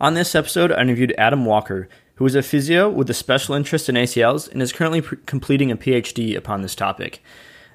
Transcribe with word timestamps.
On 0.00 0.14
this 0.14 0.34
episode, 0.34 0.72
I 0.72 0.82
interviewed 0.82 1.14
Adam 1.16 1.46
Walker, 1.46 1.88
who 2.16 2.26
is 2.26 2.34
a 2.34 2.42
physio 2.42 2.90
with 2.90 3.08
a 3.08 3.14
special 3.14 3.54
interest 3.54 3.88
in 3.88 3.94
ACLs 3.94 4.50
and 4.50 4.60
is 4.60 4.72
currently 4.72 5.02
completing 5.24 5.70
a 5.70 5.76
PhD 5.76 6.36
upon 6.36 6.60
this 6.62 6.74
topic. 6.74 7.22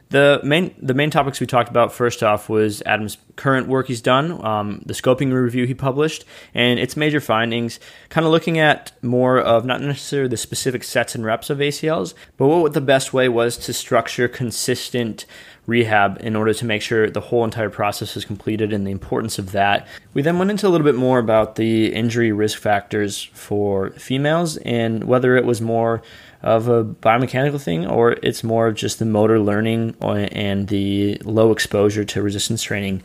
The 0.09 0.41
main 0.43 0.75
the 0.77 0.93
main 0.93 1.09
topics 1.09 1.39
we 1.39 1.47
talked 1.47 1.69
about 1.69 1.93
first 1.93 2.21
off 2.21 2.49
was 2.49 2.83
Adam's 2.85 3.17
current 3.37 3.67
work 3.69 3.87
he's 3.87 4.01
done, 4.01 4.45
um, 4.45 4.83
the 4.85 4.93
scoping 4.93 5.31
review 5.31 5.65
he 5.65 5.73
published, 5.73 6.25
and 6.53 6.77
its 6.79 6.97
major 6.97 7.21
findings. 7.21 7.79
Kind 8.09 8.25
of 8.25 8.31
looking 8.31 8.59
at 8.59 8.91
more 9.01 9.39
of 9.39 9.63
not 9.63 9.79
necessarily 9.79 10.27
the 10.27 10.35
specific 10.35 10.83
sets 10.83 11.15
and 11.15 11.23
reps 11.23 11.49
of 11.49 11.59
ACLs, 11.59 12.13
but 12.35 12.47
what 12.47 12.73
the 12.73 12.81
best 12.81 13.13
way 13.13 13.29
was 13.29 13.55
to 13.59 13.71
structure 13.71 14.27
consistent 14.27 15.25
rehab 15.67 16.17
in 16.21 16.35
order 16.35 16.53
to 16.53 16.65
make 16.65 16.81
sure 16.81 17.09
the 17.09 17.21
whole 17.21 17.43
entire 17.43 17.69
process 17.69 18.17
is 18.17 18.25
completed 18.25 18.73
and 18.73 18.85
the 18.85 18.91
importance 18.91 19.37
of 19.37 19.51
that. 19.51 19.87
We 20.13 20.21
then 20.21 20.39
went 20.39 20.51
into 20.51 20.67
a 20.67 20.69
little 20.69 20.85
bit 20.85 20.95
more 20.95 21.19
about 21.19 21.55
the 21.55 21.93
injury 21.93 22.31
risk 22.31 22.59
factors 22.59 23.29
for 23.33 23.91
females 23.91 24.57
and 24.57 25.03
whether 25.03 25.37
it 25.37 25.45
was 25.45 25.61
more 25.61 26.01
of 26.41 26.67
a 26.67 26.83
biomechanical 26.83 27.61
thing 27.61 27.85
or 27.85 28.13
it's 28.23 28.43
more 28.43 28.67
of 28.67 28.75
just 28.75 28.99
the 28.99 29.05
motor 29.05 29.39
learning 29.39 29.95
and 30.01 30.67
the 30.67 31.17
low 31.23 31.51
exposure 31.51 32.03
to 32.03 32.21
resistance 32.21 32.63
training 32.63 33.03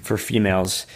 for 0.00 0.16
females. 0.16 0.86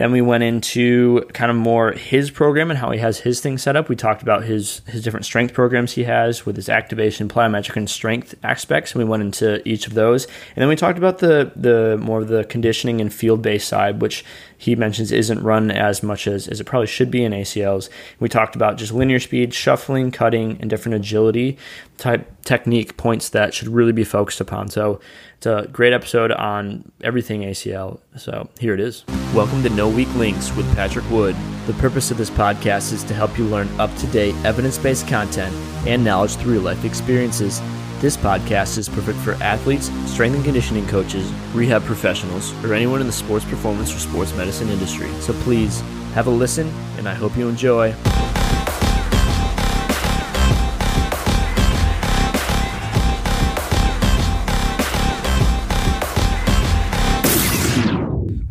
Then 0.00 0.12
we 0.12 0.22
went 0.22 0.42
into 0.42 1.20
kind 1.34 1.50
of 1.50 1.58
more 1.58 1.92
his 1.92 2.30
program 2.30 2.70
and 2.70 2.78
how 2.78 2.90
he 2.90 2.98
has 3.00 3.18
his 3.18 3.40
thing 3.40 3.58
set 3.58 3.76
up. 3.76 3.90
We 3.90 3.96
talked 3.96 4.22
about 4.22 4.44
his 4.44 4.80
his 4.86 5.02
different 5.02 5.26
strength 5.26 5.52
programs 5.52 5.92
he 5.92 6.04
has 6.04 6.46
with 6.46 6.56
his 6.56 6.70
activation, 6.70 7.28
plyometric, 7.28 7.76
and 7.76 7.90
strength 7.90 8.34
aspects. 8.42 8.94
And 8.94 9.04
we 9.04 9.10
went 9.10 9.22
into 9.22 9.60
each 9.68 9.86
of 9.86 9.92
those. 9.92 10.24
And 10.24 10.62
then 10.62 10.68
we 10.68 10.76
talked 10.76 10.96
about 10.96 11.18
the 11.18 11.52
the 11.54 11.98
more 12.00 12.22
of 12.22 12.28
the 12.28 12.44
conditioning 12.44 13.02
and 13.02 13.12
field 13.12 13.42
based 13.42 13.68
side, 13.68 14.00
which 14.00 14.24
he 14.56 14.74
mentions 14.74 15.12
isn't 15.12 15.42
run 15.42 15.70
as 15.70 16.02
much 16.02 16.26
as, 16.26 16.48
as 16.48 16.60
it 16.60 16.64
probably 16.64 16.86
should 16.86 17.10
be 17.10 17.22
in 17.22 17.32
ACLs. 17.32 17.90
We 18.20 18.30
talked 18.30 18.56
about 18.56 18.78
just 18.78 18.92
linear 18.92 19.20
speed, 19.20 19.52
shuffling, 19.52 20.12
cutting, 20.12 20.56
and 20.60 20.70
different 20.70 20.96
agility 20.96 21.58
type 21.98 22.26
technique 22.44 22.96
points 22.96 23.28
that 23.28 23.52
should 23.52 23.68
really 23.68 23.92
be 23.92 24.04
focused 24.04 24.40
upon. 24.40 24.68
So 24.68 24.98
it's 25.40 25.46
a 25.46 25.66
great 25.72 25.94
episode 25.94 26.32
on 26.32 26.92
everything 27.02 27.40
ACL. 27.40 27.98
So 28.18 28.50
here 28.58 28.74
it 28.74 28.80
is. 28.80 29.06
Welcome 29.34 29.62
to 29.62 29.70
No 29.70 29.88
Weak 29.88 30.14
Links 30.14 30.54
with 30.54 30.70
Patrick 30.74 31.08
Wood. 31.10 31.34
The 31.66 31.72
purpose 31.74 32.10
of 32.10 32.18
this 32.18 32.28
podcast 32.28 32.92
is 32.92 33.02
to 33.04 33.14
help 33.14 33.38
you 33.38 33.44
learn 33.44 33.68
up 33.80 33.94
to 33.96 34.06
date 34.08 34.34
evidence 34.44 34.76
based 34.76 35.08
content 35.08 35.54
and 35.86 36.04
knowledge 36.04 36.36
through 36.36 36.60
life 36.60 36.84
experiences 36.84 37.62
this 38.00 38.16
podcast 38.16 38.78
is 38.78 38.88
perfect 38.88 39.18
for 39.18 39.32
athletes, 39.42 39.90
strength 40.10 40.34
and 40.34 40.42
conditioning 40.42 40.86
coaches, 40.86 41.30
rehab 41.52 41.84
professionals, 41.84 42.52
or 42.64 42.72
anyone 42.72 43.02
in 43.02 43.06
the 43.06 43.12
sports 43.12 43.44
performance 43.44 43.94
or 43.94 43.98
sports 43.98 44.34
medicine 44.34 44.70
industry. 44.70 45.10
So 45.20 45.34
please 45.42 45.82
have 46.14 46.26
a 46.26 46.30
listen, 46.30 46.66
and 46.96 47.06
I 47.06 47.12
hope 47.12 47.36
you 47.36 47.46
enjoy. 47.46 47.94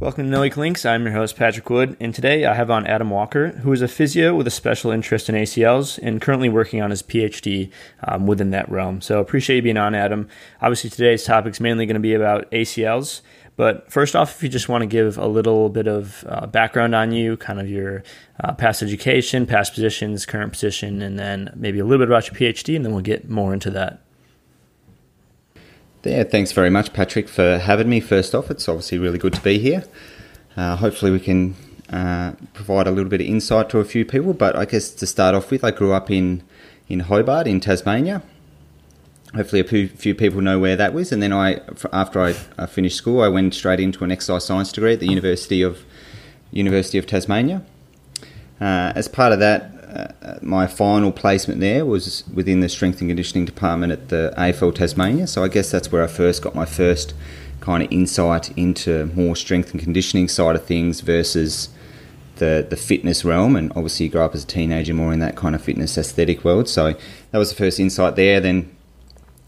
Welcome 0.09 0.25
to 0.25 0.31
No 0.31 0.41
Weak 0.41 0.57
Links. 0.57 0.87
I'm 0.87 1.03
your 1.03 1.13
host, 1.13 1.35
Patrick 1.35 1.69
Wood, 1.69 1.95
and 1.99 2.15
today 2.15 2.43
I 2.43 2.55
have 2.55 2.71
on 2.71 2.87
Adam 2.87 3.11
Walker, 3.11 3.49
who 3.49 3.71
is 3.71 3.83
a 3.83 3.87
physio 3.87 4.33
with 4.33 4.47
a 4.47 4.49
special 4.49 4.89
interest 4.89 5.29
in 5.29 5.35
ACLs 5.35 5.99
and 6.01 6.19
currently 6.19 6.49
working 6.49 6.81
on 6.81 6.89
his 6.89 7.03
PhD 7.03 7.69
um, 8.01 8.25
within 8.25 8.49
that 8.49 8.67
realm. 8.71 9.01
So 9.01 9.19
appreciate 9.19 9.57
you 9.57 9.61
being 9.61 9.77
on, 9.77 9.93
Adam. 9.93 10.27
Obviously, 10.63 10.89
today's 10.89 11.23
topic 11.25 11.51
is 11.51 11.59
mainly 11.59 11.85
going 11.85 11.93
to 11.93 11.99
be 11.99 12.15
about 12.15 12.49
ACLs, 12.49 13.21
but 13.55 13.91
first 13.91 14.15
off, 14.15 14.35
if 14.35 14.41
you 14.41 14.49
just 14.49 14.67
want 14.67 14.81
to 14.81 14.87
give 14.87 15.19
a 15.19 15.27
little 15.27 15.69
bit 15.69 15.87
of 15.87 16.25
uh, 16.27 16.47
background 16.47 16.95
on 16.95 17.11
you, 17.11 17.37
kind 17.37 17.59
of 17.59 17.69
your 17.69 18.01
uh, 18.43 18.51
past 18.53 18.81
education, 18.81 19.45
past 19.45 19.75
positions, 19.75 20.25
current 20.25 20.51
position, 20.51 21.03
and 21.03 21.19
then 21.19 21.53
maybe 21.55 21.77
a 21.77 21.85
little 21.85 22.03
bit 22.03 22.09
about 22.09 22.25
your 22.25 22.33
PhD, 22.51 22.75
and 22.75 22.83
then 22.83 22.93
we'll 22.93 23.03
get 23.03 23.29
more 23.29 23.53
into 23.53 23.69
that. 23.69 24.01
Yeah, 26.03 26.23
thanks 26.23 26.53
very 26.53 26.69
much, 26.69 26.93
Patrick, 26.93 27.27
for 27.27 27.57
having 27.57 27.89
me. 27.89 27.99
First 27.99 28.33
off, 28.33 28.49
it's 28.49 28.69
obviously 28.69 28.97
really 28.97 29.17
good 29.17 29.33
to 29.33 29.41
be 29.41 29.59
here. 29.59 29.83
Uh, 30.55 30.77
hopefully, 30.77 31.11
we 31.11 31.19
can 31.19 31.55
uh, 31.91 32.33
provide 32.53 32.87
a 32.87 32.91
little 32.91 33.09
bit 33.09 33.19
of 33.19 33.27
insight 33.27 33.69
to 33.71 33.79
a 33.79 33.83
few 33.85 34.05
people. 34.05 34.33
But 34.33 34.55
I 34.55 34.63
guess 34.63 34.91
to 34.91 35.05
start 35.05 35.35
off 35.35 35.51
with, 35.51 35.61
I 35.61 35.71
grew 35.71 35.91
up 35.91 36.09
in, 36.09 36.41
in 36.87 37.01
Hobart, 37.01 37.47
in 37.47 37.59
Tasmania. 37.59 38.21
Hopefully, 39.35 39.59
a 39.59 39.65
few, 39.65 39.89
few 39.89 40.15
people 40.15 40.39
know 40.39 40.57
where 40.57 40.77
that 40.77 40.93
was. 40.93 41.11
And 41.11 41.21
then 41.21 41.33
I, 41.33 41.59
after 41.91 42.21
I, 42.21 42.33
I 42.57 42.65
finished 42.65 42.95
school, 42.95 43.21
I 43.21 43.27
went 43.27 43.53
straight 43.53 43.81
into 43.81 44.05
an 44.05 44.11
exercise 44.11 44.45
science 44.45 44.71
degree 44.71 44.93
at 44.93 45.01
the 45.01 45.07
University 45.07 45.61
of 45.61 45.79
University 46.51 46.97
of 46.97 47.07
Tasmania. 47.07 47.61
Uh, 48.61 48.93
as 48.95 49.09
part 49.09 49.33
of 49.33 49.39
that, 49.39 49.78
uh, 49.89 50.39
my 50.41 50.67
final 50.67 51.11
placement 51.11 51.59
there 51.59 51.85
was 51.85 52.23
within 52.33 52.59
the 52.59 52.69
strength 52.69 53.01
and 53.01 53.09
conditioning 53.09 53.45
department 53.45 53.91
at 53.91 54.09
the 54.09 54.33
AFL 54.37 54.75
Tasmania. 54.75 55.27
So 55.27 55.43
I 55.43 55.47
guess 55.47 55.71
that's 55.71 55.91
where 55.91 56.03
I 56.03 56.07
first 56.07 56.41
got 56.41 56.53
my 56.53 56.65
first 56.65 57.13
kind 57.59 57.83
of 57.83 57.91
insight 57.91 58.55
into 58.57 59.07
more 59.15 59.35
strength 59.35 59.71
and 59.71 59.81
conditioning 59.81 60.27
side 60.27 60.55
of 60.55 60.65
things 60.65 61.01
versus 61.01 61.69
the 62.35 62.65
the 62.69 62.77
fitness 62.77 63.25
realm. 63.25 63.55
And 63.55 63.71
obviously, 63.71 64.05
you 64.05 64.11
grow 64.11 64.25
up 64.25 64.35
as 64.35 64.43
a 64.43 64.47
teenager 64.47 64.93
more 64.93 65.11
in 65.11 65.19
that 65.19 65.35
kind 65.35 65.55
of 65.55 65.61
fitness 65.61 65.97
aesthetic 65.97 66.43
world. 66.43 66.69
So 66.69 66.93
that 67.31 67.37
was 67.37 67.49
the 67.49 67.55
first 67.55 67.79
insight 67.79 68.15
there. 68.15 68.39
Then 68.39 68.75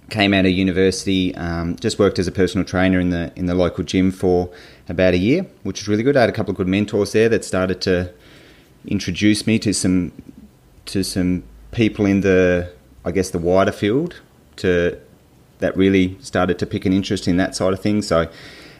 came 0.09 0.34
out 0.34 0.46
of 0.46 0.51
university, 0.51 1.34
um, 1.35 1.75
just 1.78 1.97
worked 1.97 2.19
as 2.19 2.28
a 2.28 2.31
personal 2.31 2.66
trainer 2.66 3.00
in 3.00 3.12
the 3.12 3.31
in 3.35 3.46
the 3.46 3.56
local 3.56 3.84
gym 3.84 4.12
for 4.12 4.50
about 4.90 5.13
a 5.13 5.18
year, 5.18 5.46
which 5.63 5.81
was 5.81 5.88
really 5.88 6.03
good. 6.03 6.18
I 6.18 6.22
had 6.22 6.30
a 6.30 6.34
couple 6.34 6.51
of 6.51 6.57
good 6.57 6.68
mentors 6.68 7.12
there 7.12 7.30
that 7.30 7.46
started 7.46 7.80
to 7.81 8.12
introduce 8.86 9.46
me 9.46 9.59
to 9.59 9.74
some 9.74 10.12
to 10.86 11.03
some 11.03 11.44
people 11.72 12.06
in 12.06 12.22
the 12.22 12.72
I 13.06 13.12
guess 13.12 13.30
the 13.30 13.40
wider 13.40 13.72
field 13.72 14.19
to 14.58 15.00
that 15.62 15.78
really 15.78 16.18
started 16.19 16.59
to 16.59 16.66
pick 16.66 16.86
an 16.86 16.94
interest 16.94 17.28
in 17.28 17.38
that 17.38 17.56
side 17.56 17.72
of 17.72 17.80
things. 17.80 18.08
So, 18.08 18.28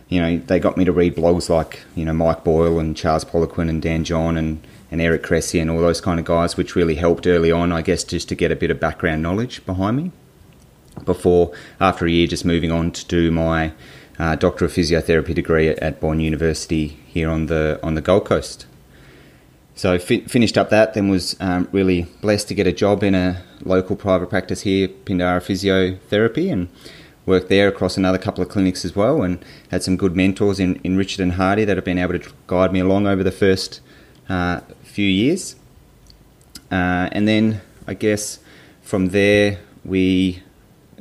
you 0.10 0.20
know, 0.20 0.38
they 0.40 0.60
got 0.60 0.76
me 0.78 0.84
to 0.84 0.92
read 0.92 1.16
blogs 1.16 1.50
like, 1.50 1.82
you 1.96 2.04
know, 2.04 2.14
Mike 2.14 2.44
Boyle 2.44 2.80
and 2.80 2.98
Charles 2.98 3.24
Poliquin 3.24 3.70
and 3.70 3.82
Dan 3.82 4.04
John 4.04 4.36
and, 4.36 4.66
and 4.90 5.00
Eric 5.00 5.24
Cressey 5.24 5.62
and 5.62 5.70
all 5.70 5.80
those 5.80 6.02
kind 6.02 6.20
of 6.20 6.26
guys, 6.26 6.58
which 6.58 6.76
really 6.76 6.96
helped 6.96 7.26
early 7.26 7.52
on, 7.52 7.72
I 7.72 7.82
guess, 7.82 8.04
just 8.04 8.28
to 8.30 8.36
get 8.36 8.52
a 8.52 8.56
bit 8.56 8.72
of 8.72 8.80
background 8.80 9.22
knowledge 9.22 9.66
behind 9.66 9.98
me. 9.98 10.12
Before, 11.06 11.54
after 11.80 12.06
a 12.06 12.12
year, 12.12 12.28
just 12.28 12.44
moving 12.44 12.72
on 12.72 12.92
to 12.92 13.06
do 13.06 13.32
my 13.32 13.72
uh, 14.20 14.36
Doctor 14.36 14.66
of 14.66 14.74
Physiotherapy 14.74 15.34
degree 15.34 15.70
at, 15.70 15.80
at 15.80 16.02
Bond 16.02 16.22
University 16.22 17.00
here 17.08 17.30
on 17.30 17.46
the 17.46 17.80
on 17.82 17.96
the 17.96 18.02
Gold 18.02 18.26
Coast. 18.26 18.66
So 19.82 19.98
fi- 19.98 20.22
finished 20.26 20.60
up 20.60 20.70
that, 20.70 20.94
then 20.94 21.10
was 21.10 21.36
um, 21.40 21.68
really 21.72 22.04
blessed 22.22 22.48
to 22.50 22.54
get 22.54 22.68
a 22.68 22.72
job 22.72 23.02
in 23.02 23.16
a 23.16 23.42
local 23.64 23.96
private 23.96 24.30
practice 24.30 24.62
here, 24.62 24.88
Pindara 24.88 25.42
Physiotherapy, 25.42 26.54
and 26.54 26.70
worked 27.26 27.50
there 27.50 27.68
across 27.68 27.98
another 27.98 28.20
couple 28.20 28.44
of 28.44 28.50
clinics 28.50 28.86
as 28.86 28.96
well, 28.96 29.24
and 29.24 29.44
had 29.72 29.82
some 29.82 29.98
good 29.98 30.16
mentors 30.16 30.60
in, 30.60 30.76
in 30.84 30.98
Richard 30.98 31.22
and 31.22 31.32
Hardy 31.32 31.66
that 31.66 31.78
have 31.78 31.84
been 31.84 31.98
able 31.98 32.20
to 32.20 32.32
guide 32.46 32.72
me 32.72 32.80
along 32.80 33.08
over 33.08 33.24
the 33.24 33.32
first 33.32 33.82
uh, 34.30 34.60
few 34.84 35.08
years. 35.08 35.56
Uh, 36.72 37.10
and 37.12 37.28
then 37.28 37.62
I 37.88 37.96
guess 37.96 38.38
from 38.84 39.08
there 39.08 39.58
we 39.84 40.44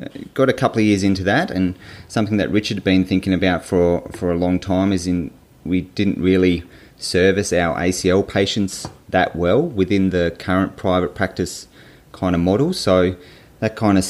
uh, 0.01 0.09
got 0.33 0.49
a 0.49 0.55
couple 0.55 0.79
of 0.79 0.87
years 0.87 1.03
into 1.03 1.23
that, 1.25 1.51
and 1.51 1.79
something 2.09 2.39
that 2.39 2.51
Richard 2.51 2.79
had 2.79 2.85
been 2.85 3.05
thinking 3.05 3.35
about 3.35 3.63
for 3.63 4.11
for 4.13 4.33
a 4.33 4.39
long 4.39 4.59
time 4.59 4.91
is 4.91 5.07
in 5.07 5.33
we 5.67 5.83
didn't 5.83 6.19
really 6.19 6.65
service 7.03 7.53
our 7.53 7.77
ACL 7.79 8.27
patients 8.27 8.89
that 9.09 9.35
well 9.35 9.63
within 9.63 10.11
the 10.11 10.35
current 10.39 10.77
private 10.77 11.15
practice 11.15 11.67
kind 12.13 12.35
of 12.35 12.41
model. 12.41 12.73
So 12.73 13.17
that 13.61 13.77
kind 13.77 13.99
of 13.99 14.05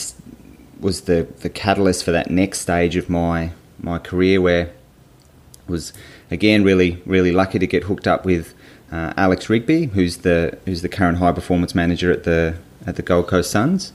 was 0.80 1.02
the, 1.02 1.26
the 1.40 1.48
catalyst 1.48 2.04
for 2.04 2.12
that 2.12 2.30
next 2.30 2.60
stage 2.60 2.96
of 2.96 3.08
my 3.08 3.52
my 3.82 3.98
career 3.98 4.40
where 4.42 4.66
I 4.66 5.70
was 5.70 5.92
again 6.30 6.64
really 6.64 7.02
really 7.06 7.32
lucky 7.32 7.58
to 7.58 7.66
get 7.66 7.84
hooked 7.84 8.06
up 8.06 8.24
with 8.26 8.54
uh, 8.92 9.12
Alex 9.16 9.48
Rigby, 9.48 9.86
who's 9.86 10.18
the 10.18 10.58
who's 10.64 10.82
the 10.82 10.88
current 10.88 11.18
high 11.18 11.32
performance 11.32 11.74
manager 11.74 12.10
at 12.10 12.24
the 12.24 12.56
at 12.86 12.96
the 12.96 13.02
Gold 13.02 13.28
Coast 13.28 13.50
Suns. 13.50 13.92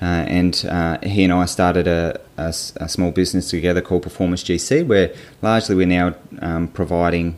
Uh, 0.00 0.04
and 0.04 0.64
uh, 0.70 0.96
he 1.02 1.24
and 1.24 1.32
I 1.32 1.44
started 1.46 1.88
a, 1.88 2.20
a, 2.36 2.54
a, 2.76 2.88
small 2.88 3.10
business 3.10 3.50
together 3.50 3.80
called 3.80 4.04
Performance 4.04 4.44
GC, 4.44 4.86
where 4.86 5.12
largely 5.42 5.74
we're 5.74 5.88
now 5.88 6.14
um, 6.40 6.68
providing 6.68 7.34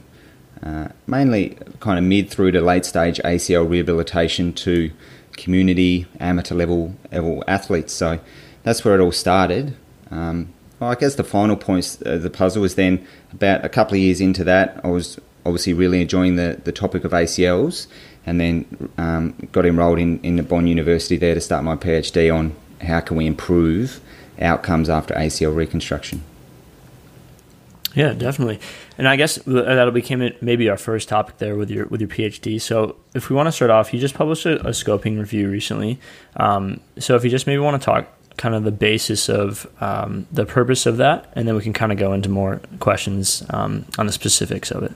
uh, 0.63 0.89
mainly 1.07 1.57
kind 1.81 1.99
of 1.99 2.05
mid 2.05 2.31
through 2.31 2.53
to 2.53 2.61
late 2.61 2.85
stage 2.85 3.19
ACL 3.25 3.69
rehabilitation 3.69 4.53
to 4.53 4.91
community 5.33 6.07
amateur 6.19 6.55
level 6.55 6.95
level 7.11 7.43
athletes. 7.49 7.93
So 7.93 8.21
that's 8.63 8.85
where 8.85 8.95
it 8.95 9.01
all 9.01 9.13
started. 9.13 9.75
Um, 10.11 10.53
well, 10.79 10.91
I 10.91 10.95
guess 10.95 11.15
the 11.15 11.25
final 11.25 11.57
point 11.57 11.99
of 12.03 12.23
the 12.23 12.31
puzzle 12.31 12.63
was 12.63 12.75
then 12.75 13.07
about 13.33 13.65
a 13.65 13.69
couple 13.69 13.95
of 13.95 14.01
years 14.01 14.21
into 14.21 14.45
that. 14.45 14.81
I 14.85 14.89
was 14.89 15.19
obviously 15.45 15.73
really 15.73 16.03
enjoying 16.03 16.37
the, 16.37 16.61
the 16.65 16.73
topic 16.73 17.05
of 17.05 17.13
ACLs, 17.13 17.87
and 18.27 18.41
then 18.41 18.91
um, 18.99 19.35
got 19.53 19.67
enrolled 19.67 19.99
in 19.99 20.21
in 20.21 20.37
the 20.37 20.43
Bond 20.43 20.69
University 20.69 21.17
there 21.17 21.35
to 21.35 21.41
start 21.41 21.65
my 21.65 21.77
PhD 21.77 22.35
on 22.35 22.55
how 22.83 23.01
can 23.01 23.17
we 23.17 23.27
improve 23.27 24.01
outcomes 24.41 24.89
after 24.89 25.15
ACL 25.15 25.55
reconstruction. 25.55 26.23
Yeah, 27.95 28.13
definitely. 28.13 28.61
And 29.01 29.09
I 29.09 29.17
guess 29.17 29.37
that'll 29.47 29.93
become 29.93 30.31
maybe 30.43 30.69
our 30.69 30.77
first 30.77 31.09
topic 31.09 31.39
there 31.39 31.57
with 31.57 31.71
your 31.71 31.87
with 31.87 32.03
your 32.03 32.11
PhD. 32.11 32.61
So 32.61 32.97
if 33.15 33.31
we 33.31 33.35
want 33.35 33.47
to 33.47 33.53
start 33.53 33.71
off, 33.71 33.95
you 33.95 33.99
just 33.99 34.15
published 34.15 34.45
a, 34.45 34.61
a 34.61 34.73
scoping 34.73 35.19
review 35.19 35.49
recently. 35.49 35.99
Um, 36.37 36.81
so 36.99 37.17
if 37.17 37.25
you 37.25 37.31
just 37.31 37.47
maybe 37.47 37.61
want 37.61 37.81
to 37.81 37.85
talk 37.85 38.09
kind 38.37 38.55
of 38.55 38.65
the 38.65 38.71
basis 38.71 39.31
of 39.31 39.67
um, 39.81 40.27
the 40.31 40.45
purpose 40.45 40.85
of 40.85 40.99
that, 40.99 41.33
and 41.35 41.49
then 41.49 41.55
we 41.57 41.63
can 41.63 41.73
kind 41.73 41.93
of 41.93 41.97
go 41.97 42.13
into 42.13 42.29
more 42.29 42.61
questions 42.79 43.43
um, 43.49 43.87
on 43.97 44.05
the 44.05 44.13
specifics 44.13 44.71
of 44.71 44.83
it. 44.83 44.93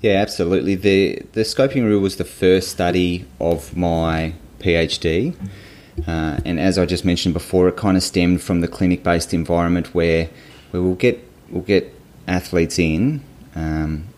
Yeah, 0.00 0.14
absolutely. 0.14 0.74
The 0.74 1.22
the 1.30 1.42
scoping 1.42 1.84
review 1.84 2.00
was 2.00 2.16
the 2.16 2.24
first 2.24 2.70
study 2.70 3.24
of 3.38 3.76
my 3.76 4.34
PhD, 4.58 5.36
uh, 6.08 6.40
and 6.44 6.58
as 6.58 6.76
I 6.76 6.86
just 6.86 7.04
mentioned 7.04 7.34
before, 7.34 7.68
it 7.68 7.76
kind 7.76 7.96
of 7.96 8.02
stemmed 8.02 8.42
from 8.42 8.62
the 8.62 8.68
clinic 8.68 9.04
based 9.04 9.32
environment 9.32 9.94
where 9.94 10.28
where 10.72 10.82
we'll 10.82 10.96
get 10.96 11.22
we'll 11.50 11.62
get 11.62 11.93
athletes 12.26 12.78
in, 12.78 13.22
um, 13.54 14.08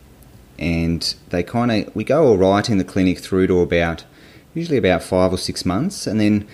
and 0.59 1.15
they 1.31 1.43
kind 1.43 1.71
of 1.71 1.95
we 1.95 2.05
go 2.05 2.27
all 2.27 2.39
right 2.39 2.69
in 2.69 2.79
the 2.79 2.85
clinic 2.85 3.19
through 3.19 3.47
to 3.49 3.61
about 3.61 4.05
usually 4.55 4.79
about 4.79 5.03
five 5.03 5.33
or 5.33 5.39
six 5.39 5.65
months, 5.65 6.07
and 6.07 6.21
then 6.21 6.47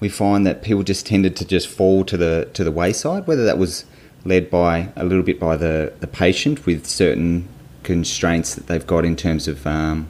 we 0.00 0.08
find 0.08 0.46
that 0.46 0.62
people 0.62 0.82
just 0.82 1.06
tended 1.06 1.36
to 1.36 1.44
just 1.44 1.68
fall 1.68 2.04
to 2.04 2.16
the 2.16 2.48
to 2.54 2.64
the 2.64 2.72
wayside, 2.72 3.26
whether 3.26 3.44
that 3.44 3.58
was 3.58 3.84
led 4.24 4.50
by 4.50 4.88
a 4.96 5.04
little 5.04 5.22
bit 5.22 5.38
by 5.38 5.56
the, 5.56 5.92
the 6.00 6.06
patient 6.06 6.66
with 6.66 6.86
certain 6.86 7.48
constraints 7.82 8.54
that 8.54 8.66
they've 8.66 8.86
got 8.86 9.04
in 9.04 9.14
terms 9.14 9.46
of 9.46 9.66
um, 9.66 10.08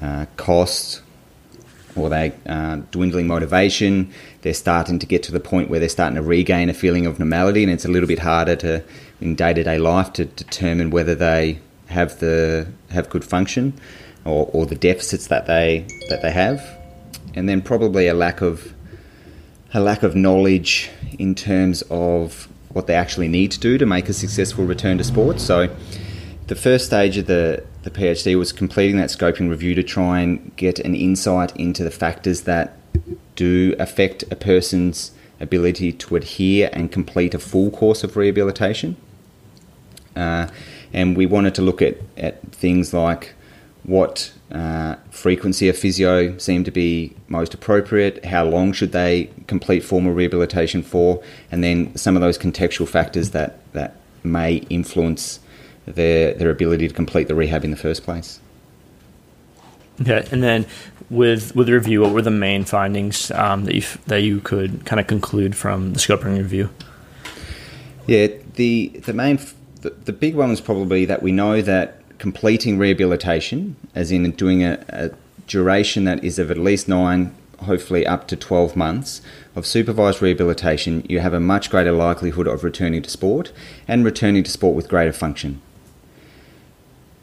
uh, 0.00 0.26
cost 0.36 1.02
or 1.94 2.08
they 2.08 2.32
uh, 2.46 2.76
dwindling 2.90 3.26
motivation. 3.26 4.10
They're 4.40 4.54
starting 4.54 4.98
to 4.98 5.06
get 5.06 5.22
to 5.24 5.32
the 5.32 5.40
point 5.40 5.68
where 5.68 5.78
they're 5.78 5.88
starting 5.88 6.16
to 6.16 6.22
regain 6.22 6.70
a 6.70 6.74
feeling 6.74 7.06
of 7.06 7.18
normality, 7.18 7.62
and 7.62 7.70
it's 7.70 7.84
a 7.84 7.88
little 7.88 8.08
bit 8.08 8.20
harder 8.20 8.56
to 8.56 8.82
in 9.22 9.34
day 9.34 9.54
to 9.54 9.62
day 9.62 9.78
life 9.78 10.12
to 10.14 10.24
determine 10.24 10.90
whether 10.90 11.14
they 11.14 11.60
have 11.86 12.18
the 12.20 12.66
have 12.90 13.08
good 13.10 13.24
function 13.24 13.74
or, 14.24 14.48
or 14.52 14.66
the 14.66 14.74
deficits 14.74 15.26
that 15.28 15.46
they 15.46 15.86
that 16.08 16.22
they 16.22 16.32
have, 16.32 16.64
and 17.34 17.48
then 17.48 17.62
probably 17.62 18.06
a 18.08 18.14
lack 18.14 18.40
of 18.40 18.74
a 19.74 19.80
lack 19.80 20.02
of 20.02 20.14
knowledge 20.14 20.90
in 21.18 21.34
terms 21.34 21.82
of 21.90 22.48
what 22.70 22.86
they 22.86 22.94
actually 22.94 23.28
need 23.28 23.50
to 23.50 23.60
do 23.60 23.78
to 23.78 23.86
make 23.86 24.08
a 24.08 24.12
successful 24.12 24.64
return 24.64 24.98
to 24.98 25.04
sport. 25.04 25.40
So, 25.40 25.74
the 26.46 26.54
first 26.54 26.86
stage 26.86 27.16
of 27.16 27.26
the, 27.26 27.64
the 27.82 27.90
PhD 27.90 28.38
was 28.38 28.52
completing 28.52 28.96
that 28.96 29.08
scoping 29.08 29.48
review 29.48 29.74
to 29.74 29.82
try 29.82 30.20
and 30.20 30.54
get 30.56 30.78
an 30.78 30.94
insight 30.94 31.54
into 31.56 31.84
the 31.84 31.90
factors 31.90 32.42
that 32.42 32.76
do 33.36 33.74
affect 33.78 34.24
a 34.30 34.36
person's 34.36 35.12
ability 35.40 35.92
to 35.92 36.16
adhere 36.16 36.70
and 36.72 36.92
complete 36.92 37.34
a 37.34 37.38
full 37.38 37.70
course 37.70 38.04
of 38.04 38.16
rehabilitation. 38.16 38.96
Uh, 40.16 40.48
and 40.92 41.16
we 41.16 41.26
wanted 41.26 41.54
to 41.54 41.62
look 41.62 41.82
at, 41.82 41.96
at 42.16 42.42
things 42.52 42.92
like 42.92 43.34
what 43.84 44.32
uh, 44.52 44.94
frequency 45.10 45.68
of 45.68 45.76
physio 45.76 46.36
seemed 46.38 46.64
to 46.64 46.70
be 46.70 47.14
most 47.28 47.54
appropriate, 47.54 48.24
how 48.24 48.44
long 48.44 48.72
should 48.72 48.92
they 48.92 49.30
complete 49.46 49.80
formal 49.80 50.12
rehabilitation 50.12 50.82
for, 50.82 51.22
and 51.50 51.64
then 51.64 51.94
some 51.96 52.16
of 52.16 52.22
those 52.22 52.38
contextual 52.38 52.86
factors 52.86 53.30
that, 53.30 53.58
that 53.72 53.96
may 54.22 54.56
influence 54.68 55.40
their, 55.86 56.34
their 56.34 56.50
ability 56.50 56.86
to 56.86 56.94
complete 56.94 57.26
the 57.28 57.34
rehab 57.34 57.64
in 57.64 57.70
the 57.70 57.76
first 57.76 58.04
place. 58.04 58.38
Okay, 60.00 60.26
and 60.30 60.42
then 60.42 60.66
with 61.10 61.54
with 61.54 61.66
the 61.66 61.74
review, 61.74 62.00
what 62.00 62.12
were 62.12 62.22
the 62.22 62.30
main 62.30 62.64
findings 62.64 63.30
um, 63.32 63.66
that 63.66 63.74
you 63.74 63.82
that 64.06 64.22
you 64.22 64.40
could 64.40 64.84
kind 64.86 64.98
of 64.98 65.06
conclude 65.06 65.54
from 65.54 65.92
the 65.92 65.98
scoping 65.98 66.38
review? 66.38 66.70
Yeah, 68.06 68.28
the 68.54 68.88
the 68.88 69.12
main 69.12 69.38
the, 69.82 69.90
the 69.90 70.12
big 70.12 70.34
one 70.34 70.50
was 70.50 70.60
probably 70.60 71.04
that 71.04 71.22
we 71.22 71.32
know 71.32 71.60
that 71.60 71.98
completing 72.18 72.78
rehabilitation, 72.78 73.76
as 73.94 74.10
in 74.10 74.30
doing 74.32 74.64
a, 74.64 74.84
a 74.88 75.10
duration 75.46 76.04
that 76.04 76.24
is 76.24 76.38
of 76.38 76.50
at 76.50 76.56
least 76.56 76.88
nine, 76.88 77.34
hopefully 77.58 78.06
up 78.06 78.26
to 78.28 78.36
12 78.36 78.74
months 78.76 79.20
of 79.54 79.66
supervised 79.66 80.22
rehabilitation, 80.22 81.04
you 81.08 81.20
have 81.20 81.34
a 81.34 81.40
much 81.40 81.70
greater 81.70 81.92
likelihood 81.92 82.46
of 82.46 82.64
returning 82.64 83.02
to 83.02 83.10
sport 83.10 83.52
and 83.86 84.04
returning 84.04 84.42
to 84.42 84.50
sport 84.50 84.74
with 84.74 84.88
greater 84.88 85.12
function. 85.12 85.60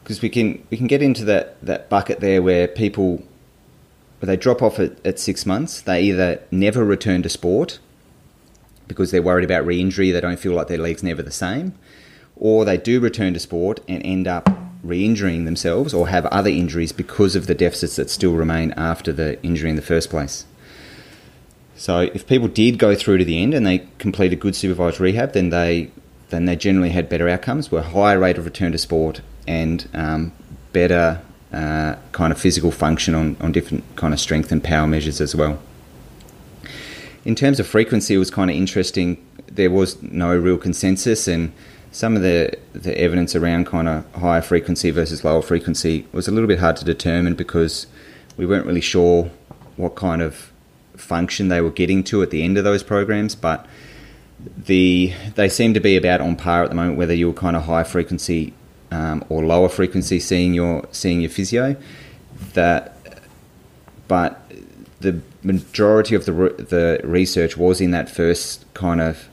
Because 0.02 0.22
we 0.22 0.28
can 0.28 0.66
we 0.70 0.76
can 0.76 0.86
get 0.86 1.02
into 1.02 1.24
that, 1.24 1.60
that 1.64 1.88
bucket 1.88 2.20
there 2.20 2.42
where 2.42 2.66
people 2.66 3.22
where 4.18 4.26
they 4.26 4.36
drop 4.36 4.60
off 4.60 4.78
at, 4.78 5.04
at 5.06 5.18
six 5.18 5.46
months, 5.46 5.80
they 5.80 6.02
either 6.02 6.42
never 6.50 6.84
return 6.84 7.22
to 7.22 7.28
sport 7.28 7.78
because 8.86 9.12
they're 9.12 9.22
worried 9.22 9.44
about 9.44 9.64
re-injury, 9.64 10.10
they 10.10 10.20
don't 10.20 10.38
feel 10.38 10.52
like 10.52 10.66
their 10.66 10.76
leg's 10.76 11.02
never 11.02 11.22
the 11.22 11.30
same, 11.30 11.74
or 12.40 12.64
they 12.64 12.78
do 12.78 12.98
return 12.98 13.34
to 13.34 13.38
sport 13.38 13.78
and 13.86 14.04
end 14.04 14.26
up 14.26 14.50
re 14.82 15.04
injuring 15.04 15.44
themselves 15.44 15.94
or 15.94 16.08
have 16.08 16.26
other 16.26 16.50
injuries 16.50 16.90
because 16.90 17.36
of 17.36 17.46
the 17.46 17.54
deficits 17.54 17.96
that 17.96 18.10
still 18.10 18.32
remain 18.32 18.72
after 18.72 19.12
the 19.12 19.40
injury 19.44 19.70
in 19.70 19.76
the 19.76 19.82
first 19.82 20.10
place. 20.10 20.46
So, 21.76 22.00
if 22.00 22.26
people 22.26 22.48
did 22.48 22.78
go 22.78 22.94
through 22.94 23.18
to 23.18 23.24
the 23.24 23.40
end 23.40 23.54
and 23.54 23.66
they 23.66 23.86
completed 23.98 24.40
good 24.40 24.56
supervised 24.56 25.00
rehab, 25.00 25.32
then 25.32 25.50
they 25.50 25.90
then 26.30 26.46
they 26.46 26.56
generally 26.56 26.90
had 26.90 27.08
better 27.08 27.28
outcomes, 27.28 27.70
were 27.70 27.82
higher 27.82 28.18
rate 28.18 28.38
of 28.38 28.44
return 28.44 28.72
to 28.72 28.78
sport, 28.78 29.20
and 29.46 29.88
um, 29.94 30.32
better 30.72 31.20
uh, 31.52 31.96
kind 32.12 32.32
of 32.32 32.40
physical 32.40 32.70
function 32.70 33.14
on, 33.14 33.36
on 33.40 33.50
different 33.50 33.84
kind 33.96 34.14
of 34.14 34.20
strength 34.20 34.52
and 34.52 34.62
power 34.62 34.86
measures 34.86 35.20
as 35.20 35.34
well. 35.34 35.58
In 37.24 37.34
terms 37.34 37.58
of 37.60 37.66
frequency, 37.66 38.14
it 38.14 38.18
was 38.18 38.30
kind 38.30 38.50
of 38.50 38.56
interesting. 38.56 39.22
There 39.46 39.70
was 39.70 40.00
no 40.02 40.36
real 40.36 40.56
consensus, 40.56 41.26
and 41.26 41.52
some 41.92 42.16
of 42.16 42.22
the, 42.22 42.56
the 42.72 42.96
evidence 42.98 43.34
around 43.34 43.66
kind 43.66 43.88
of 43.88 44.14
higher 44.14 44.42
frequency 44.42 44.90
versus 44.90 45.24
lower 45.24 45.42
frequency 45.42 46.06
was 46.12 46.28
a 46.28 46.30
little 46.30 46.46
bit 46.46 46.60
hard 46.60 46.76
to 46.76 46.84
determine 46.84 47.34
because 47.34 47.86
we 48.36 48.46
weren't 48.46 48.66
really 48.66 48.80
sure 48.80 49.30
what 49.76 49.96
kind 49.96 50.22
of 50.22 50.52
function 50.96 51.48
they 51.48 51.60
were 51.60 51.70
getting 51.70 52.04
to 52.04 52.22
at 52.22 52.30
the 52.30 52.42
end 52.42 52.58
of 52.58 52.64
those 52.64 52.82
programs, 52.82 53.34
but 53.34 53.66
the 54.56 55.12
they 55.34 55.48
seem 55.48 55.74
to 55.74 55.80
be 55.80 55.96
about 55.96 56.20
on 56.20 56.36
par 56.36 56.62
at 56.62 56.70
the 56.70 56.74
moment, 56.76 56.96
whether 56.96 57.14
you're 57.14 57.32
kind 57.32 57.56
of 57.56 57.64
high 57.64 57.84
frequency 57.84 58.54
um, 58.90 59.24
or 59.28 59.44
lower 59.44 59.68
frequency 59.68 60.20
seeing 60.20 60.54
your 60.54 60.86
seeing 60.92 61.20
your 61.20 61.30
physio. 61.30 61.76
That, 62.54 62.96
but 64.08 64.40
the 65.00 65.20
majority 65.42 66.14
of 66.14 66.24
the 66.24 66.32
re- 66.32 66.52
the 66.52 67.00
research 67.04 67.56
was 67.56 67.80
in 67.80 67.90
that 67.90 68.08
first 68.08 68.64
kind 68.74 69.00
of 69.00 69.28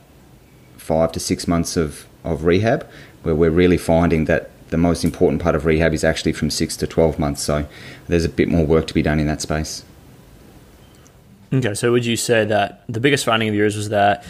five 0.78 1.12
to 1.14 1.20
six 1.20 1.48
months 1.48 1.78
of 1.78 2.07
of 2.32 2.46
rehab, 2.46 2.88
where 3.24 3.36
we're 3.36 3.52
really 3.52 3.78
finding 3.78 4.26
that 4.26 4.52
the 4.70 4.78
most 4.78 5.04
important 5.04 5.42
part 5.42 5.56
of 5.56 5.66
rehab 5.66 5.94
is 5.94 6.04
actually 6.04 6.34
from 6.34 6.50
six 6.50 6.76
to 6.78 6.88
12 6.88 7.20
months. 7.20 7.42
So 7.42 7.68
there's 8.08 8.26
a 8.26 8.30
bit 8.30 8.50
more 8.50 8.66
work 8.66 8.88
to 8.88 8.94
be 8.94 9.02
done 9.02 9.20
in 9.20 9.28
that 9.28 9.42
space. 9.42 9.84
Okay, 11.54 11.74
so 11.74 11.94
would 11.94 12.06
you 12.06 12.18
say 12.18 12.44
that 12.44 12.84
the 12.90 13.00
biggest 13.00 13.24
finding 13.24 13.48
of 13.48 13.56
yours 13.56 13.78
was 13.78 13.90
that 13.90 14.26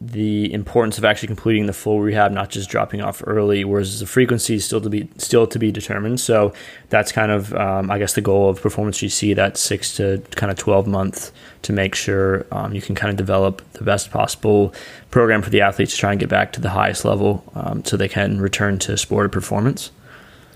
the 0.00 0.50
importance 0.54 0.96
of 0.96 1.04
actually 1.04 1.26
completing 1.26 1.66
the 1.66 1.74
full 1.74 2.00
rehab, 2.00 2.32
not 2.32 2.48
just 2.48 2.70
dropping 2.70 3.02
off 3.02 3.22
early, 3.26 3.64
whereas 3.64 4.00
the 4.00 4.06
frequency 4.06 4.54
is 4.54 4.64
still 4.64 4.80
to 4.80 4.88
be 4.88 5.08
still 5.18 5.46
to 5.46 5.58
be 5.58 5.70
determined. 5.70 6.20
So 6.20 6.54
that's 6.88 7.12
kind 7.12 7.30
of, 7.30 7.54
um, 7.54 7.90
I 7.90 7.98
guess, 7.98 8.14
the 8.14 8.22
goal 8.22 8.48
of 8.48 8.62
performance 8.62 8.98
GC 8.98 9.36
that 9.36 9.58
six 9.58 9.94
to 9.96 10.22
kind 10.36 10.50
of 10.50 10.56
twelve 10.56 10.86
month 10.86 11.32
to 11.62 11.74
make 11.74 11.94
sure 11.94 12.46
um, 12.50 12.72
you 12.72 12.80
can 12.80 12.94
kind 12.94 13.10
of 13.10 13.16
develop 13.16 13.60
the 13.74 13.84
best 13.84 14.10
possible 14.10 14.72
program 15.10 15.42
for 15.42 15.50
the 15.50 15.60
athletes 15.60 15.92
to 15.92 15.98
try 15.98 16.12
and 16.12 16.20
get 16.20 16.30
back 16.30 16.52
to 16.54 16.60
the 16.60 16.70
highest 16.70 17.04
level, 17.04 17.44
um, 17.54 17.84
so 17.84 17.98
they 17.98 18.08
can 18.08 18.40
return 18.40 18.78
to 18.78 18.96
sport 18.96 19.30
performance. 19.32 19.90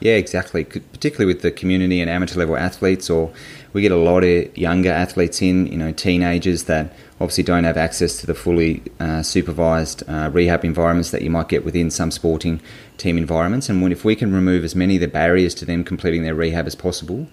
Yeah, 0.01 0.15
exactly. 0.15 0.65
Particularly 0.65 1.33
with 1.33 1.43
the 1.43 1.51
community 1.51 2.01
and 2.01 2.11
amateur 2.11 2.39
level 2.39 2.57
athletes, 2.57 3.09
or 3.09 3.31
we 3.73 3.83
get 3.83 3.93
a 3.93 3.97
lot 3.97 4.25
of 4.25 4.57
younger 4.57 4.91
athletes 4.91 5.41
in, 5.41 5.67
you 5.67 5.77
know, 5.77 5.93
teenagers 5.93 6.65
that 6.65 6.93
obviously 7.21 7.45
don't 7.45 7.65
have 7.65 7.77
access 7.77 8.19
to 8.19 8.27
the 8.27 8.35
fully 8.35 8.83
uh, 8.99 9.23
supervised 9.23 10.03
uh, 10.09 10.31
rehab 10.33 10.65
environments 10.65 11.11
that 11.11 11.23
you 11.23 11.31
might 11.31 11.49
get 11.49 11.65
within 11.65 11.91
some 11.91 12.11
sporting 12.11 12.61
team 12.99 13.17
environments. 13.17 13.69
And 13.69 13.83
when, 13.83 13.93
if 13.93 14.05
we 14.05 14.17
can 14.17 14.33
remove 14.33 14.65
as 14.65 14.75
many 14.75 14.97
of 14.97 15.01
the 15.01 15.09
barriers 15.09 15.55
to 15.57 15.65
them 15.65 15.85
completing 15.85 16.23
their 16.23 16.35
rehab 16.35 16.67
as 16.67 16.75
possible, 16.75 17.29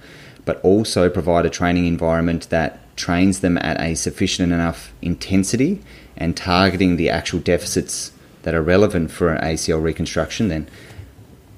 but 0.46 0.62
also 0.62 1.10
provide 1.10 1.46
a 1.46 1.50
training 1.50 1.88
environment 1.88 2.50
that 2.50 2.80
trains 2.96 3.40
them 3.40 3.58
at 3.58 3.80
a 3.82 3.96
sufficient 3.96 4.52
enough 4.54 4.94
intensity 5.02 5.82
and 6.18 6.38
targeting 6.38 6.98
the 6.98 7.10
actual 7.10 7.40
deficits 7.40 8.12
that 8.44 8.54
are 8.54 8.62
relevant 8.62 9.12
for 9.12 9.34
an 9.34 9.42
ACL 9.44 9.82
reconstruction, 9.82 10.48
then 10.48 10.68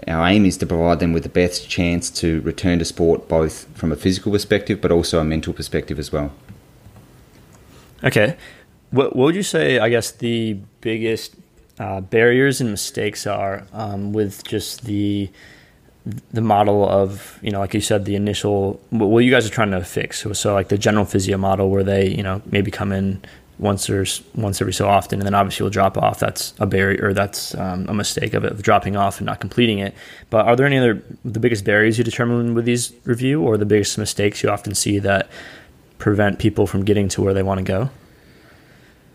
our 0.08 0.27
aim 0.27 0.46
is 0.46 0.58
to 0.58 0.65
provide 0.65 1.00
them 1.00 1.13
with 1.13 1.24
the 1.24 1.30
best 1.30 1.70
chance 1.70 2.10
to 2.10 2.42
return 2.42 2.80
to 2.80 2.86
sport 2.86 3.27
both 3.27 3.65
from 3.75 3.92
a 3.92 3.96
physical 3.96 4.32
perspective 4.32 4.82
but 4.82 4.92
also 4.92 5.20
a 5.20 5.24
mental 5.24 5.53
perspective 5.53 5.98
as 5.98 6.12
well. 6.12 6.32
Okay. 8.03 8.36
What, 8.91 9.15
what 9.15 9.25
would 9.25 9.36
you 9.36 9.43
say, 9.43 9.79
I 9.79 9.89
guess, 9.89 10.12
the 10.12 10.60
biggest 10.81 11.36
uh, 11.79 12.01
barriers 12.01 12.62
and 12.62 12.69
mistakes 12.69 13.25
are 13.25 13.65
um, 13.74 14.13
with 14.13 14.43
just 14.43 14.86
the 14.86 15.29
the 16.33 16.41
model 16.41 16.86
of 16.88 17.39
you 17.41 17.50
know 17.50 17.60
like 17.60 17.74
you 17.74 17.79
said 17.79 18.03
the 18.03 18.13
initial 18.13 18.77
what 18.89 19.19
you 19.19 19.31
guys 19.31 19.48
are 19.48 19.50
trying 19.50 19.72
to 19.72 19.81
fix 19.81 20.19
so, 20.19 20.33
so 20.33 20.53
like 20.53 20.67
the 20.67 20.77
general 20.77 21.05
physio 21.05 21.38
model 21.38 21.69
where 21.69 21.81
they 21.81 22.10
you 22.10 22.22
know 22.22 22.41
maybe 22.51 22.69
come 22.69 22.91
in 22.91 23.22
once 23.60 23.89
or 23.89 24.05
once 24.36 24.62
every 24.62 24.74
so 24.74 24.88
often, 24.88 25.19
and 25.19 25.25
then 25.25 25.33
obviously 25.33 25.63
you'll 25.63 25.69
drop 25.69 25.98
off. 25.98 26.19
That's 26.19 26.53
a 26.60 26.65
barrier, 26.65 27.07
or 27.07 27.13
that's 27.13 27.55
um, 27.55 27.88
a 27.88 27.93
mistake 27.93 28.33
of 28.33 28.43
it 28.43 28.51
of 28.51 28.62
dropping 28.62 28.95
off 28.95 29.19
and 29.19 29.25
not 29.25 29.39
completing 29.39 29.79
it. 29.79 29.93
But 30.29 30.45
are 30.45 30.55
there 30.55 30.65
any 30.65 30.77
other 30.77 31.01
the 31.24 31.39
biggest 31.39 31.63
barriers 31.63 31.98
you 31.98 32.03
determine 32.03 32.53
with 32.53 32.65
these 32.65 32.93
review, 33.05 33.41
or 33.41 33.57
the 33.57 33.65
biggest 33.65 33.98
mistakes 33.98 34.43
you 34.43 34.50
often 34.50 34.75
see 34.75 35.00
that 35.00 35.29
prevent 36.03 36.38
people 36.38 36.67
from 36.67 36.83
getting 36.83 37.07
to 37.07 37.22
where 37.22 37.33
they 37.33 37.41
want 37.41 37.60
to 37.60 37.63
go? 37.63 37.89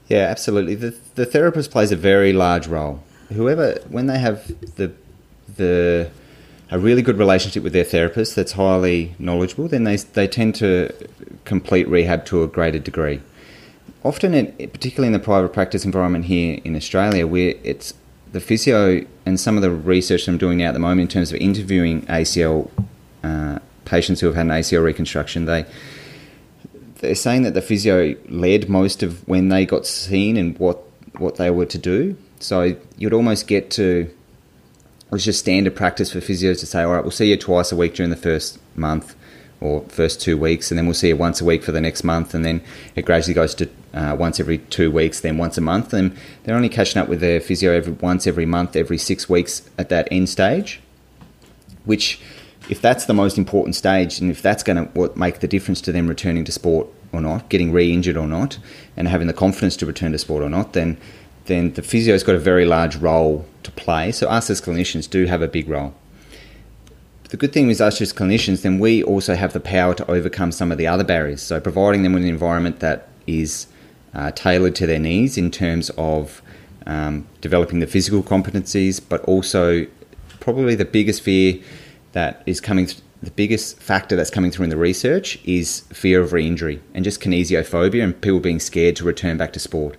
Yeah, 0.09 0.25
absolutely. 0.35 0.75
The 0.75 0.97
the 1.16 1.26
therapist 1.26 1.71
plays 1.71 1.92
a 1.92 1.97
very 1.97 2.33
large 2.33 2.66
role. 2.66 3.04
Whoever 3.30 3.78
when 3.90 4.07
they 4.07 4.18
have 4.18 4.47
the 4.76 4.92
the 5.54 6.11
a 6.71 6.78
really 6.78 7.02
good 7.02 7.18
relationship 7.18 7.62
with 7.62 7.75
their 7.75 7.85
therapist 7.85 8.35
that's 8.37 8.52
highly 8.52 9.14
knowledgeable, 9.18 9.68
then 9.68 9.85
they 9.85 9.97
they 9.97 10.26
tend 10.26 10.54
to 10.57 10.90
complete 11.45 11.87
rehab 11.88 12.25
to 12.26 12.42
a 12.42 12.49
greater 12.49 12.78
degree. 12.78 13.21
Often, 14.02 14.33
particularly 14.57 15.09
in 15.09 15.12
the 15.12 15.25
private 15.33 15.52
practice 15.52 15.85
environment 15.85 16.25
here 16.25 16.59
in 16.64 16.75
Australia, 16.75 17.26
where 17.26 17.54
it's 17.62 17.92
the 18.33 18.40
physio 18.40 19.04
and 19.26 19.38
some 19.38 19.57
of 19.57 19.62
the 19.62 19.71
research 19.71 20.26
I'm 20.26 20.38
doing 20.38 20.59
now 20.59 20.68
at 20.68 20.73
the 20.73 20.78
moment 20.78 21.02
in 21.02 21.09
terms 21.09 21.33
of 21.33 21.37
interviewing 21.40 22.02
ACL 22.07 22.71
uh, 23.23 23.59
patients 23.85 24.21
who 24.21 24.26
have 24.28 24.37
had 24.37 24.47
an 24.47 24.52
ACL 24.52 24.83
reconstruction, 24.83 25.45
they 25.45 25.66
they're 26.99 27.14
saying 27.14 27.43
that 27.43 27.55
the 27.55 27.62
physio 27.62 28.14
led 28.28 28.69
most 28.69 29.02
of 29.02 29.26
when 29.28 29.49
they 29.49 29.64
got 29.67 29.87
seen 29.87 30.37
and 30.37 30.59
what 30.59 30.83
what 31.19 31.37
they 31.37 31.50
were 31.50 31.67
to 31.67 31.78
do. 31.78 32.17
So 32.40 32.76
you'd 32.97 33.12
almost 33.12 33.47
get 33.47 33.71
to 33.73 34.11
it 35.09 35.12
was 35.12 35.25
just 35.25 35.40
standard 35.40 35.75
practice 35.75 36.12
for 36.12 36.19
physios 36.19 36.61
to 36.61 36.67
say, 36.67 36.83
all 36.83 36.93
right, 36.93 37.02
we'll 37.02 37.11
see 37.11 37.31
you 37.31 37.38
twice 37.38 37.73
a 37.73 37.76
week 37.76 37.95
during 37.95 38.11
the 38.11 38.17
first 38.17 38.59
month 38.76 39.14
or 39.61 39.81
first 39.88 40.21
two 40.21 40.37
weeks, 40.37 40.71
and 40.71 40.78
then 40.78 40.87
we'll 40.87 40.95
see 40.95 41.09
you 41.09 41.17
once 41.17 41.40
a 41.40 41.45
week 41.45 41.64
for 41.64 41.73
the 41.73 41.81
next 41.81 42.05
month, 42.05 42.35
and 42.35 42.45
then 42.45 42.61
it 42.95 43.07
gradually 43.07 43.35
goes 43.35 43.55
to 43.55 43.69
uh, 43.95 44.14
once 44.19 44.38
every 44.38 44.59
two 44.59 44.90
weeks, 44.90 45.21
then 45.21 45.38
once 45.38 45.57
a 45.57 45.61
month, 45.62 45.93
and 45.95 46.14
they're 46.45 46.55
only 46.55 46.69
catching 46.69 47.00
up 47.00 47.09
with 47.09 47.21
their 47.21 47.40
physio 47.40 47.73
every 47.73 47.95
once 47.95 48.26
every 48.26 48.47
month, 48.47 48.76
every 48.76 48.99
six 48.99 49.28
weeks 49.28 49.69
at 49.78 49.88
that 49.88 50.07
end 50.11 50.28
stage, 50.28 50.81
which 51.87 52.21
if 52.69 52.81
that's 52.81 53.07
the 53.07 53.15
most 53.15 53.39
important 53.39 53.75
stage, 53.75 54.21
and 54.21 54.31
if 54.31 54.43
that's 54.43 54.63
going 54.63 54.93
to 54.93 55.13
make 55.17 55.41
the 55.41 55.49
difference 55.49 55.81
to 55.83 55.93
them 55.93 56.07
returning 56.07 56.45
to 56.45 56.53
sport 56.53 56.87
or 57.13 57.21
not, 57.21 57.49
getting 57.49 57.73
re-injured 57.73 58.17
or 58.17 58.27
not, 58.27 58.59
and 58.97 59.09
having 59.09 59.27
the 59.27 59.33
confidence 59.33 59.77
to 59.77 59.87
return 59.87 60.13
to 60.13 60.19
sport 60.19 60.43
or 60.43 60.51
not, 60.51 60.73
then 60.73 60.99
then 61.47 61.73
the 61.73 61.83
physio's 61.83 62.23
got 62.23 62.35
a 62.35 62.39
very 62.39 62.67
large 62.67 62.97
role 62.97 63.47
to 63.63 63.71
play. 63.71 64.13
So 64.13 64.29
us 64.29 64.51
as 64.51 64.61
clinicians 64.61 65.09
do 65.09 65.25
have 65.25 65.41
a 65.41 65.49
big 65.49 65.67
role. 65.67 65.95
The 67.31 67.39
good 67.39 67.55
thing 67.55 67.71
is 67.71 67.81
us 67.81 68.03
as 68.03 68.13
clinicians, 68.13 68.61
then 68.61 68.79
we 68.79 69.03
also 69.03 69.35
have 69.35 69.55
the 69.55 69.61
power 69.61 69.95
to 69.95 70.11
overcome 70.11 70.53
some 70.53 70.71
of 70.71 70.77
the 70.77 70.87
other 70.87 71.05
barriers. 71.05 71.43
So 71.43 71.59
providing 71.59 72.03
them 72.03 72.13
with 72.13 72.23
an 72.23 72.29
environment 72.29 72.81
that 72.81 73.09
is 73.27 73.67
uh, 74.13 74.31
tailored 74.33 74.75
to 74.77 74.87
their 74.87 74.99
needs 74.99 75.39
in 75.39 75.51
terms 75.51 75.91
of 75.97 76.43
um, 76.87 77.27
developing 77.41 77.81
the 77.81 77.87
physical 77.87 78.23
competencies, 78.23 79.01
but 79.07 79.23
also 79.23 79.87
probably 80.41 80.75
the 80.75 80.85
biggest 80.85 81.23
fear 81.23 81.61
that 82.19 82.43
is 82.47 82.61
coming, 82.61 82.87
th- 82.87 83.01
the 83.23 83.31
biggest 83.31 83.81
factor 83.81 84.17
that's 84.17 84.29
coming 84.31 84.51
through 84.51 84.65
in 84.65 84.71
the 84.71 84.77
research 84.77 85.39
is 85.45 85.81
fear 85.93 86.21
of 86.21 86.33
re-injury 86.33 86.83
and 86.95 87.05
just 87.05 87.21
kinesiophobia 87.21 88.03
and 88.03 88.21
people 88.21 88.41
being 88.41 88.59
scared 88.59 88.97
to 88.97 89.05
return 89.05 89.37
back 89.37 89.53
to 89.53 89.61
sport. 89.61 89.97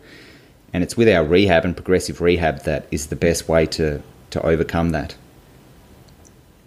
And 0.74 0.84
it's 0.84 0.98
with 0.98 1.08
our 1.08 1.24
rehab 1.24 1.64
and 1.64 1.74
progressive 1.74 2.20
rehab 2.20 2.64
that 2.64 2.88
is 2.92 3.08
the 3.08 3.16
best 3.16 3.48
way 3.48 3.66
to, 3.68 4.02
to 4.32 4.46
overcome 4.46 4.90
that. 4.90 5.16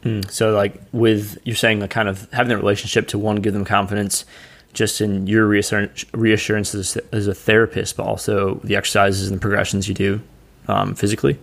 Mm, 0.05 0.31
so, 0.31 0.53
like 0.53 0.81
with 0.91 1.39
you're 1.45 1.55
saying, 1.55 1.81
the 1.81 1.87
kind 1.87 2.09
of 2.09 2.29
having 2.33 2.49
that 2.49 2.57
relationship 2.57 3.07
to 3.09 3.19
one, 3.19 3.37
give 3.37 3.53
them 3.53 3.65
confidence, 3.65 4.25
just 4.73 5.01
in 5.01 5.27
your 5.27 5.47
reassurance, 5.47 6.05
reassurance 6.13 6.75
as, 6.75 6.97
as 7.13 7.27
a 7.27 7.35
therapist, 7.35 7.97
but 7.97 8.05
also 8.05 8.55
the 8.65 8.75
exercises 8.75 9.29
and 9.29 9.37
the 9.37 9.41
progressions 9.41 9.87
you 9.87 9.95
do 9.95 10.21
um, 10.67 10.95
physically. 10.95 11.39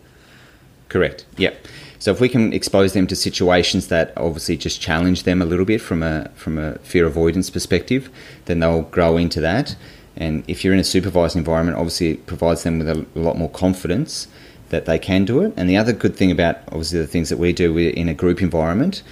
Correct. 0.90 1.26
Yep. 1.38 1.68
So 2.00 2.12
if 2.12 2.22
we 2.22 2.30
can 2.30 2.54
expose 2.54 2.94
them 2.94 3.08
to 3.08 3.16
situations 3.16 3.90
that 3.90 4.14
obviously 4.16 4.56
just 4.56 4.80
challenge 4.80 5.24
them 5.24 5.42
a 5.42 5.46
little 5.46 5.66
bit 5.66 5.82
from 5.82 6.02
a 6.02 6.30
from 6.36 6.58
a 6.58 6.80
fear 6.80 7.06
avoidance 7.06 7.50
perspective, 7.50 8.10
then 8.46 8.60
they'll 8.60 8.84
grow 8.84 9.18
into 9.18 9.42
that. 9.42 9.76
And 10.16 10.44
if 10.48 10.64
you're 10.64 10.74
in 10.74 10.80
a 10.80 10.84
supervised 10.86 11.36
environment, 11.36 11.78
obviously 11.78 12.12
it 12.12 12.26
provides 12.26 12.64
them 12.64 12.80
with 12.80 12.90
a 12.90 13.06
lot 13.16 13.38
more 13.38 13.50
confidence 13.50 14.28
that 14.70 14.86
they 14.86 14.98
can 14.98 15.26
do 15.26 15.42
it. 15.42 15.54
And 15.58 15.70
the 15.70 15.78
other 15.78 15.94
good 15.94 16.16
thing 16.16 16.32
about 16.32 16.58
obviously 16.68 17.00
the 17.00 17.08
things 17.08 17.30
that 17.30 17.38
we 17.38 17.54
do 17.54 17.78
in 17.78 18.08
a 18.08 18.14
group 18.14 18.42
environment 18.42 19.04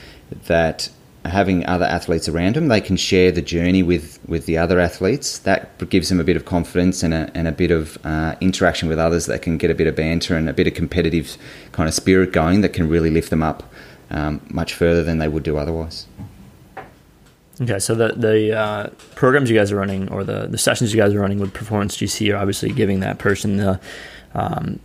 that 0.46 0.90
having 1.28 1.66
other 1.66 1.86
athletes 1.86 2.28
around 2.28 2.56
them, 2.56 2.68
they 2.68 2.82
can 2.82 2.98
share 2.98 3.32
the 3.32 3.42
journey 3.42 3.84
with, 3.84 4.20
with 4.28 4.46
the 4.46 4.58
other 4.58 4.80
athletes. 4.80 5.40
That 5.40 5.90
gives 5.90 6.10
them 6.10 6.20
a 6.20 6.24
bit 6.24 6.36
of 6.36 6.46
confidence 6.46 7.04
and 7.04 7.14
a, 7.14 7.32
and 7.34 7.48
a 7.48 7.52
bit 7.52 7.72
of 7.72 7.98
uh, 8.06 8.36
interaction 8.42 8.90
with 8.90 9.00
others 9.00 9.26
that 9.28 9.42
can 9.42 9.58
get 9.58 9.70
a 9.70 9.76
bit 9.76 9.88
of 9.88 9.96
banter 9.96 10.36
and 10.36 10.50
a 10.50 10.54
bit 10.54 10.68
of 10.68 10.74
competitive 10.74 11.38
kind 11.72 11.88
of 11.88 11.94
spirit 11.94 12.34
going 12.34 12.62
that 12.62 12.74
can 12.74 12.90
really 12.90 13.10
lift 13.10 13.30
them 13.30 13.44
up 13.44 13.64
um, 14.10 14.42
much 14.50 14.74
further 14.74 15.04
than 15.04 15.18
they 15.18 15.28
would 15.28 15.44
do 15.44 15.58
otherwise. 15.58 16.08
Okay, 17.60 17.80
so 17.80 17.96
the 17.96 18.10
the 18.10 18.56
uh, 18.56 18.90
programs 19.16 19.50
you 19.50 19.58
guys 19.58 19.72
are 19.72 19.78
running 19.78 20.10
or 20.10 20.24
the, 20.24 20.46
the 20.46 20.60
sessions 20.60 20.94
you 20.94 21.02
guys 21.02 21.14
are 21.14 21.20
running 21.20 21.40
with 21.40 21.54
Performance 21.54 21.98
GC 21.98 22.32
are 22.32 22.38
obviously 22.38 22.72
giving 22.72 23.00
that 23.00 23.18
person 23.18 23.58
the 23.58 23.80
um, 24.36 24.80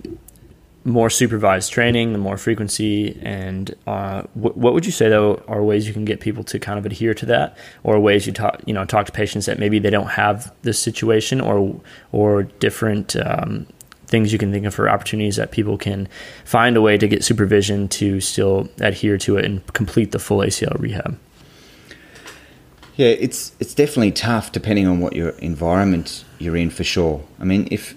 more 0.84 1.10
supervised 1.10 1.72
training, 1.72 2.12
the 2.12 2.18
more 2.18 2.36
frequency, 2.36 3.18
and 3.22 3.74
uh, 3.86 4.22
w- 4.34 4.54
what 4.54 4.74
would 4.74 4.84
you 4.84 4.92
say 4.92 5.08
though 5.08 5.42
are 5.46 5.62
ways 5.62 5.86
you 5.86 5.92
can 5.92 6.04
get 6.04 6.20
people 6.20 6.42
to 6.44 6.58
kind 6.58 6.78
of 6.78 6.86
adhere 6.86 7.14
to 7.14 7.26
that, 7.26 7.56
or 7.84 7.98
ways 8.00 8.26
you 8.26 8.32
talk 8.32 8.60
you 8.66 8.74
know 8.74 8.84
talk 8.84 9.06
to 9.06 9.12
patients 9.12 9.46
that 9.46 9.58
maybe 9.58 9.78
they 9.78 9.90
don't 9.90 10.10
have 10.10 10.52
this 10.62 10.78
situation, 10.78 11.40
or 11.40 11.80
or 12.10 12.44
different 12.44 13.14
um, 13.16 13.66
things 14.06 14.32
you 14.32 14.38
can 14.38 14.52
think 14.52 14.66
of 14.66 14.74
for 14.74 14.88
opportunities 14.88 15.36
that 15.36 15.50
people 15.50 15.78
can 15.78 16.08
find 16.44 16.76
a 16.76 16.82
way 16.82 16.98
to 16.98 17.08
get 17.08 17.24
supervision 17.24 17.88
to 17.88 18.20
still 18.20 18.68
adhere 18.80 19.16
to 19.18 19.36
it 19.36 19.44
and 19.44 19.66
complete 19.72 20.10
the 20.12 20.18
full 20.18 20.38
ACL 20.38 20.78
rehab. 20.78 21.18
Yeah, 22.96 23.08
it's 23.08 23.52
it's 23.58 23.74
definitely 23.74 24.12
tough 24.12 24.52
depending 24.52 24.86
on 24.86 25.00
what 25.00 25.14
your 25.16 25.30
environment 25.38 26.24
you're 26.38 26.56
in 26.56 26.70
for 26.70 26.84
sure. 26.84 27.24
I 27.40 27.44
mean, 27.44 27.68
if 27.70 27.96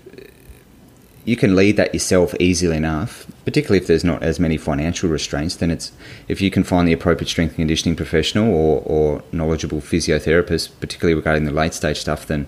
you 1.25 1.35
can 1.35 1.55
lead 1.55 1.75
that 1.77 1.93
yourself 1.93 2.35
easily 2.39 2.77
enough, 2.77 3.25
particularly 3.45 3.79
if 3.79 3.87
there's 3.87 4.03
not 4.03 4.21
as 4.21 4.39
many 4.39 4.57
financial 4.57 5.09
restraints, 5.09 5.55
then 5.55 5.71
it's 5.71 5.91
if 6.27 6.39
you 6.39 6.51
can 6.51 6.63
find 6.63 6.87
the 6.87 6.93
appropriate 6.93 7.27
strength 7.27 7.51
and 7.51 7.57
conditioning 7.57 7.95
professional 7.95 8.53
or, 8.53 8.83
or 8.85 9.23
knowledgeable 9.31 9.81
physiotherapist, 9.81 10.69
particularly 10.79 11.15
regarding 11.15 11.45
the 11.45 11.51
late 11.51 11.73
stage 11.73 11.97
stuff, 11.97 12.27
then 12.27 12.47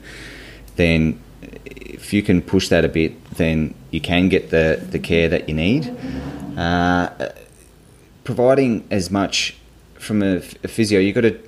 then 0.76 1.20
if 1.66 2.14
you 2.14 2.22
can 2.22 2.42
push 2.42 2.70
that 2.70 2.86
a 2.86 2.88
bit, 2.88 3.32
then 3.32 3.74
you 3.92 4.00
can 4.00 4.30
get 4.30 4.52
the, 4.52 4.80
the 4.92 5.00
care 5.00 5.28
that 5.28 5.50
you 5.50 5.56
need. 5.56 5.96
Uh, 6.56 7.10
providing 8.24 8.88
as 8.92 9.10
much 9.10 9.58
from 9.96 10.22
a, 10.22 10.38
a 10.38 10.68
physio, 10.68 11.00
you've 11.00 11.16
got 11.16 11.22
to 11.22 11.47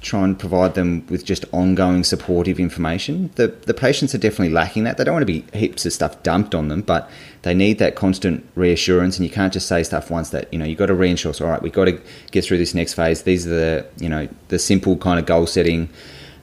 try 0.00 0.24
and 0.24 0.38
provide 0.38 0.74
them 0.74 1.06
with 1.08 1.24
just 1.24 1.44
ongoing 1.52 2.04
supportive 2.04 2.58
information. 2.58 3.30
The 3.34 3.48
the 3.48 3.74
patients 3.74 4.14
are 4.14 4.18
definitely 4.18 4.50
lacking 4.50 4.84
that. 4.84 4.96
They 4.96 5.04
don't 5.04 5.14
want 5.14 5.26
to 5.26 5.26
be 5.26 5.44
heaps 5.52 5.84
of 5.84 5.92
stuff 5.92 6.22
dumped 6.22 6.54
on 6.54 6.68
them, 6.68 6.82
but 6.82 7.10
they 7.42 7.54
need 7.54 7.78
that 7.78 7.96
constant 7.96 8.46
reassurance. 8.54 9.18
And 9.18 9.26
you 9.26 9.32
can't 9.32 9.52
just 9.52 9.68
say 9.68 9.82
stuff 9.82 10.10
once 10.10 10.30
that 10.30 10.52
you 10.52 10.58
know 10.58 10.64
you've 10.64 10.78
got 10.78 10.86
to 10.86 10.94
reassure. 10.94 11.34
So, 11.34 11.44
all 11.44 11.50
right, 11.50 11.62
we've 11.62 11.72
got 11.72 11.84
to 11.84 12.00
get 12.30 12.44
through 12.44 12.58
this 12.58 12.74
next 12.74 12.94
phase. 12.94 13.22
These 13.22 13.46
are 13.46 13.50
the 13.50 13.86
you 13.98 14.08
know 14.08 14.28
the 14.48 14.58
simple 14.58 14.96
kind 14.96 15.18
of 15.18 15.26
goal 15.26 15.46
setting. 15.46 15.88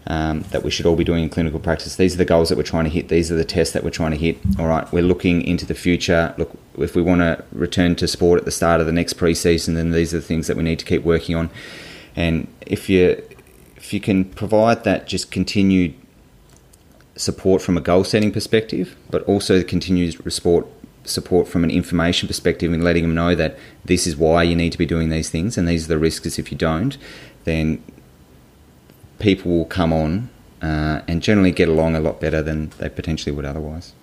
Um, 0.10 0.44
that 0.52 0.64
we 0.64 0.72
should 0.72 0.86
all 0.86 0.96
be 0.96 1.04
doing 1.04 1.24
in 1.24 1.30
clinical 1.30 1.60
practice. 1.60 1.98
These 1.98 2.14
are 2.14 2.18
the 2.18 2.24
goals 2.24 2.48
that 2.48 2.58
we're 2.58 2.64
trying 2.64 2.86
to 2.86 2.90
hit. 2.90 3.10
These 3.10 3.30
are 3.30 3.36
the 3.36 3.44
tests 3.44 3.74
that 3.74 3.84
we're 3.84 3.90
trying 3.90 4.12
to 4.12 4.18
hit. 4.18 4.38
All 4.58 4.66
right, 4.66 4.90
we're 4.94 5.04
looking 5.04 5.42
into 5.42 5.66
the 5.66 5.74
future. 5.74 6.34
Look, 6.38 6.58
if 6.78 6.96
we 6.96 7.02
want 7.02 7.20
to 7.20 7.44
return 7.52 7.98
to 7.98 8.08
sport 8.08 8.40
at 8.40 8.46
the 8.46 8.52
start 8.52 8.80
of 8.80 8.86
the 8.86 8.94
next 8.94 9.18
preseason, 9.18 9.76
then 9.76 9.92
these 9.92 10.14
are 10.14 10.20
the 10.20 10.26
things 10.26 10.48
that 10.48 10.56
we 10.56 10.64
need 10.64 10.80
to 10.80 10.86
keep 10.86 11.04
working 11.04 11.36
on. 11.36 11.50
And 12.16 12.48
if 12.62 12.90
you 12.90 13.22
if 13.78 13.94
you 13.94 14.00
can 14.00 14.26
provide 14.26 14.84
that 14.84 15.08
just 15.08 15.32
continued 15.32 15.94
support 17.16 17.62
from 17.62 17.78
a 17.78 17.82
goal 17.82 18.04
setting 18.04 18.32
perspective, 18.32 18.96
but 19.10 19.24
also 19.24 19.58
the 19.58 19.64
continued 19.64 20.14
support 20.32 20.68
support 21.04 21.48
from 21.48 21.64
an 21.64 21.72
information 21.72 22.28
perspective 22.28 22.74
and 22.74 22.84
letting 22.84 23.04
them 23.04 23.16
know 23.16 23.34
that 23.34 23.58
this 23.86 24.06
is 24.06 24.18
why 24.18 24.44
you 24.44 24.56
need 24.56 24.74
to 24.74 24.78
be 24.78 24.86
doing 24.86 25.08
these 25.08 25.30
things 25.30 25.58
and 25.58 25.66
these 25.66 25.86
are 25.86 25.88
the 25.88 25.98
risks 25.98 26.38
if 26.38 26.52
you 26.52 26.58
don't, 26.58 26.98
then 27.46 27.82
people 29.18 29.50
will 29.50 29.66
come 29.66 29.94
on 29.94 30.30
uh, 30.62 31.02
and 31.08 31.22
generally 31.22 31.52
get 31.52 31.70
along 31.70 31.96
a 31.96 32.00
lot 32.02 32.20
better 32.20 32.42
than 32.42 32.70
they 32.78 32.90
potentially 32.90 33.34
would 33.34 33.46
otherwise. 33.46 33.94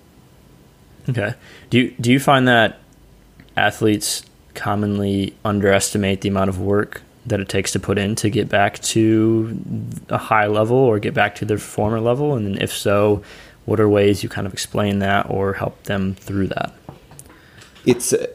Okay. 1.08 1.34
Do 1.68 1.78
you 1.78 1.94
do 2.00 2.10
you 2.10 2.18
find 2.18 2.48
that 2.48 2.80
athletes 3.56 4.24
commonly 4.54 5.34
underestimate 5.44 6.22
the 6.22 6.28
amount 6.28 6.48
of 6.48 6.58
work 6.58 7.02
that 7.26 7.40
it 7.40 7.48
takes 7.48 7.72
to 7.72 7.80
put 7.80 7.98
in 7.98 8.14
to 8.16 8.30
get 8.30 8.48
back 8.48 8.80
to 8.80 9.58
a 10.08 10.18
high 10.18 10.46
level 10.46 10.76
or 10.76 10.98
get 10.98 11.14
back 11.14 11.34
to 11.36 11.44
their 11.44 11.58
former 11.58 12.00
level? 12.00 12.34
And 12.34 12.60
if 12.60 12.72
so, 12.72 13.22
what 13.64 13.80
are 13.80 13.88
ways 13.88 14.22
you 14.22 14.28
kind 14.28 14.46
of 14.46 14.52
explain 14.52 14.98
that 15.00 15.28
or 15.30 15.54
help 15.54 15.82
them 15.84 16.14
through 16.14 16.48
that? 16.48 16.72
It's 17.86 18.12
uh, 18.12 18.26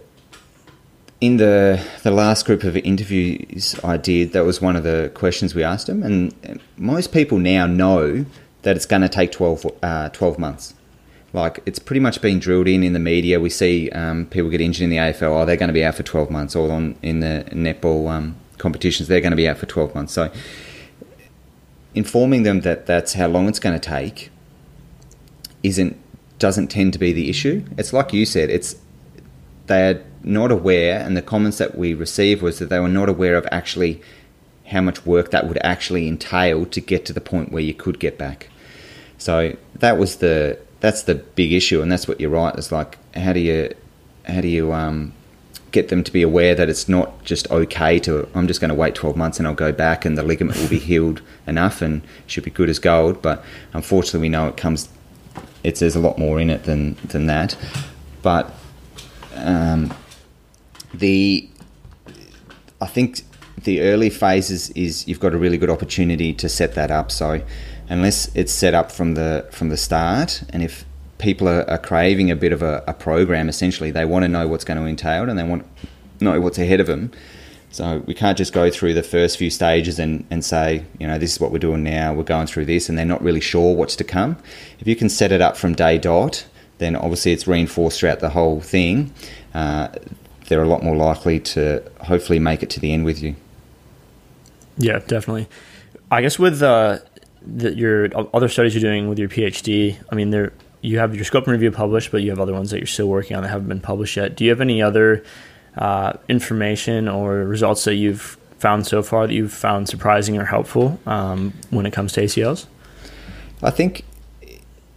in 1.21 1.37
the 1.37 1.83
the 2.03 2.11
last 2.11 2.45
group 2.45 2.63
of 2.63 2.77
interviews 2.77 3.75
I 3.83 3.97
did. 3.97 4.33
That 4.33 4.45
was 4.45 4.61
one 4.61 4.75
of 4.75 4.83
the 4.83 5.11
questions 5.13 5.53
we 5.53 5.63
asked 5.63 5.87
them, 5.87 6.03
and 6.03 6.61
most 6.77 7.11
people 7.11 7.37
now 7.37 7.65
know 7.65 8.25
that 8.61 8.75
it's 8.75 8.85
going 8.85 9.01
to 9.01 9.09
take 9.09 9.31
12, 9.31 9.65
uh, 9.81 10.09
12 10.09 10.37
months. 10.37 10.73
Like 11.31 11.59
it's 11.65 11.79
pretty 11.79 11.99
much 11.99 12.21
been 12.21 12.39
drilled 12.39 12.67
in 12.67 12.83
in 12.83 12.93
the 12.93 12.99
media. 12.99 13.39
We 13.39 13.49
see 13.49 13.89
um, 13.91 14.25
people 14.25 14.49
get 14.49 14.61
injured 14.61 14.83
in 14.83 14.89
the 14.89 14.97
AFL. 14.97 15.41
Oh, 15.41 15.45
they're 15.45 15.57
going 15.57 15.67
to 15.67 15.73
be 15.73 15.85
out 15.85 15.95
for 15.95 16.03
12 16.03 16.31
months. 16.31 16.55
Or 16.55 16.71
on 16.71 16.95
in 17.03 17.19
the 17.19 17.45
netball 17.51 18.09
um, 18.09 18.35
competitions, 18.59 19.07
they're 19.07 19.21
going 19.21 19.31
to 19.31 19.37
be 19.37 19.47
out 19.47 19.57
for 19.57 19.65
12 19.65 19.95
months. 19.95 20.13
So 20.13 20.31
informing 21.95 22.43
them 22.43 22.61
that 22.61 22.85
that's 22.85 23.13
how 23.13 23.27
long 23.27 23.47
it's 23.47 23.59
going 23.59 23.77
to 23.79 23.89
take 23.89 24.29
isn't 25.63 25.97
doesn't 26.37 26.67
tend 26.67 26.93
to 26.93 26.99
be 26.99 27.11
the 27.11 27.29
issue. 27.29 27.65
It's 27.77 27.91
like 27.91 28.13
you 28.13 28.25
said. 28.25 28.49
It's 28.49 28.75
they're 29.67 30.03
not 30.23 30.51
aware, 30.51 30.99
and 30.99 31.15
the 31.15 31.21
comments 31.21 31.57
that 31.57 31.77
we 31.77 31.93
received 31.93 32.41
was 32.41 32.59
that 32.59 32.69
they 32.69 32.79
were 32.79 32.89
not 32.89 33.09
aware 33.09 33.35
of 33.35 33.47
actually 33.51 34.01
how 34.67 34.81
much 34.81 35.05
work 35.05 35.31
that 35.31 35.47
would 35.47 35.59
actually 35.63 36.07
entail 36.07 36.65
to 36.65 36.79
get 36.79 37.05
to 37.05 37.13
the 37.13 37.21
point 37.21 37.51
where 37.51 37.61
you 37.61 37.73
could 37.73 37.99
get 37.99 38.17
back. 38.17 38.49
So 39.17 39.57
that 39.75 39.97
was 39.97 40.17
the 40.17 40.59
that's 40.79 41.03
the 41.03 41.15
big 41.15 41.51
issue, 41.51 41.81
and 41.81 41.91
that's 41.91 42.07
what 42.07 42.19
you're 42.19 42.29
right. 42.29 42.55
It's 42.55 42.71
like 42.71 42.97
how 43.15 43.33
do 43.33 43.39
you 43.39 43.73
how 44.25 44.41
do 44.41 44.47
you 44.47 44.71
um, 44.71 45.13
get 45.71 45.89
them 45.89 46.03
to 46.03 46.11
be 46.11 46.21
aware 46.21 46.55
that 46.55 46.69
it's 46.69 46.89
not 46.89 47.23
just 47.23 47.49
okay 47.51 47.99
to 47.99 48.27
I'm 48.33 48.47
just 48.47 48.59
going 48.59 48.69
to 48.69 48.75
wait 48.75 48.95
12 48.95 49.15
months 49.15 49.37
and 49.39 49.47
I'll 49.47 49.53
go 49.53 49.71
back 49.71 50.05
and 50.05 50.17
the 50.17 50.23
ligament 50.23 50.59
will 50.59 50.69
be 50.69 50.79
healed 50.79 51.21
enough 51.47 51.81
and 51.81 52.01
should 52.27 52.43
be 52.43 52.51
good 52.51 52.69
as 52.69 52.79
gold. 52.79 53.21
But 53.21 53.43
unfortunately, 53.73 54.21
we 54.21 54.29
know 54.29 54.47
it 54.47 54.57
comes. 54.57 54.89
It's 55.63 55.79
there's 55.79 55.95
a 55.95 55.99
lot 55.99 56.17
more 56.17 56.39
in 56.39 56.49
it 56.49 56.63
than 56.63 56.95
than 57.05 57.27
that. 57.27 57.55
But 58.21 58.51
um, 59.35 59.93
the 60.93 61.49
I 62.81 62.87
think 62.87 63.21
the 63.63 63.81
early 63.81 64.09
phases 64.09 64.69
is 64.71 65.07
you've 65.07 65.19
got 65.19 65.33
a 65.33 65.37
really 65.37 65.57
good 65.57 65.69
opportunity 65.69 66.33
to 66.33 66.49
set 66.49 66.75
that 66.75 66.91
up. 66.91 67.11
So 67.11 67.41
unless 67.89 68.33
it's 68.35 68.53
set 68.53 68.73
up 68.73 68.91
from 68.91 69.15
the 69.15 69.47
from 69.51 69.69
the 69.69 69.77
start, 69.77 70.43
and 70.49 70.63
if 70.63 70.85
people 71.19 71.47
are, 71.47 71.69
are 71.69 71.77
craving 71.77 72.31
a 72.31 72.35
bit 72.35 72.51
of 72.51 72.63
a, 72.63 72.83
a, 72.87 72.93
program, 72.93 73.47
essentially 73.47 73.91
they 73.91 74.05
want 74.05 74.23
to 74.23 74.27
know 74.27 74.47
what's 74.47 74.63
going 74.63 74.79
to 74.79 74.85
entail 74.85 75.29
and 75.29 75.37
they 75.37 75.43
want 75.43 75.63
to 76.17 76.25
know 76.25 76.41
what's 76.41 76.57
ahead 76.57 76.79
of 76.79 76.87
them. 76.87 77.11
So 77.71 78.01
we 78.07 78.15
can't 78.15 78.37
just 78.37 78.51
go 78.51 78.71
through 78.71 78.95
the 78.95 79.03
first 79.03 79.37
few 79.37 79.51
stages 79.51 79.99
and, 79.99 80.25
and 80.31 80.43
say, 80.43 80.85
you 80.97 81.05
know, 81.05 81.19
this 81.19 81.33
is 81.33 81.39
what 81.39 81.51
we're 81.51 81.59
doing 81.59 81.83
now, 81.83 82.13
we're 82.13 82.23
going 82.23 82.47
through 82.47 82.65
this, 82.65 82.89
and 82.89 82.97
they're 82.97 83.05
not 83.05 83.21
really 83.21 83.41
sure 83.41 83.75
what's 83.75 83.95
to 83.97 84.03
come. 84.03 84.37
If 84.79 84.87
you 84.87 84.95
can 84.95 85.07
set 85.07 85.31
it 85.31 85.39
up 85.39 85.55
from 85.55 85.75
day 85.75 85.99
dot, 85.99 86.47
then 86.79 86.95
obviously 86.95 87.31
it's 87.31 87.47
reinforced 87.47 87.99
throughout 87.99 88.21
the 88.21 88.29
whole 88.29 88.59
thing. 88.59 89.13
Uh, 89.53 89.89
they're 90.47 90.63
a 90.63 90.67
lot 90.67 90.81
more 90.81 90.95
likely 90.95 91.39
to 91.39 91.83
hopefully 92.01 92.39
make 92.39 92.63
it 92.63 92.71
to 92.71 92.79
the 92.79 92.91
end 92.91 93.05
with 93.05 93.21
you. 93.21 93.35
Yeah, 94.77 94.99
definitely. 94.99 95.47
I 96.09 96.21
guess 96.21 96.39
with 96.39 96.63
uh, 96.63 96.99
the, 97.45 97.75
your 97.75 98.09
other 98.33 98.47
studies 98.47 98.73
you're 98.73 98.81
doing 98.81 99.09
with 99.09 99.19
your 99.19 99.29
PhD, 99.29 99.97
I 100.11 100.15
mean, 100.15 100.31
there 100.31 100.53
you 100.81 100.99
have 100.99 101.15
your 101.15 101.25
scoping 101.25 101.47
review 101.47 101.71
published, 101.71 102.11
but 102.11 102.21
you 102.21 102.29
have 102.29 102.39
other 102.39 102.53
ones 102.53 102.71
that 102.71 102.77
you're 102.77 102.87
still 102.87 103.07
working 103.07 103.35
on 103.35 103.43
that 103.43 103.49
haven't 103.49 103.67
been 103.67 103.81
published 103.81 104.17
yet. 104.17 104.35
Do 104.35 104.43
you 104.43 104.49
have 104.49 104.61
any 104.61 104.81
other 104.81 105.23
uh, 105.77 106.13
information 106.27 107.07
or 107.07 107.43
results 107.43 107.83
that 107.85 107.95
you've 107.95 108.37
found 108.57 108.85
so 108.87 109.01
far 109.01 109.27
that 109.27 109.33
you've 109.33 109.53
found 109.53 109.87
surprising 109.87 110.37
or 110.37 110.45
helpful 110.45 110.99
um, 111.05 111.53
when 111.69 111.85
it 111.85 111.91
comes 111.91 112.13
to 112.13 112.21
ACLs? 112.21 112.65
I 113.61 113.71
think 113.71 114.05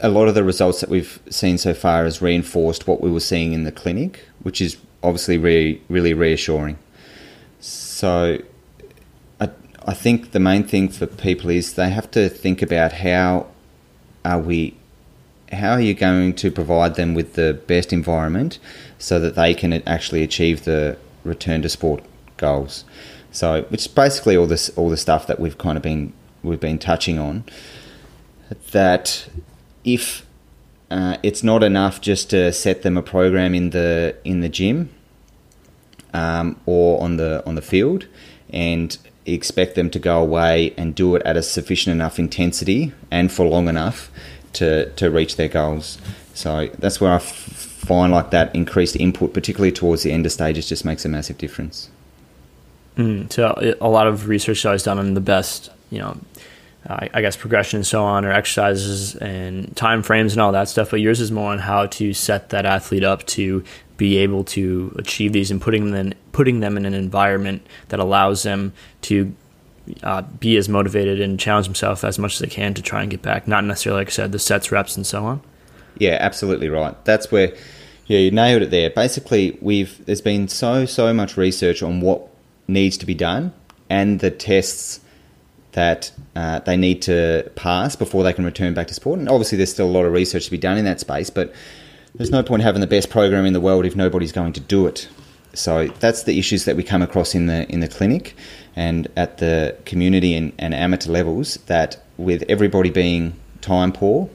a 0.00 0.08
lot 0.08 0.28
of 0.28 0.34
the 0.34 0.44
results 0.44 0.80
that 0.80 0.90
we've 0.90 1.20
seen 1.30 1.58
so 1.58 1.74
far 1.74 2.04
has 2.04 2.20
reinforced 2.22 2.86
what 2.86 3.00
we 3.00 3.10
were 3.10 3.20
seeing 3.20 3.52
in 3.52 3.64
the 3.64 3.72
clinic, 3.72 4.24
which 4.42 4.60
is 4.60 4.76
obviously 5.02 5.38
really, 5.38 5.82
really 5.88 6.14
reassuring. 6.14 6.78
So 7.60 8.38
I 9.86 9.94
think 9.94 10.30
the 10.30 10.40
main 10.40 10.64
thing 10.64 10.88
for 10.88 11.06
people 11.06 11.50
is 11.50 11.74
they 11.74 11.90
have 11.90 12.10
to 12.12 12.28
think 12.28 12.62
about 12.62 12.92
how 12.92 13.48
are 14.24 14.38
we 14.38 14.76
how 15.52 15.72
are 15.72 15.80
you 15.80 15.94
going 15.94 16.34
to 16.34 16.50
provide 16.50 16.94
them 16.94 17.14
with 17.14 17.34
the 17.34 17.54
best 17.66 17.92
environment 17.92 18.58
so 18.98 19.18
that 19.20 19.34
they 19.34 19.54
can 19.54 19.72
actually 19.86 20.22
achieve 20.22 20.64
the 20.64 20.96
return 21.24 21.62
to 21.62 21.68
sport 21.68 22.02
goals. 22.36 22.84
So, 23.30 23.62
which 23.64 23.82
is 23.82 23.88
basically 23.88 24.36
all 24.36 24.46
this 24.46 24.68
all 24.70 24.90
the 24.90 24.96
stuff 24.96 25.26
that 25.26 25.40
we've 25.40 25.56
kind 25.58 25.76
of 25.76 25.82
been 25.82 26.12
we've 26.42 26.60
been 26.60 26.78
touching 26.78 27.18
on. 27.18 27.44
That 28.72 29.28
if 29.84 30.26
uh, 30.90 31.16
it's 31.22 31.42
not 31.42 31.62
enough 31.62 32.00
just 32.00 32.30
to 32.30 32.52
set 32.52 32.82
them 32.82 32.98
a 32.98 33.02
program 33.02 33.54
in 33.54 33.70
the 33.70 34.16
in 34.24 34.40
the 34.40 34.50
gym 34.50 34.90
um, 36.12 36.60
or 36.66 37.02
on 37.02 37.16
the 37.16 37.42
on 37.46 37.54
the 37.54 37.62
field, 37.62 38.06
and 38.50 38.98
expect 39.24 39.76
them 39.76 39.88
to 39.88 39.98
go 39.98 40.20
away 40.20 40.74
and 40.76 40.94
do 40.94 41.14
it 41.16 41.22
at 41.22 41.36
a 41.36 41.42
sufficient 41.42 41.94
enough 41.94 42.18
intensity 42.18 42.92
and 43.10 43.30
for 43.30 43.46
long 43.46 43.68
enough 43.68 44.10
to, 44.54 44.90
to 44.90 45.10
reach 45.10 45.36
their 45.36 45.48
goals. 45.48 45.98
So 46.34 46.68
that's 46.78 47.00
where 47.00 47.12
I 47.12 47.16
f- 47.16 47.24
find 47.24 48.12
like 48.12 48.30
that 48.30 48.54
increased 48.54 48.96
input, 48.96 49.34
particularly 49.34 49.72
towards 49.72 50.02
the 50.02 50.12
end 50.12 50.26
of 50.26 50.32
stages, 50.32 50.68
just 50.68 50.84
makes 50.84 51.04
a 51.04 51.08
massive 51.08 51.38
difference. 51.38 51.90
Mm, 52.96 53.32
so 53.32 53.76
a 53.80 53.88
lot 53.88 54.06
of 54.06 54.28
research 54.28 54.64
is 54.64 54.82
done 54.82 54.98
on 54.98 55.14
the 55.14 55.20
best, 55.20 55.70
you 55.90 55.98
know, 55.98 56.18
uh, 56.88 57.06
I 57.14 57.20
guess 57.20 57.36
progression 57.36 57.78
and 57.78 57.86
so 57.86 58.02
on, 58.02 58.24
or 58.24 58.32
exercises 58.32 59.14
and 59.16 59.74
time 59.76 60.02
frames 60.02 60.32
and 60.32 60.42
all 60.42 60.52
that 60.52 60.68
stuff. 60.68 60.90
But 60.90 61.00
yours 61.00 61.20
is 61.20 61.30
more 61.30 61.52
on 61.52 61.60
how 61.60 61.86
to 61.86 62.12
set 62.12 62.50
that 62.50 62.66
athlete 62.66 63.04
up 63.04 63.24
to 63.28 63.64
be 63.96 64.18
able 64.18 64.42
to 64.42 64.94
achieve 64.98 65.32
these 65.32 65.50
and 65.50 65.60
putting 65.60 65.92
them 65.92 65.94
in, 65.94 66.14
putting 66.32 66.60
them 66.60 66.76
in 66.76 66.84
an 66.84 66.94
environment 66.94 67.64
that 67.88 68.00
allows 68.00 68.42
them 68.42 68.72
to 69.02 69.32
uh, 70.02 70.22
be 70.22 70.56
as 70.56 70.68
motivated 70.68 71.20
and 71.20 71.38
challenge 71.38 71.66
himself 71.66 72.04
as 72.04 72.18
much 72.18 72.34
as 72.34 72.38
they 72.40 72.46
can 72.46 72.74
to 72.74 72.82
try 72.82 73.02
and 73.02 73.10
get 73.10 73.22
back. 73.22 73.48
Not 73.48 73.64
necessarily, 73.64 74.00
like 74.00 74.08
I 74.08 74.10
said, 74.10 74.32
the 74.32 74.38
sets, 74.38 74.70
reps, 74.70 74.96
and 74.96 75.06
so 75.06 75.24
on. 75.24 75.40
Yeah, 75.98 76.18
absolutely 76.20 76.68
right. 76.68 77.02
That's 77.04 77.30
where, 77.30 77.54
yeah, 78.06 78.18
you 78.18 78.30
nailed 78.30 78.62
it 78.62 78.70
there. 78.70 78.90
Basically, 78.90 79.58
we've 79.60 80.04
there's 80.06 80.20
been 80.20 80.48
so 80.48 80.86
so 80.86 81.12
much 81.12 81.36
research 81.36 81.82
on 81.82 82.00
what 82.00 82.28
needs 82.68 82.96
to 82.98 83.06
be 83.06 83.14
done 83.14 83.52
and 83.90 84.20
the 84.20 84.30
tests 84.30 85.00
that 85.72 86.12
uh, 86.36 86.60
they 86.60 86.76
need 86.76 87.02
to 87.02 87.50
pass 87.56 87.96
before 87.96 88.22
they 88.22 88.32
can 88.32 88.44
return 88.44 88.74
back 88.74 88.86
to 88.86 88.94
sport. 88.94 89.18
And 89.18 89.28
obviously, 89.28 89.56
there's 89.58 89.72
still 89.72 89.86
a 89.86 89.90
lot 89.90 90.04
of 90.04 90.12
research 90.12 90.44
to 90.46 90.50
be 90.50 90.58
done 90.58 90.78
in 90.78 90.84
that 90.84 91.00
space, 91.00 91.30
but 91.30 91.52
there's 92.14 92.30
no 92.30 92.42
point 92.42 92.62
having 92.62 92.80
the 92.80 92.86
best 92.86 93.10
program 93.10 93.46
in 93.46 93.52
the 93.52 93.60
world 93.60 93.86
if 93.86 93.96
nobody's 93.96 94.32
going 94.32 94.52
to 94.52 94.60
do 94.60 94.86
it. 94.86 95.08
So 95.54 95.88
that's 96.00 96.22
the 96.22 96.38
issues 96.38 96.64
that 96.64 96.76
we 96.76 96.82
come 96.82 97.02
across 97.02 97.34
in 97.34 97.46
the 97.46 97.70
in 97.70 97.80
the 97.80 97.88
clinic 97.88 98.34
and 98.76 99.08
at 99.16 99.38
the 99.38 99.76
community 99.84 100.34
and, 100.34 100.52
and 100.58 100.74
amateur 100.74 101.10
levels. 101.10 101.56
That 101.66 102.02
with 102.16 102.44
everybody 102.48 102.90
being 102.90 103.34
time 103.60 103.92
poor 103.92 104.28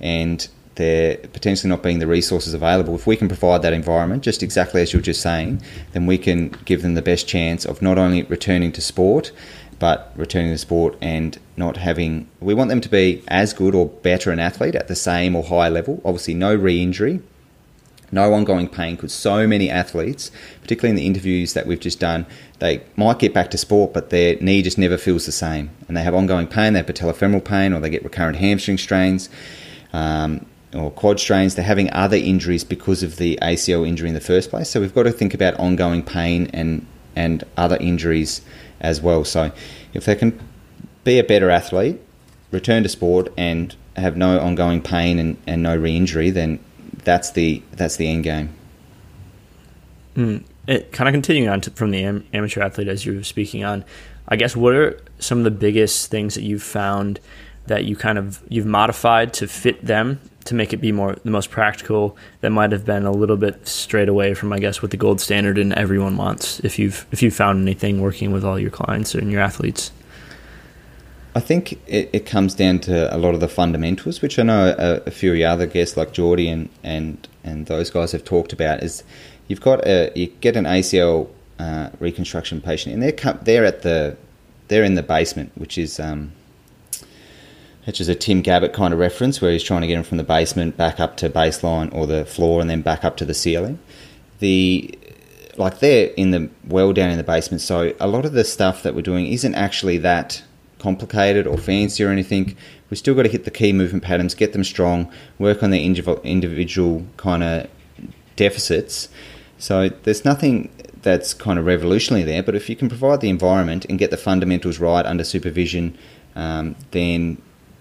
and 0.00 0.46
there 0.76 1.16
potentially 1.16 1.68
not 1.68 1.82
being 1.82 1.98
the 1.98 2.06
resources 2.06 2.54
available, 2.54 2.94
if 2.94 3.06
we 3.06 3.16
can 3.16 3.28
provide 3.28 3.62
that 3.62 3.72
environment, 3.72 4.22
just 4.22 4.42
exactly 4.42 4.80
as 4.80 4.92
you 4.92 4.98
were 4.98 5.04
just 5.04 5.20
saying, 5.20 5.62
then 5.92 6.06
we 6.06 6.18
can 6.18 6.48
give 6.64 6.82
them 6.82 6.94
the 6.94 7.02
best 7.02 7.28
chance 7.28 7.64
of 7.64 7.82
not 7.82 7.98
only 7.98 8.22
returning 8.22 8.72
to 8.72 8.80
sport, 8.80 9.32
but 9.78 10.12
returning 10.16 10.52
to 10.52 10.58
sport 10.58 10.96
and 11.00 11.38
not 11.56 11.76
having. 11.76 12.28
We 12.40 12.54
want 12.54 12.70
them 12.70 12.80
to 12.80 12.88
be 12.88 13.22
as 13.28 13.52
good 13.52 13.74
or 13.74 13.86
better 13.86 14.30
an 14.30 14.38
athlete 14.38 14.74
at 14.74 14.88
the 14.88 14.94
same 14.94 15.34
or 15.34 15.42
higher 15.42 15.70
level. 15.70 16.00
Obviously, 16.04 16.34
no 16.34 16.54
re 16.54 16.80
injury, 16.80 17.20
no 18.12 18.32
ongoing 18.32 18.68
pain, 18.68 18.94
because 18.94 19.12
so 19.12 19.46
many 19.46 19.68
athletes, 19.68 20.30
particularly 20.60 20.90
in 20.90 20.96
the 20.96 21.06
interviews 21.06 21.54
that 21.54 21.66
we've 21.66 21.80
just 21.80 21.98
done, 21.98 22.26
they 22.60 22.82
might 22.94 23.18
get 23.18 23.34
back 23.34 23.50
to 23.50 23.58
sport, 23.58 23.92
but 23.92 24.10
their 24.10 24.36
knee 24.36 24.62
just 24.62 24.78
never 24.78 24.96
feels 24.96 25.26
the 25.26 25.32
same. 25.32 25.70
And 25.88 25.96
they 25.96 26.02
have 26.02 26.14
ongoing 26.14 26.46
pain, 26.46 26.74
they 26.74 26.80
have 26.80 26.86
patellofemoral 26.86 27.44
pain, 27.44 27.72
or 27.72 27.80
they 27.80 27.90
get 27.90 28.04
recurrent 28.04 28.36
hamstring 28.36 28.78
strains. 28.78 29.28
Um, 29.92 30.46
or 30.74 30.90
quad 30.90 31.20
strains, 31.20 31.54
they're 31.54 31.64
having 31.64 31.90
other 31.92 32.16
injuries 32.16 32.64
because 32.64 33.02
of 33.02 33.16
the 33.16 33.38
ACL 33.42 33.86
injury 33.86 34.08
in 34.08 34.14
the 34.14 34.20
first 34.20 34.50
place. 34.50 34.70
So 34.70 34.80
we've 34.80 34.94
got 34.94 35.02
to 35.02 35.12
think 35.12 35.34
about 35.34 35.54
ongoing 35.58 36.02
pain 36.02 36.48
and 36.52 36.86
and 37.14 37.44
other 37.56 37.76
injuries 37.76 38.40
as 38.80 39.02
well. 39.02 39.24
So 39.24 39.52
if 39.92 40.04
they 40.06 40.14
can 40.14 40.40
be 41.04 41.18
a 41.18 41.24
better 41.24 41.50
athlete, 41.50 42.00
return 42.50 42.82
to 42.84 42.88
sport, 42.88 43.32
and 43.36 43.74
have 43.96 44.16
no 44.16 44.40
ongoing 44.40 44.80
pain 44.80 45.18
and, 45.18 45.36
and 45.46 45.62
no 45.62 45.76
re-injury, 45.76 46.30
then 46.30 46.58
that's 47.04 47.30
the 47.32 47.62
that's 47.72 47.96
the 47.96 48.08
end 48.08 48.24
game. 48.24 48.54
Mm. 50.16 50.44
It, 50.66 50.92
kind 50.92 51.08
of 51.08 51.12
continuing 51.12 51.48
on 51.48 51.60
to, 51.62 51.70
from 51.72 51.90
the 51.90 52.04
am, 52.04 52.24
amateur 52.32 52.62
athlete 52.62 52.86
as 52.86 53.04
you 53.04 53.16
were 53.16 53.24
speaking 53.24 53.64
on, 53.64 53.84
I 54.28 54.36
guess 54.36 54.54
what 54.54 54.74
are 54.74 55.00
some 55.18 55.38
of 55.38 55.44
the 55.44 55.50
biggest 55.50 56.10
things 56.10 56.34
that 56.36 56.42
you've 56.42 56.62
found 56.62 57.18
that 57.66 57.84
you 57.84 57.96
kind 57.96 58.18
of 58.18 58.42
you've 58.48 58.66
modified 58.66 59.32
to 59.34 59.48
fit 59.48 59.84
them 59.84 60.20
to 60.44 60.54
make 60.54 60.72
it 60.72 60.78
be 60.78 60.90
more 60.90 61.16
the 61.24 61.30
most 61.30 61.50
practical 61.50 62.16
that 62.40 62.50
might 62.50 62.72
have 62.72 62.84
been 62.84 63.04
a 63.06 63.12
little 63.12 63.36
bit 63.36 63.66
straight 63.66 64.08
away 64.08 64.34
from 64.34 64.52
I 64.52 64.58
guess 64.58 64.82
what 64.82 64.90
the 64.90 64.96
gold 64.96 65.20
standard 65.20 65.58
and 65.58 65.72
everyone 65.74 66.16
wants 66.16 66.60
if 66.60 66.78
you've 66.78 67.06
if 67.12 67.22
you 67.22 67.30
found 67.30 67.62
anything 67.62 68.00
working 68.00 68.32
with 68.32 68.44
all 68.44 68.58
your 68.58 68.70
clients 68.70 69.14
and 69.14 69.30
your 69.30 69.40
athletes 69.40 69.92
I 71.34 71.40
think 71.40 71.72
it, 71.86 72.10
it 72.12 72.26
comes 72.26 72.54
down 72.54 72.80
to 72.80 73.14
a 73.14 73.16
lot 73.16 73.34
of 73.34 73.40
the 73.40 73.48
fundamentals 73.48 74.20
which 74.20 74.38
I 74.38 74.42
know 74.42 74.74
a, 74.78 75.02
a 75.06 75.10
few 75.10 75.30
of 75.30 75.36
the 75.36 75.44
other 75.44 75.66
guests 75.66 75.96
like 75.96 76.12
Geordie 76.12 76.48
and, 76.48 76.68
and 76.82 77.26
and 77.42 77.66
those 77.66 77.90
guys 77.90 78.12
have 78.12 78.24
talked 78.24 78.52
about 78.52 78.82
is 78.82 79.02
you've 79.48 79.60
got 79.60 79.86
a 79.86 80.12
you 80.14 80.26
get 80.26 80.56
an 80.56 80.64
ACL 80.64 81.28
uh, 81.58 81.90
reconstruction 82.00 82.60
patient 82.60 82.94
and 82.94 83.02
they're 83.02 83.32
they're 83.42 83.64
at 83.64 83.82
the 83.82 84.16
they're 84.68 84.84
in 84.84 84.94
the 84.94 85.02
basement 85.02 85.52
which 85.54 85.78
is 85.78 85.98
um, 85.98 86.32
which 87.86 88.00
is 88.00 88.08
a 88.08 88.14
Tim 88.14 88.42
Gabbett 88.42 88.72
kind 88.72 88.94
of 88.94 89.00
reference 89.00 89.40
where 89.40 89.50
he's 89.50 89.62
trying 89.62 89.80
to 89.80 89.86
get 89.86 89.96
him 89.96 90.04
from 90.04 90.18
the 90.18 90.24
basement 90.24 90.76
back 90.76 91.00
up 91.00 91.16
to 91.18 91.28
baseline 91.28 91.92
or 91.94 92.06
the 92.06 92.24
floor 92.24 92.60
and 92.60 92.70
then 92.70 92.82
back 92.82 93.04
up 93.04 93.16
to 93.18 93.24
the 93.24 93.34
ceiling. 93.34 93.78
The 94.38 94.98
like 95.56 95.80
they're 95.80 96.08
in 96.16 96.30
the 96.30 96.48
well 96.66 96.92
down 96.92 97.10
in 97.10 97.18
the 97.18 97.24
basement, 97.24 97.60
so 97.60 97.94
a 98.00 98.06
lot 98.06 98.24
of 98.24 98.32
the 98.32 98.44
stuff 98.44 98.82
that 98.82 98.94
we're 98.94 99.02
doing 99.02 99.26
isn't 99.26 99.54
actually 99.54 99.98
that 99.98 100.42
complicated 100.82 101.46
or 101.46 101.56
fancy 101.56 102.02
or 102.04 102.10
anything. 102.10 102.56
We've 102.90 102.98
still 102.98 103.14
got 103.14 103.22
to 103.22 103.28
hit 103.28 103.44
the 103.44 103.50
key 103.50 103.72
movement 103.72 104.02
patterns, 104.02 104.34
get 104.34 104.52
them 104.52 104.64
strong, 104.64 105.10
work 105.38 105.62
on 105.62 105.70
their 105.70 105.80
individual 105.80 107.06
kind 107.16 107.42
of 107.42 107.68
deficits. 108.36 109.08
So 109.58 109.88
there's 109.88 110.24
nothing 110.24 110.70
that's 111.02 111.34
kind 111.34 111.58
of 111.58 111.66
revolutionary 111.66 112.24
there, 112.24 112.42
but 112.42 112.54
if 112.54 112.68
you 112.68 112.76
can 112.76 112.88
provide 112.88 113.20
the 113.20 113.30
environment 113.30 113.86
and 113.88 113.98
get 113.98 114.10
the 114.10 114.16
fundamentals 114.16 114.78
right 114.78 115.06
under 115.06 115.24
supervision, 115.24 115.96
um, 116.34 116.74
then 116.90 117.40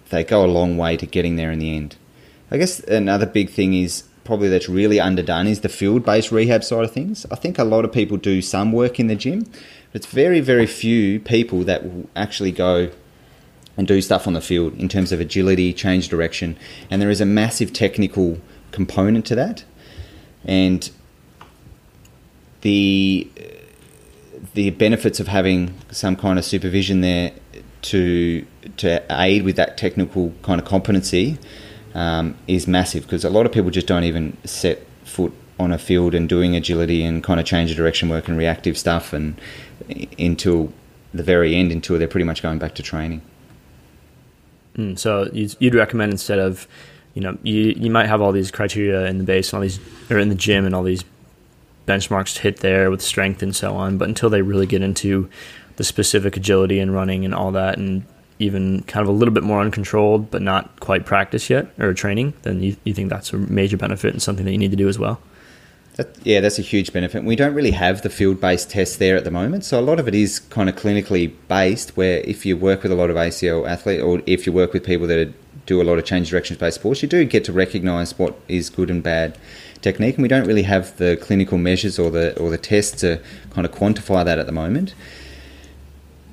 they 0.10 0.24
go 0.24 0.46
a 0.46 0.48
long 0.48 0.78
way 0.78 0.98
to 0.98 1.06
getting 1.06 1.36
there 1.36 1.52
in 1.52 1.60
the 1.60 1.76
end. 1.76 1.96
I 2.52 2.58
guess 2.58 2.80
another 2.82 3.26
big 3.26 3.50
thing 3.50 3.74
is 3.74 4.04
probably 4.24 4.50
that's 4.50 4.70
really 4.70 5.00
underdone 5.00 5.48
is 5.48 5.62
the 5.62 5.70
field 5.70 6.06
based 6.06 6.32
rehab 6.32 6.64
side 6.64 6.84
of 6.84 6.92
things. 6.92 7.26
I 7.32 7.36
think 7.36 7.58
a 7.58 7.64
lot 7.64 7.86
of 7.86 7.92
people 7.92 8.18
do 8.18 8.42
some 8.42 8.72
work 8.72 9.00
in 9.00 9.08
the 9.08 9.16
gym, 9.16 9.46
but 9.92 10.02
it's 10.04 10.12
very, 10.12 10.40
very 10.40 10.66
few 10.66 11.20
people 11.20 11.64
that 11.64 11.84
will 11.84 12.10
actually 12.16 12.52
go 12.52 12.90
and 13.78 13.88
do 13.88 14.02
stuff 14.02 14.28
on 14.28 14.34
the 14.34 14.42
field 14.42 14.74
in 14.76 14.90
terms 14.90 15.12
of 15.12 15.20
agility, 15.20 15.74
change 15.74 16.10
direction, 16.10 16.58
and 16.90 17.02
there 17.02 17.10
is 17.10 17.22
a 17.22 17.26
massive 17.26 17.74
technical 17.74 18.40
component 18.72 19.26
to 19.26 19.36
that. 19.36 19.64
And 20.46 20.90
the 22.62 23.30
the 24.54 24.72
benefits 24.72 25.20
of 25.20 25.28
having 25.28 25.74
some 25.92 26.16
kind 26.16 26.38
of 26.38 26.46
supervision 26.46 27.02
there 27.02 27.32
to 27.82 28.46
to 28.78 29.04
aid 29.10 29.44
with 29.44 29.56
that 29.56 29.78
technical 29.78 30.34
kind 30.42 30.60
of 30.60 30.68
competency 30.68 31.38
um, 31.94 32.36
is 32.48 32.68
massive 32.68 33.04
because 33.04 33.26
a 33.26 33.30
lot 33.30 33.46
of 33.46 33.52
people 33.52 33.70
just 33.70 33.88
don't 33.88 34.04
even 34.04 34.38
set 34.46 34.86
foot 35.04 35.34
on 35.60 35.72
a 35.72 35.78
field 35.78 36.16
and 36.16 36.28
doing 36.28 36.56
agility 36.56 37.04
and 37.04 37.24
kind 37.24 37.40
of 37.40 37.46
change 37.46 37.70
of 37.72 37.78
direction 37.78 38.10
work 38.10 38.28
and 38.28 38.38
reactive 38.38 38.78
stuff 38.78 39.14
and 39.14 39.40
until 40.20 40.72
the 41.14 41.24
very 41.24 41.56
end 41.56 41.72
until 41.72 41.98
they're 41.98 42.08
pretty 42.08 42.26
much 42.26 42.42
going 42.42 42.60
back 42.60 42.76
to 42.76 42.84
training. 42.84 43.22
Mm, 44.78 44.98
so 44.98 45.30
you'd, 45.34 45.76
recommend 45.76 46.12
instead 46.12 46.40
of, 46.40 46.68
you 47.14 47.22
know, 47.22 47.38
you 47.44 47.74
you 47.76 47.92
might 47.92 48.08
have 48.08 48.22
all 48.22 48.32
these 48.32 48.52
criteria 48.52 49.06
in 49.06 49.18
the 49.18 49.24
base 49.24 49.52
and 49.52 49.58
all 49.58 49.62
these 49.62 49.80
or 50.10 50.18
in 50.18 50.30
the 50.30 50.36
gym 50.36 50.66
and 50.66 50.74
all 50.74 50.84
these 50.84 51.04
benchmarks 51.86 52.36
to 52.36 52.42
hit 52.42 52.58
there 52.58 52.90
with 52.90 53.02
strength 53.02 53.44
and 53.44 53.56
so 53.56 53.76
on, 53.76 53.98
but 53.98 54.08
until 54.08 54.30
they 54.30 54.42
really 54.42 54.66
get 54.66 54.82
into 54.82 55.30
the 55.76 55.84
specific 55.84 56.38
agility 56.38 56.80
and 56.80 56.94
running 56.94 57.26
and 57.26 57.34
all 57.34 57.52
that 57.52 57.78
and 57.78 58.06
even 58.40 58.82
kind 58.84 59.04
of 59.04 59.10
a 59.10 59.18
little 59.18 59.34
bit 59.34 59.44
more 59.44 59.62
uncontrolled 59.62 60.32
but 60.32 60.42
not 60.42 60.80
quite 60.80 61.06
practice 61.06 61.50
yet 61.50 61.68
or 61.80 61.94
training, 61.94 62.34
then 62.44 62.62
you, 62.62 62.76
you 62.84 62.94
think 62.94 63.10
that's 63.10 63.34
a 63.34 63.38
major 63.38 63.78
benefit 63.78 64.14
and 64.14 64.22
something 64.22 64.46
that 64.46 64.52
you 64.52 64.58
need 64.58 64.72
to 64.72 64.78
do 64.78 64.88
as 64.88 64.98
well. 64.98 65.20
That, 65.96 66.16
yeah, 66.24 66.40
that's 66.40 66.58
a 66.58 66.62
huge 66.62 66.94
benefit. 66.94 67.24
We 67.24 67.36
don't 67.36 67.54
really 67.54 67.72
have 67.72 68.02
the 68.02 68.10
field 68.10 68.40
based 68.40 68.70
tests 68.70 68.96
there 68.96 69.18
at 69.18 69.26
the 69.26 69.32
moment. 69.32 69.66
So 69.66 69.80
a 69.80 69.82
lot 69.82 70.00
of 70.00 70.08
it 70.08 70.16
is 70.16 70.40
kind 70.40 70.70
of 70.70 70.76
clinically 70.76 71.34
based, 71.50 71.98
where 71.98 72.20
if 72.20 72.46
you 72.46 72.56
work 72.56 72.84
with 72.84 72.92
a 72.92 72.96
lot 72.96 73.10
of 73.10 73.18
ACL 73.18 73.70
athletes 73.70 74.02
or 74.02 74.22
if 74.26 74.46
you 74.46 74.54
work 74.54 74.72
with 74.72 74.86
people 74.86 75.08
that 75.08 75.34
do 75.66 75.82
a 75.82 75.84
lot 75.84 75.98
of 75.98 76.06
change 76.06 76.30
directions 76.30 76.60
based 76.60 76.76
sports, 76.76 77.02
you 77.02 77.10
do 77.10 77.26
get 77.26 77.44
to 77.46 77.54
recognize 77.54 78.18
what 78.18 78.40
is 78.48 78.70
good 78.70 78.90
and 78.90 79.04
bad 79.04 79.38
technique. 79.82 80.16
And 80.16 80.22
we 80.22 80.30
don't 80.30 80.48
really 80.48 80.64
have 80.64 80.96
the 80.98 81.18
clinical 81.22 81.58
measures 81.58 82.00
or 82.00 82.10
the, 82.10 82.40
or 82.40 82.50
the 82.50 82.58
tests 82.58 83.02
to 83.02 83.22
kind 83.50 83.66
of 83.66 83.74
quantify 83.74 84.24
that 84.24 84.40
at 84.40 84.46
the 84.46 84.52
moment. 84.54 84.94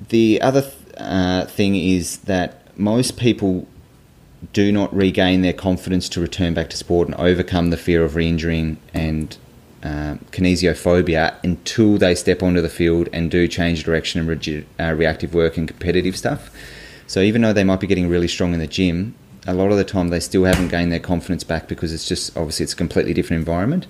The 0.07 0.41
other 0.41 0.71
uh, 0.97 1.45
thing 1.45 1.75
is 1.75 2.19
that 2.19 2.77
most 2.77 3.17
people 3.17 3.67
do 4.53 4.71
not 4.71 4.95
regain 4.95 5.41
their 5.41 5.53
confidence 5.53 6.07
to 6.09 6.21
return 6.21 6.53
back 6.53 6.69
to 6.69 6.77
sport 6.77 7.09
and 7.09 7.15
overcome 7.15 7.71
the 7.71 7.77
fear 7.77 8.05
of 8.05 8.15
re-injuring 8.15 8.77
and 8.93 9.37
uh, 9.83 10.15
kinesiophobia 10.31 11.41
until 11.43 11.97
they 11.97 12.15
step 12.15 12.43
onto 12.43 12.61
the 12.61 12.69
field 12.69 13.09
and 13.13 13.31
do 13.31 13.47
change 13.47 13.83
direction 13.83 14.19
and 14.19 14.29
re- 14.29 14.65
uh, 14.79 14.93
reactive 14.93 15.33
work 15.33 15.57
and 15.57 15.67
competitive 15.67 16.17
stuff. 16.17 16.51
So 17.07 17.21
even 17.21 17.41
though 17.41 17.53
they 17.53 17.63
might 17.63 17.79
be 17.79 17.87
getting 17.87 18.09
really 18.09 18.27
strong 18.27 18.53
in 18.53 18.59
the 18.59 18.67
gym, 18.67 19.15
a 19.47 19.53
lot 19.53 19.71
of 19.71 19.77
the 19.77 19.83
time 19.83 20.09
they 20.09 20.19
still 20.19 20.43
haven't 20.43 20.67
gained 20.67 20.91
their 20.91 20.99
confidence 20.99 21.43
back 21.43 21.67
because 21.67 21.93
it's 21.93 22.07
just 22.07 22.35
obviously 22.37 22.65
it's 22.65 22.73
a 22.73 22.75
completely 22.75 23.13
different 23.13 23.39
environment, 23.39 23.87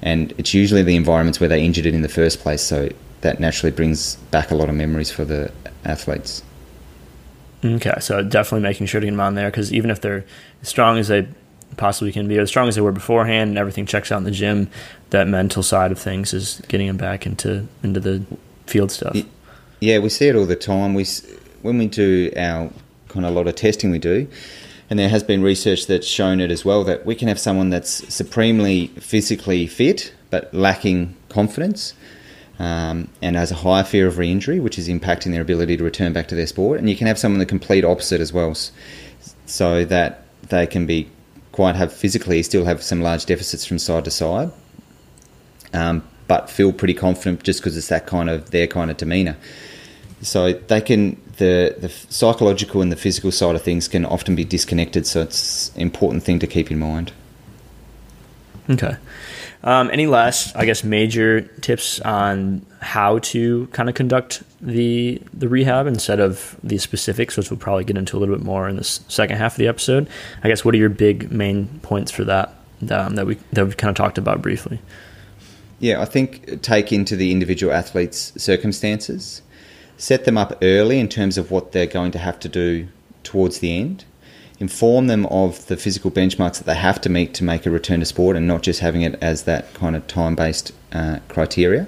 and 0.00 0.32
it's 0.38 0.54
usually 0.54 0.82
the 0.82 0.96
environments 0.96 1.40
where 1.40 1.48
they 1.48 1.62
injured 1.62 1.86
it 1.86 1.94
in 1.94 2.02
the 2.02 2.08
first 2.08 2.40
place. 2.40 2.62
So 2.62 2.88
that 3.20 3.40
naturally 3.40 3.72
brings 3.72 4.16
back 4.30 4.50
a 4.50 4.54
lot 4.54 4.68
of 4.68 4.74
memories 4.74 5.10
for 5.10 5.24
the 5.24 5.52
athletes. 5.84 6.42
Okay, 7.64 7.94
so 8.00 8.22
definitely 8.22 8.62
making 8.62 8.86
sure 8.86 9.00
to 9.00 9.06
get 9.06 9.12
them 9.12 9.20
on 9.20 9.34
there 9.34 9.50
because 9.50 9.72
even 9.72 9.90
if 9.90 10.00
they're 10.00 10.24
as 10.62 10.68
strong 10.68 10.98
as 10.98 11.08
they 11.08 11.28
possibly 11.76 12.12
can 12.12 12.28
be, 12.28 12.38
as 12.38 12.48
strong 12.48 12.68
as 12.68 12.74
they 12.74 12.80
were 12.80 12.92
beforehand, 12.92 13.50
and 13.50 13.58
everything 13.58 13.86
checks 13.86 14.12
out 14.12 14.18
in 14.18 14.24
the 14.24 14.30
gym, 14.30 14.70
that 15.10 15.26
mental 15.28 15.62
side 15.62 15.92
of 15.92 15.98
things 15.98 16.32
is 16.32 16.60
getting 16.68 16.86
them 16.86 16.96
back 16.96 17.26
into 17.26 17.66
into 17.82 18.00
the 18.00 18.22
field 18.66 18.90
stuff. 18.90 19.16
Yeah, 19.80 19.98
we 19.98 20.08
see 20.08 20.28
it 20.28 20.36
all 20.36 20.46
the 20.46 20.56
time. 20.56 20.94
We 20.94 21.06
when 21.62 21.78
we 21.78 21.86
do 21.86 22.30
our 22.36 22.70
kind 23.08 23.26
of 23.26 23.32
a 23.32 23.34
lot 23.34 23.46
of 23.46 23.54
testing 23.54 23.90
we 23.90 23.98
do, 23.98 24.28
and 24.90 24.98
there 24.98 25.08
has 25.08 25.22
been 25.22 25.42
research 25.42 25.86
that's 25.86 26.06
shown 26.06 26.40
it 26.40 26.50
as 26.50 26.64
well 26.64 26.84
that 26.84 27.04
we 27.06 27.14
can 27.14 27.28
have 27.28 27.38
someone 27.38 27.70
that's 27.70 28.12
supremely 28.12 28.88
physically 28.98 29.66
fit 29.66 30.12
but 30.30 30.52
lacking 30.54 31.14
confidence 31.28 31.94
um, 32.58 33.08
and 33.20 33.36
has 33.36 33.50
a 33.50 33.54
higher 33.56 33.84
fear 33.84 34.06
of 34.06 34.18
re-injury, 34.18 34.60
which 34.60 34.78
is 34.78 34.88
impacting 34.88 35.32
their 35.32 35.42
ability 35.42 35.76
to 35.76 35.84
return 35.84 36.12
back 36.12 36.28
to 36.28 36.34
their 36.34 36.46
sport. 36.46 36.78
And 36.78 36.88
you 36.88 36.96
can 36.96 37.06
have 37.06 37.18
someone 37.18 37.38
the 37.38 37.46
complete 37.46 37.84
opposite 37.84 38.20
as 38.20 38.32
well, 38.32 38.54
so 39.46 39.84
that 39.84 40.24
they 40.48 40.66
can 40.66 40.86
be 40.86 41.08
quite 41.52 41.76
have 41.76 41.92
physically 41.92 42.42
still 42.42 42.64
have 42.64 42.82
some 42.82 43.00
large 43.00 43.26
deficits 43.26 43.64
from 43.64 43.78
side 43.78 44.04
to 44.04 44.10
side, 44.10 44.50
um, 45.72 46.02
but 46.26 46.50
feel 46.50 46.72
pretty 46.72 46.94
confident 46.94 47.42
just 47.42 47.60
because 47.60 47.76
it's 47.76 47.88
that 47.88 48.06
kind 48.06 48.28
of 48.28 48.50
their 48.50 48.66
kind 48.66 48.90
of 48.90 48.96
demeanour. 48.96 49.36
So 50.22 50.52
they 50.52 50.80
can 50.80 51.20
the 51.36 51.76
the 51.78 51.88
psychological 51.88 52.80
and 52.80 52.90
the 52.90 52.96
physical 52.96 53.32
side 53.32 53.54
of 53.54 53.62
things 53.62 53.88
can 53.88 54.04
often 54.04 54.34
be 54.34 54.44
disconnected. 54.44 55.06
So 55.06 55.22
it's 55.22 55.74
an 55.74 55.82
important 55.82 56.22
thing 56.22 56.38
to 56.38 56.46
keep 56.46 56.70
in 56.70 56.78
mind. 56.78 57.12
Okay. 58.70 58.96
Um, 59.64 59.90
any 59.92 60.06
last, 60.06 60.56
I 60.56 60.64
guess, 60.64 60.82
major 60.82 61.42
tips 61.60 62.00
on 62.00 62.66
how 62.80 63.20
to 63.20 63.68
kind 63.68 63.88
of 63.88 63.94
conduct 63.94 64.42
the 64.60 65.22
the 65.32 65.48
rehab 65.48 65.86
instead 65.86 66.18
of 66.18 66.56
the 66.64 66.78
specifics, 66.78 67.36
which 67.36 67.50
we'll 67.50 67.60
probably 67.60 67.84
get 67.84 67.96
into 67.96 68.16
a 68.16 68.18
little 68.18 68.34
bit 68.34 68.44
more 68.44 68.68
in 68.68 68.76
the 68.76 68.84
second 68.84 69.36
half 69.36 69.52
of 69.52 69.58
the 69.58 69.68
episode? 69.68 70.08
I 70.42 70.48
guess 70.48 70.64
what 70.64 70.74
are 70.74 70.78
your 70.78 70.88
big 70.88 71.30
main 71.30 71.68
points 71.82 72.10
for 72.10 72.24
that 72.24 72.54
um, 72.90 73.14
that 73.14 73.26
we 73.26 73.36
that 73.52 73.66
we 73.66 73.72
kind 73.74 73.90
of 73.90 73.96
talked 73.96 74.18
about 74.18 74.42
briefly? 74.42 74.80
Yeah, 75.78 76.00
I 76.00 76.06
think 76.06 76.62
take 76.62 76.92
into 76.92 77.14
the 77.14 77.30
individual 77.30 77.72
athlete's 77.72 78.32
circumstances, 78.40 79.42
set 79.96 80.24
them 80.24 80.38
up 80.38 80.58
early 80.62 80.98
in 80.98 81.08
terms 81.08 81.38
of 81.38 81.52
what 81.52 81.72
they're 81.72 81.86
going 81.86 82.10
to 82.12 82.18
have 82.18 82.40
to 82.40 82.48
do 82.48 82.88
towards 83.22 83.60
the 83.60 83.78
end 83.78 84.04
inform 84.62 85.08
them 85.08 85.26
of 85.26 85.66
the 85.66 85.76
physical 85.76 86.08
benchmarks 86.08 86.58
that 86.58 86.66
they 86.66 86.76
have 86.76 87.00
to 87.00 87.08
meet 87.08 87.34
to 87.34 87.42
make 87.42 87.66
a 87.66 87.70
return 87.70 87.98
to 87.98 88.06
sport 88.06 88.36
and 88.36 88.46
not 88.46 88.62
just 88.62 88.78
having 88.78 89.02
it 89.02 89.18
as 89.20 89.42
that 89.42 89.74
kind 89.74 89.96
of 89.96 90.06
time 90.06 90.36
based 90.36 90.70
uh, 90.92 91.18
criteria. 91.26 91.84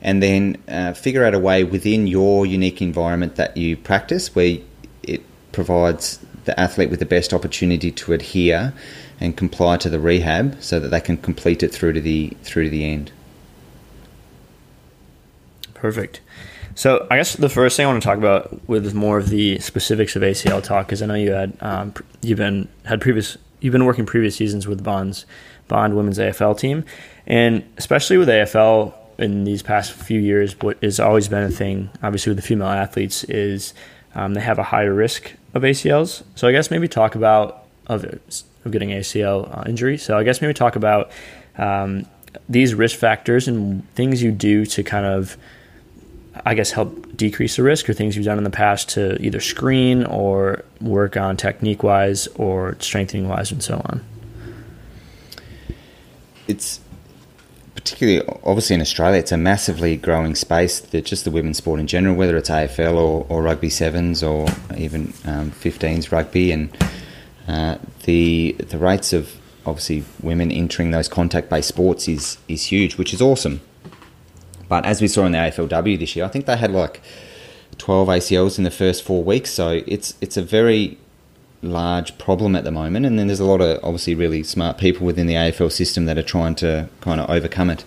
And 0.00 0.22
then 0.22 0.56
uh, 0.68 0.92
figure 0.92 1.24
out 1.24 1.34
a 1.34 1.38
way 1.40 1.64
within 1.64 2.06
your 2.06 2.46
unique 2.46 2.80
environment 2.80 3.34
that 3.34 3.56
you 3.56 3.76
practice 3.76 4.36
where 4.36 4.58
it 5.02 5.22
provides 5.50 6.20
the 6.44 6.58
athlete 6.58 6.90
with 6.90 7.00
the 7.00 7.06
best 7.06 7.34
opportunity 7.34 7.90
to 7.90 8.12
adhere 8.12 8.72
and 9.18 9.36
comply 9.36 9.78
to 9.78 9.90
the 9.90 9.98
rehab 9.98 10.62
so 10.62 10.78
that 10.78 10.90
they 10.90 11.00
can 11.00 11.16
complete 11.16 11.64
it 11.64 11.72
through 11.72 11.94
to 11.94 12.00
the 12.00 12.36
through 12.44 12.64
to 12.64 12.70
the 12.70 12.84
end. 12.84 13.10
Perfect. 15.74 16.20
So 16.74 17.06
I 17.10 17.16
guess 17.16 17.34
the 17.34 17.48
first 17.48 17.76
thing 17.76 17.86
I 17.86 17.90
want 17.90 18.02
to 18.02 18.06
talk 18.06 18.18
about 18.18 18.68
with 18.68 18.94
more 18.94 19.18
of 19.18 19.28
the 19.28 19.58
specifics 19.58 20.16
of 20.16 20.22
ACL 20.22 20.62
talk 20.62 20.92
is 20.92 21.02
I 21.02 21.06
know 21.06 21.14
you 21.14 21.32
had 21.32 21.56
um, 21.60 21.94
you've 22.22 22.38
been 22.38 22.68
had 22.84 23.00
previous 23.00 23.36
you've 23.60 23.72
been 23.72 23.84
working 23.84 24.06
previous 24.06 24.36
seasons 24.36 24.66
with 24.66 24.82
Bond's 24.82 25.26
Bond 25.68 25.96
Women's 25.96 26.18
AFL 26.18 26.58
team, 26.58 26.84
and 27.26 27.64
especially 27.76 28.16
with 28.16 28.28
AFL 28.28 28.94
in 29.18 29.44
these 29.44 29.62
past 29.62 29.92
few 29.92 30.18
years, 30.18 30.58
what 30.60 30.82
has 30.82 30.98
always 30.98 31.28
been 31.28 31.44
a 31.44 31.50
thing, 31.50 31.90
obviously 32.02 32.30
with 32.30 32.38
the 32.38 32.42
female 32.42 32.68
athletes, 32.68 33.22
is 33.24 33.74
um, 34.14 34.34
they 34.34 34.40
have 34.40 34.58
a 34.58 34.62
higher 34.62 34.94
risk 34.94 35.32
of 35.54 35.62
ACLs. 35.62 36.22
So 36.34 36.48
I 36.48 36.52
guess 36.52 36.70
maybe 36.70 36.88
talk 36.88 37.14
about 37.14 37.64
of, 37.86 38.04
of 38.04 38.72
getting 38.72 38.90
ACL 38.90 39.56
uh, 39.56 39.68
injury. 39.68 39.98
So 39.98 40.16
I 40.16 40.24
guess 40.24 40.40
maybe 40.40 40.54
talk 40.54 40.74
about 40.74 41.10
um, 41.58 42.06
these 42.48 42.74
risk 42.74 42.98
factors 42.98 43.46
and 43.46 43.88
things 43.94 44.22
you 44.22 44.32
do 44.32 44.64
to 44.66 44.82
kind 44.82 45.04
of 45.04 45.36
I 46.44 46.54
guess, 46.54 46.70
help 46.70 47.16
decrease 47.16 47.56
the 47.56 47.62
risk 47.62 47.88
or 47.88 47.92
things 47.92 48.16
you've 48.16 48.24
done 48.24 48.38
in 48.38 48.44
the 48.44 48.50
past 48.50 48.88
to 48.90 49.20
either 49.20 49.40
screen 49.40 50.04
or 50.04 50.64
work 50.80 51.16
on 51.16 51.36
technique 51.36 51.82
wise 51.82 52.28
or 52.36 52.76
strengthening 52.78 53.28
wise 53.28 53.50
and 53.50 53.62
so 53.62 53.82
on? 53.84 54.04
It's 56.46 56.80
particularly 57.74 58.26
obviously 58.44 58.74
in 58.74 58.80
Australia, 58.80 59.18
it's 59.18 59.32
a 59.32 59.36
massively 59.36 59.96
growing 59.96 60.34
space. 60.34 60.80
That 60.80 61.04
just 61.04 61.24
the 61.24 61.30
women's 61.30 61.58
sport 61.58 61.80
in 61.80 61.86
general, 61.86 62.14
whether 62.14 62.36
it's 62.36 62.50
AFL 62.50 62.94
or, 62.94 63.26
or 63.28 63.42
rugby 63.42 63.70
sevens 63.70 64.22
or 64.22 64.46
even 64.76 65.12
um, 65.24 65.50
15s 65.50 66.12
rugby, 66.12 66.52
and 66.52 66.76
uh, 67.48 67.78
the 68.04 68.52
the 68.58 68.78
rates 68.78 69.12
of 69.12 69.34
obviously 69.66 70.04
women 70.22 70.50
entering 70.50 70.90
those 70.90 71.08
contact 71.08 71.48
based 71.48 71.68
sports 71.68 72.08
is 72.08 72.38
is 72.48 72.64
huge, 72.66 72.96
which 72.96 73.12
is 73.12 73.20
awesome. 73.20 73.60
But 74.70 74.86
as 74.86 75.02
we 75.02 75.08
saw 75.08 75.26
in 75.26 75.32
the 75.32 75.38
AFLW 75.38 75.98
this 75.98 76.14
year, 76.14 76.24
I 76.24 76.28
think 76.28 76.46
they 76.46 76.56
had 76.56 76.70
like 76.70 77.02
12 77.78 78.06
ACLs 78.06 78.56
in 78.56 78.62
the 78.62 78.70
first 78.70 79.02
four 79.02 79.24
weeks, 79.24 79.50
so 79.50 79.82
it's 79.84 80.14
it's 80.20 80.36
a 80.36 80.42
very 80.42 80.96
large 81.60 82.16
problem 82.18 82.54
at 82.54 82.62
the 82.62 82.70
moment, 82.70 83.04
and 83.04 83.18
then 83.18 83.26
there's 83.26 83.40
a 83.40 83.44
lot 83.44 83.60
of 83.60 83.82
obviously 83.82 84.14
really 84.14 84.44
smart 84.44 84.78
people 84.78 85.04
within 85.04 85.26
the 85.26 85.34
AFL 85.34 85.72
system 85.72 86.06
that 86.06 86.16
are 86.16 86.22
trying 86.22 86.54
to 86.54 86.88
kind 87.00 87.20
of 87.20 87.28
overcome 87.28 87.68
it. 87.68 87.84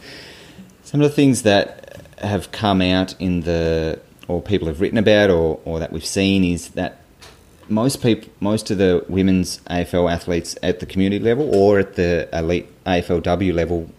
Some 0.83 0.99
of 0.99 1.09
the 1.09 1.15
things 1.15 1.43
that 1.43 2.01
have 2.17 2.51
come 2.51 2.81
out 2.81 3.15
in 3.17 3.41
the 3.41 3.99
or 4.27 4.41
people 4.41 4.67
have 4.67 4.81
written 4.81 4.97
about 4.97 5.29
or, 5.29 5.61
or 5.63 5.79
that 5.79 5.93
we've 5.93 6.05
seen 6.05 6.43
is 6.43 6.69
that 6.69 6.99
most 7.69 8.03
people, 8.03 8.29
most 8.41 8.69
of 8.71 8.77
the 8.77 9.05
women's 9.07 9.59
AFL 9.69 10.11
athletes 10.11 10.57
at 10.61 10.81
the 10.81 10.85
community 10.85 11.23
level 11.23 11.53
or 11.55 11.79
at 11.79 11.95
the 11.95 12.27
elite 12.37 12.67
AFLW 12.85 13.53
level 13.53 13.89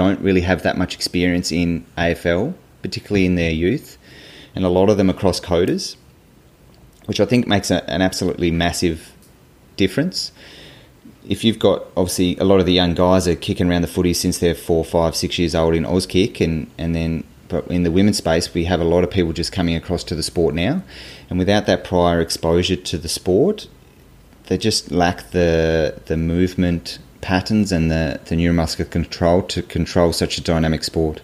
don't 0.00 0.20
really 0.20 0.44
have 0.50 0.62
that 0.62 0.76
much 0.82 0.94
experience 0.94 1.48
in 1.52 1.84
AFL, 1.96 2.54
particularly 2.82 3.26
in 3.26 3.34
their 3.34 3.50
youth, 3.64 3.98
and 4.54 4.64
a 4.64 4.72
lot 4.78 4.88
of 4.90 4.96
them 4.96 5.10
are 5.10 5.18
cross 5.22 5.40
coders 5.40 5.96
which 7.08 7.20
I 7.20 7.24
think 7.24 7.46
makes 7.46 7.70
a, 7.70 7.88
an 7.90 8.02
absolutely 8.02 8.50
massive 8.50 9.14
difference. 9.78 10.30
If 11.26 11.42
you've 11.42 11.58
got 11.58 11.84
obviously 11.96 12.36
a 12.36 12.44
lot 12.44 12.60
of 12.60 12.66
the 12.66 12.72
young 12.74 12.92
guys 12.92 13.26
are 13.26 13.34
kicking 13.34 13.70
around 13.70 13.80
the 13.80 13.88
footy 13.88 14.12
since 14.12 14.38
they're 14.38 14.54
four, 14.54 14.84
five, 14.84 15.16
six 15.16 15.38
years 15.38 15.54
old 15.54 15.74
in 15.74 15.84
Auskick, 15.84 16.42
and 16.42 16.70
and 16.76 16.94
then 16.94 17.24
but 17.48 17.66
in 17.68 17.82
the 17.82 17.90
women's 17.90 18.18
space 18.18 18.52
we 18.52 18.64
have 18.64 18.78
a 18.78 18.84
lot 18.84 19.04
of 19.04 19.10
people 19.10 19.32
just 19.32 19.52
coming 19.52 19.74
across 19.74 20.04
to 20.04 20.14
the 20.14 20.22
sport 20.22 20.54
now, 20.54 20.82
and 21.30 21.38
without 21.38 21.64
that 21.64 21.82
prior 21.82 22.20
exposure 22.20 22.76
to 22.76 22.98
the 22.98 23.08
sport, 23.08 23.68
they 24.48 24.58
just 24.58 24.90
lack 24.90 25.30
the 25.30 26.02
the 26.06 26.16
movement 26.18 26.98
patterns 27.20 27.72
and 27.72 27.90
the, 27.90 28.20
the 28.26 28.36
neuromuscular 28.36 28.90
control 28.90 29.42
to 29.42 29.62
control 29.62 30.12
such 30.12 30.38
a 30.38 30.40
dynamic 30.42 30.84
sport 30.84 31.20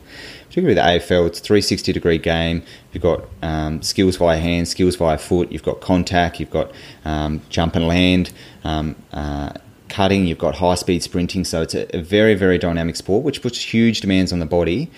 particularly 0.54 0.74
the 0.74 1.04
AFL, 1.04 1.26
it's 1.26 1.40
a 1.40 1.42
360 1.42 1.92
degree 1.92 2.16
game. 2.16 2.62
You've 2.92 3.02
got 3.02 3.24
um, 3.42 3.83
skills 3.83 4.14
via 4.16 4.38
hand, 4.38 4.68
skills 4.68 4.94
via 4.94 5.18
foot, 5.18 5.50
you've 5.50 5.64
got 5.64 5.80
contact, 5.80 6.38
you've 6.38 6.52
got 6.52 6.70
um, 7.04 7.40
jump 7.48 7.74
and 7.74 7.88
land, 7.88 8.30
um, 8.62 8.94
uh, 9.12 9.52
cutting, 9.88 10.28
you've 10.28 10.38
got 10.38 10.54
high 10.54 10.76
speed 10.76 11.02
sprinting. 11.02 11.44
So 11.44 11.62
it's 11.62 11.74
a, 11.74 11.96
a, 11.96 12.00
very, 12.00 12.37
very 12.37 12.57
dynamic 12.57 12.94
sport, 12.94 13.24
which 13.24 13.42
puts 13.42 13.74
huge 13.74 14.00
demands 14.00 14.33
on 14.33 14.38
the 14.38 14.46
body, 14.46 14.92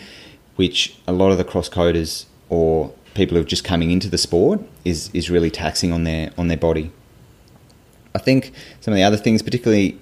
which 0.56 0.94
a 1.06 1.12
lot 1.12 1.32
of 1.32 1.38
the 1.38 1.44
cross 1.44 1.70
coders 1.70 2.26
or 2.50 2.92
people 3.14 3.38
who 3.38 3.42
are 3.42 3.46
just 3.46 3.64
coming 3.64 3.90
into 3.90 4.11
the 4.11 4.18
sport 4.18 4.61
is, 4.85 5.09
is 5.14 5.30
really 5.30 5.50
taxing 5.50 5.90
on 5.90 6.04
their 6.04 6.32
on 6.37 6.48
their 6.48 6.59
body. 6.59 6.92
I 8.14 8.18
think 8.18 8.52
some 8.80 8.92
of 8.92 8.96
the 8.96 9.04
other 9.04 9.16
things, 9.16 9.40
particularly 9.42 9.98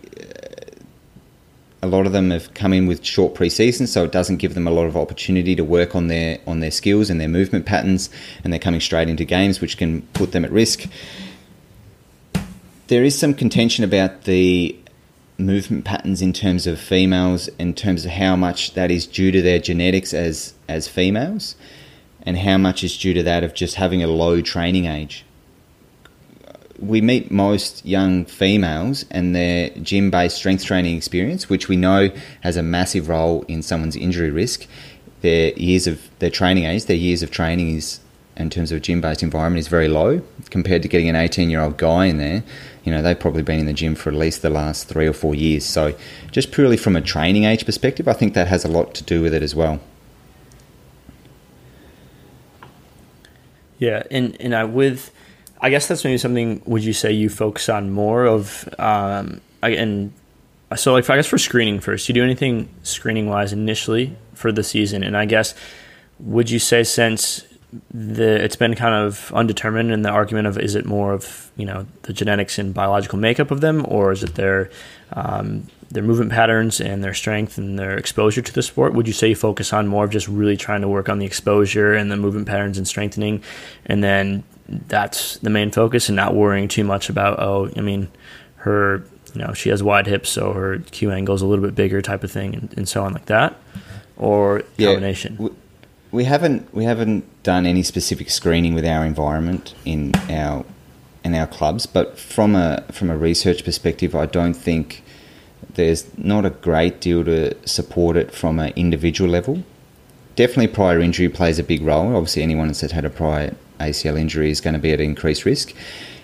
a 1.84 1.86
lot 1.86 2.06
of 2.06 2.12
them 2.12 2.30
have 2.30 2.54
come 2.54 2.72
in 2.72 2.86
with 2.86 3.04
short 3.04 3.34
pre-seasons, 3.34 3.92
so 3.92 4.04
it 4.04 4.10
doesn't 4.10 4.38
give 4.38 4.54
them 4.54 4.66
a 4.66 4.70
lot 4.70 4.86
of 4.86 4.96
opportunity 4.96 5.54
to 5.54 5.62
work 5.62 5.94
on 5.94 6.06
their 6.06 6.38
on 6.46 6.60
their 6.60 6.70
skills 6.70 7.10
and 7.10 7.20
their 7.20 7.28
movement 7.28 7.66
patterns, 7.66 8.08
and 8.42 8.52
they're 8.52 8.58
coming 8.58 8.80
straight 8.80 9.08
into 9.08 9.24
games, 9.24 9.60
which 9.60 9.76
can 9.76 10.00
put 10.14 10.32
them 10.32 10.46
at 10.46 10.50
risk. 10.50 10.88
There 12.86 13.04
is 13.04 13.18
some 13.18 13.34
contention 13.34 13.84
about 13.84 14.22
the 14.22 14.74
movement 15.36 15.84
patterns 15.84 16.22
in 16.22 16.32
terms 16.32 16.66
of 16.66 16.80
females, 16.80 17.48
in 17.58 17.74
terms 17.74 18.06
of 18.06 18.12
how 18.12 18.34
much 18.34 18.72
that 18.72 18.90
is 18.90 19.06
due 19.06 19.30
to 19.30 19.42
their 19.42 19.58
genetics 19.58 20.14
as 20.14 20.54
as 20.68 20.88
females, 20.88 21.54
and 22.22 22.38
how 22.38 22.56
much 22.56 22.82
is 22.82 22.96
due 22.96 23.12
to 23.12 23.22
that 23.22 23.44
of 23.44 23.52
just 23.52 23.74
having 23.74 24.02
a 24.02 24.06
low 24.06 24.40
training 24.40 24.86
age 24.86 25.26
we 26.86 27.00
meet 27.00 27.30
most 27.30 27.84
young 27.84 28.24
females 28.24 29.04
and 29.10 29.34
their 29.34 29.70
gym 29.70 30.10
based 30.10 30.36
strength 30.36 30.64
training 30.64 30.96
experience, 30.96 31.48
which 31.48 31.68
we 31.68 31.76
know 31.76 32.10
has 32.42 32.56
a 32.56 32.62
massive 32.62 33.08
role 33.08 33.42
in 33.48 33.62
someone's 33.62 33.96
injury 33.96 34.30
risk. 34.30 34.66
Their 35.22 35.52
years 35.54 35.86
of 35.86 36.00
their 36.18 36.30
training 36.30 36.64
age, 36.64 36.84
their 36.84 36.96
years 36.96 37.22
of 37.22 37.30
training 37.30 37.76
is 37.76 38.00
in 38.36 38.50
terms 38.50 38.72
of 38.72 38.78
a 38.78 38.80
gym 38.80 39.00
based 39.00 39.22
environment 39.22 39.60
is 39.60 39.68
very 39.68 39.88
low 39.88 40.20
compared 40.50 40.82
to 40.82 40.88
getting 40.88 41.08
an 41.08 41.16
18 41.16 41.50
year 41.50 41.60
old 41.60 41.76
guy 41.76 42.06
in 42.06 42.18
there. 42.18 42.42
You 42.82 42.92
know, 42.92 43.00
they've 43.00 43.18
probably 43.18 43.42
been 43.42 43.60
in 43.60 43.66
the 43.66 43.72
gym 43.72 43.94
for 43.94 44.10
at 44.10 44.16
least 44.16 44.42
the 44.42 44.50
last 44.50 44.88
three 44.88 45.06
or 45.06 45.12
four 45.12 45.34
years. 45.34 45.64
So, 45.64 45.94
just 46.30 46.52
purely 46.52 46.76
from 46.76 46.96
a 46.96 47.00
training 47.00 47.44
age 47.44 47.64
perspective, 47.64 48.08
I 48.08 48.12
think 48.12 48.34
that 48.34 48.48
has 48.48 48.64
a 48.64 48.68
lot 48.68 48.94
to 48.94 49.04
do 49.04 49.22
with 49.22 49.32
it 49.32 49.42
as 49.42 49.54
well. 49.54 49.80
Yeah, 53.78 54.02
and 54.10 54.36
and 54.40 54.54
I 54.54 54.64
with 54.64 55.13
I 55.64 55.70
guess 55.70 55.88
that's 55.88 56.04
maybe 56.04 56.18
something. 56.18 56.60
Would 56.66 56.84
you 56.84 56.92
say 56.92 57.10
you 57.10 57.30
focus 57.30 57.70
on 57.70 57.90
more 57.90 58.26
of? 58.26 58.68
Um, 58.78 59.40
and 59.62 60.12
so, 60.76 60.92
like, 60.92 61.08
I 61.08 61.16
guess 61.16 61.26
for 61.26 61.38
screening 61.38 61.80
first, 61.80 62.06
you 62.06 62.12
do 62.12 62.22
anything 62.22 62.68
screening 62.82 63.30
wise 63.30 63.50
initially 63.50 64.14
for 64.34 64.52
the 64.52 64.62
season, 64.62 65.02
and 65.02 65.16
I 65.16 65.24
guess 65.24 65.54
would 66.20 66.50
you 66.50 66.58
say 66.58 66.84
since 66.84 67.46
the 67.90 68.44
it's 68.44 68.56
been 68.56 68.74
kind 68.74 68.94
of 68.94 69.32
undetermined 69.34 69.90
in 69.90 70.02
the 70.02 70.10
argument 70.10 70.46
of 70.46 70.58
is 70.58 70.74
it 70.74 70.84
more 70.84 71.14
of 71.14 71.50
you 71.56 71.64
know 71.64 71.86
the 72.02 72.12
genetics 72.12 72.58
and 72.58 72.74
biological 72.74 73.18
makeup 73.18 73.50
of 73.50 73.62
them, 73.62 73.86
or 73.88 74.12
is 74.12 74.22
it 74.22 74.34
their 74.34 74.68
um, 75.14 75.66
their 75.90 76.02
movement 76.02 76.30
patterns 76.30 76.78
and 76.78 77.02
their 77.02 77.14
strength 77.14 77.56
and 77.56 77.78
their 77.78 77.96
exposure 77.96 78.42
to 78.42 78.52
the 78.52 78.62
sport? 78.62 78.92
Would 78.92 79.06
you 79.06 79.14
say 79.14 79.30
you 79.30 79.34
focus 79.34 79.72
on 79.72 79.86
more 79.88 80.04
of 80.04 80.10
just 80.10 80.28
really 80.28 80.58
trying 80.58 80.82
to 80.82 80.88
work 80.88 81.08
on 81.08 81.20
the 81.20 81.24
exposure 81.26 81.94
and 81.94 82.12
the 82.12 82.18
movement 82.18 82.48
patterns 82.48 82.76
and 82.76 82.86
strengthening, 82.86 83.42
and 83.86 84.04
then 84.04 84.44
that's 84.68 85.38
the 85.38 85.50
main 85.50 85.70
focus 85.70 86.08
and 86.08 86.16
not 86.16 86.34
worrying 86.34 86.68
too 86.68 86.84
much 86.84 87.08
about 87.08 87.38
oh 87.38 87.70
I 87.76 87.80
mean 87.80 88.08
her 88.56 89.04
you 89.34 89.42
know 89.42 89.52
she 89.52 89.68
has 89.68 89.82
wide 89.82 90.06
hips 90.06 90.30
so 90.30 90.52
her 90.52 90.78
Q 90.78 91.10
angle 91.10 91.34
is 91.34 91.42
a 91.42 91.46
little 91.46 91.64
bit 91.64 91.74
bigger 91.74 92.00
type 92.00 92.24
of 92.24 92.30
thing 92.30 92.54
and, 92.54 92.74
and 92.76 92.88
so 92.88 93.04
on 93.04 93.12
like 93.12 93.26
that 93.26 93.56
or 94.16 94.62
yeah, 94.76 94.88
combination. 94.88 95.36
We, 95.38 95.50
we 96.12 96.24
haven't 96.24 96.72
we 96.74 96.84
haven't 96.84 97.24
done 97.42 97.66
any 97.66 97.82
specific 97.82 98.30
screening 98.30 98.74
with 98.74 98.84
our 98.84 99.04
environment 99.04 99.74
in 99.84 100.12
our 100.30 100.64
in 101.24 101.34
our 101.34 101.46
clubs, 101.46 101.86
but 101.86 102.18
from 102.18 102.54
a 102.54 102.84
from 102.92 103.10
a 103.10 103.16
research 103.16 103.64
perspective, 103.64 104.14
I 104.14 104.26
don't 104.26 104.54
think 104.54 105.02
there's 105.74 106.06
not 106.16 106.44
a 106.44 106.50
great 106.50 107.00
deal 107.00 107.24
to 107.24 107.56
support 107.66 108.16
it 108.16 108.32
from 108.32 108.58
an 108.58 108.72
individual 108.76 109.30
level. 109.30 109.64
Definitely, 110.36 110.68
prior 110.68 111.00
injury 111.00 111.28
plays 111.28 111.58
a 111.58 111.64
big 111.64 111.82
role. 111.82 112.14
Obviously, 112.16 112.42
anyone 112.42 112.68
that's 112.68 112.80
had 112.80 113.04
a 113.04 113.10
prior 113.10 113.54
ACL 113.80 114.18
injury 114.18 114.50
is 114.50 114.60
going 114.60 114.74
to 114.74 114.80
be 114.80 114.92
at 114.92 115.00
increased 115.00 115.44
risk. 115.44 115.74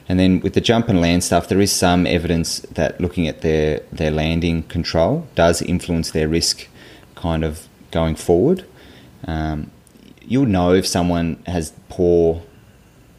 And 0.08 0.18
then 0.18 0.40
with 0.40 0.54
the 0.54 0.60
jump 0.60 0.88
and 0.88 1.00
land 1.00 1.22
stuff, 1.22 1.48
there 1.48 1.60
is 1.60 1.72
some 1.72 2.06
evidence 2.06 2.60
that 2.60 3.00
looking 3.00 3.28
at 3.28 3.42
their, 3.42 3.80
their 3.92 4.10
landing 4.10 4.64
control 4.64 5.28
does 5.34 5.62
influence 5.62 6.10
their 6.10 6.26
risk 6.26 6.66
kind 7.14 7.44
of 7.44 7.68
going 7.90 8.16
forward. 8.16 8.64
Um, 9.26 9.70
you'll 10.22 10.46
know 10.46 10.72
if 10.72 10.86
someone 10.86 11.40
has 11.46 11.72
poor 11.88 12.42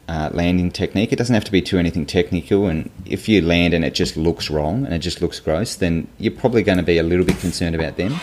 uh, 0.08 0.28
landing 0.32 0.70
technique. 0.70 1.12
It 1.12 1.16
doesn't 1.16 1.34
have 1.34 1.44
to 1.44 1.52
be 1.52 1.62
too 1.62 1.78
anything 1.78 2.04
technical. 2.04 2.66
And 2.66 2.90
if 3.06 3.28
you 3.28 3.40
land 3.40 3.72
and 3.72 3.84
it 3.84 3.94
just 3.94 4.16
looks 4.16 4.50
wrong 4.50 4.84
and 4.84 4.92
it 4.92 4.98
just 4.98 5.22
looks 5.22 5.40
gross, 5.40 5.76
then 5.76 6.08
you're 6.18 6.32
probably 6.32 6.62
going 6.62 6.78
to 6.78 6.84
be 6.84 6.98
a 6.98 7.02
little 7.02 7.24
bit 7.24 7.38
concerned 7.38 7.74
about 7.74 7.96
them. 7.96 8.16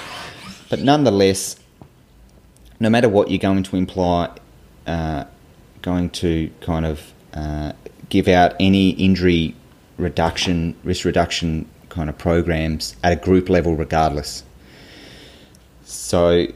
But 0.69 0.81
nonetheless, 0.81 1.55
no 2.79 2.89
matter 2.89 3.09
what 3.09 3.31
you're 3.31 3.39
going 3.39 3.63
to 3.63 3.75
imply, 3.75 4.29
uh, 4.85 5.25
going 5.81 6.09
to 6.11 6.51
kind 6.61 6.85
of 6.85 7.13
uh, 7.33 7.73
give 8.09 8.27
out 8.27 8.55
any 8.59 8.91
injury 8.91 9.55
reduction, 9.97 10.75
risk 10.83 11.05
reduction 11.05 11.67
kind 11.89 12.09
of 12.09 12.17
programs 12.17 12.95
at 13.03 13.11
a 13.11 13.15
group 13.15 13.49
level, 13.49 13.75
regardless. 13.75 14.43
So 15.83 16.47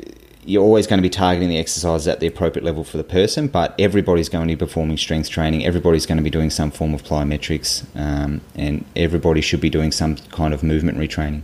you're 0.45 0.63
always 0.63 0.87
going 0.87 0.97
to 0.97 1.01
be 1.01 1.09
targeting 1.09 1.49
the 1.49 1.57
exercises 1.57 2.07
at 2.07 2.19
the 2.19 2.27
appropriate 2.27 2.63
level 2.63 2.83
for 2.83 2.97
the 2.97 3.03
person, 3.03 3.47
but 3.47 3.73
everybody's 3.79 4.29
going 4.29 4.47
to 4.47 4.55
be 4.55 4.57
performing 4.57 4.97
strength 4.97 5.29
training. 5.29 5.65
Everybody's 5.65 6.05
going 6.05 6.17
to 6.17 6.23
be 6.23 6.29
doing 6.29 6.49
some 6.49 6.71
form 6.71 6.93
of 6.93 7.03
plyometrics, 7.03 7.85
um, 7.95 8.41
and 8.55 8.85
everybody 8.95 9.41
should 9.41 9.61
be 9.61 9.69
doing 9.69 9.91
some 9.91 10.17
kind 10.31 10.53
of 10.53 10.63
movement 10.63 10.97
retraining. 10.97 11.43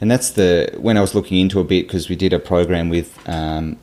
And 0.00 0.10
that's 0.10 0.30
the 0.30 0.74
when 0.78 0.96
I 0.96 1.00
was 1.00 1.14
looking 1.14 1.38
into 1.38 1.58
a 1.60 1.64
bit 1.64 1.86
because 1.86 2.08
we 2.08 2.16
did 2.16 2.32
a 2.32 2.38
program 2.38 2.90
with 2.90 3.18
um, 3.28 3.78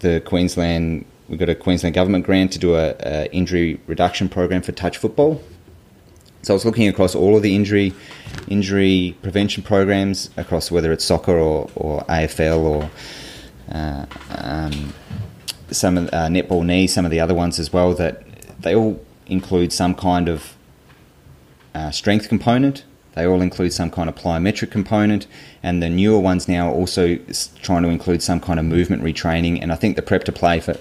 the 0.00 0.20
Queensland 0.20 1.06
we 1.28 1.36
got 1.36 1.48
a 1.48 1.54
Queensland 1.54 1.94
government 1.94 2.26
grant 2.26 2.52
to 2.52 2.58
do 2.58 2.74
a, 2.74 2.94
a, 3.00 3.32
injury 3.32 3.80
reduction 3.86 4.28
program 4.28 4.62
for 4.62 4.72
touch 4.72 4.98
football. 4.98 5.42
So 6.42 6.52
I 6.52 6.56
was 6.56 6.64
looking 6.64 6.88
across 6.88 7.14
all 7.14 7.36
of 7.36 7.42
the 7.42 7.56
injury 7.56 7.94
injury 8.48 9.16
prevention 9.22 9.62
programs 9.62 10.28
across 10.36 10.70
whether 10.70 10.92
it's 10.92 11.04
soccer 11.04 11.38
or, 11.38 11.70
or 11.74 12.02
AFL 12.04 12.58
or 12.58 12.90
uh, 13.72 14.04
um, 14.30 14.92
some 15.70 15.96
of 15.96 16.08
uh, 16.08 16.26
netball 16.28 16.64
knee, 16.64 16.86
some 16.86 17.06
of 17.06 17.10
the 17.10 17.20
other 17.20 17.34
ones 17.34 17.58
as 17.58 17.72
well. 17.72 17.94
That 17.94 18.22
they 18.60 18.74
all 18.74 19.02
include 19.26 19.72
some 19.72 19.94
kind 19.94 20.28
of 20.28 20.54
uh, 21.74 21.90
strength 21.90 22.28
component 22.28 22.84
They 23.14 23.26
all 23.26 23.40
include 23.40 23.72
some 23.72 23.90
kind 23.90 24.08
of 24.08 24.16
plyometric 24.16 24.70
component, 24.70 25.26
and 25.62 25.82
the 25.82 25.88
newer 25.88 26.18
ones 26.18 26.48
now 26.48 26.68
are 26.68 26.74
also 26.74 27.16
trying 27.62 27.84
to 27.84 27.88
include 27.88 28.22
some 28.22 28.40
kind 28.40 28.58
of 28.58 28.66
movement 28.66 29.02
retraining. 29.02 29.62
And 29.62 29.72
I 29.72 29.76
think 29.76 29.96
the 29.96 30.02
prep 30.02 30.24
to 30.24 30.32
play 30.32 30.60
for 30.60 30.74
for 30.74 30.80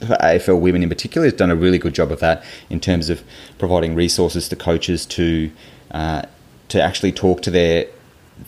AFL 0.00 0.60
women 0.60 0.82
in 0.82 0.88
particular 0.88 1.26
has 1.26 1.34
done 1.34 1.50
a 1.50 1.56
really 1.56 1.78
good 1.78 1.94
job 1.94 2.10
of 2.10 2.20
that 2.20 2.44
in 2.70 2.80
terms 2.80 3.10
of 3.10 3.22
providing 3.58 3.94
resources 3.94 4.48
to 4.48 4.56
coaches 4.56 5.06
to 5.06 5.50
uh, 5.92 6.22
to 6.68 6.82
actually 6.82 7.12
talk 7.12 7.42
to 7.42 7.50
their 7.50 7.86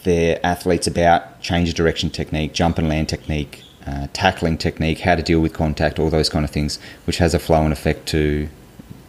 their 0.05 0.39
athletes 0.45 0.87
about 0.87 1.41
change 1.41 1.69
of 1.69 1.75
direction 1.75 2.11
technique, 2.11 2.53
jump 2.53 2.79
and 2.79 2.89
land 2.89 3.09
technique, 3.09 3.63
uh, 3.87 4.07
tackling 4.13 4.59
technique, 4.59 5.01
how 5.01 5.15
to 5.15 5.23
deal 5.23 5.41
with 5.41 5.55
contact, 5.55 5.99
all 5.99 6.11
those 6.11 6.29
kind 6.29 6.45
of 6.45 6.51
things, 6.51 6.79
which 7.07 7.19
has 7.19 7.33
a 7.35 7.39
flow 7.39 7.63
and 7.63 7.73
effect 7.73 8.07
to 8.07 8.49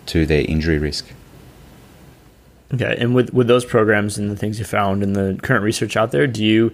to 0.06 0.26
their 0.26 0.44
injury 0.48 0.78
risk. 0.78 1.08
Okay, 2.74 2.96
and 3.00 3.16
with 3.16 3.34
with 3.34 3.48
those 3.48 3.66
programs 3.66 4.18
and 4.18 4.30
the 4.30 4.36
things 4.36 4.60
you 4.60 4.66
found 4.66 5.04
and 5.04 5.16
the 5.16 5.40
current 5.42 5.64
research 5.64 5.98
out 5.98 6.12
there, 6.12 6.28
do 6.28 6.44
you 6.44 6.72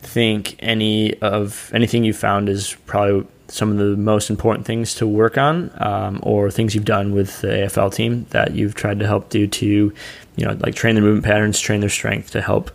think 0.00 0.56
any 0.58 1.18
of 1.20 1.70
anything 1.74 2.04
you 2.04 2.12
found 2.12 2.48
is 2.48 2.76
probably 2.86 3.26
some 3.48 3.70
of 3.70 3.76
the 3.76 3.96
most 3.96 4.30
important 4.30 4.66
things 4.66 4.94
to 4.96 5.06
work 5.06 5.36
on, 5.36 5.70
um, 5.76 6.20
or 6.22 6.50
things 6.50 6.74
you've 6.74 6.84
done 6.84 7.12
with 7.12 7.40
the 7.40 7.48
AFL 7.48 7.94
team 7.94 8.26
that 8.30 8.54
you've 8.54 8.74
tried 8.74 8.98
to 9.00 9.06
help 9.06 9.28
do 9.28 9.46
to, 9.46 9.92
you 10.36 10.44
know, 10.44 10.56
like 10.60 10.74
train 10.74 10.94
their 10.94 11.04
movement 11.04 11.24
patterns, 11.24 11.60
train 11.60 11.80
their 11.80 11.90
strength 11.90 12.30
to 12.30 12.40
help 12.40 12.70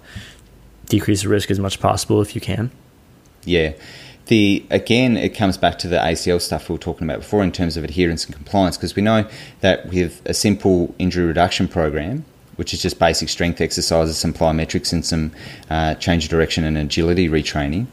decrease 0.86 1.24
the 1.24 1.30
risk 1.30 1.50
as 1.50 1.60
much 1.60 1.76
as 1.76 1.82
possible 1.82 2.22
if 2.22 2.36
you 2.36 2.42
can. 2.42 2.72
Yeah. 3.46 3.74
The, 4.28 4.64
again, 4.70 5.18
it 5.18 5.30
comes 5.30 5.58
back 5.58 5.80
to 5.80 5.88
the 5.88 5.98
ACL 5.98 6.40
stuff 6.40 6.70
we 6.70 6.74
were 6.74 6.80
talking 6.80 7.08
about 7.08 7.22
before 7.22 7.44
in 7.44 7.52
terms 7.52 7.76
of 7.78 7.84
adherence 7.84 8.26
and 8.26 8.36
compliance, 8.36 8.78
because 8.78 8.96
we 8.96 9.02
know 9.02 9.28
that 9.62 9.88
with 9.88 10.22
a 10.26 10.36
simple 10.36 10.94
injury 11.00 11.26
reduction 11.26 11.68
program, 11.68 12.26
which 12.56 12.74
is 12.74 12.82
just 12.82 13.00
basic 13.00 13.30
strength 13.30 13.60
exercises, 13.60 14.18
some 14.18 14.34
plyometrics, 14.34 14.94
and 14.94 15.04
some 15.04 15.32
uh, 15.70 15.96
change 15.96 16.26
of 16.26 16.30
direction 16.30 16.64
and 16.64 16.78
agility 16.78 17.28
retraining, 17.28 17.88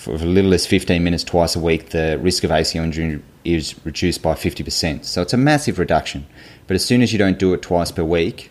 for 0.00 0.14
as 0.14 0.24
little 0.24 0.54
as 0.54 0.66
15 0.66 1.04
minutes 1.04 1.22
twice 1.22 1.54
a 1.54 1.60
week, 1.60 1.90
the 1.90 2.18
risk 2.22 2.42
of 2.42 2.50
ACL 2.50 2.84
injury 2.84 3.22
is 3.44 3.74
reduced 3.84 4.22
by 4.22 4.32
50%. 4.32 5.04
So 5.04 5.20
it's 5.20 5.34
a 5.34 5.36
massive 5.36 5.78
reduction. 5.78 6.26
But 6.66 6.74
as 6.74 6.84
soon 6.84 7.02
as 7.02 7.12
you 7.12 7.18
don't 7.18 7.38
do 7.38 7.52
it 7.52 7.60
twice 7.60 7.92
per 7.92 8.02
week, 8.02 8.50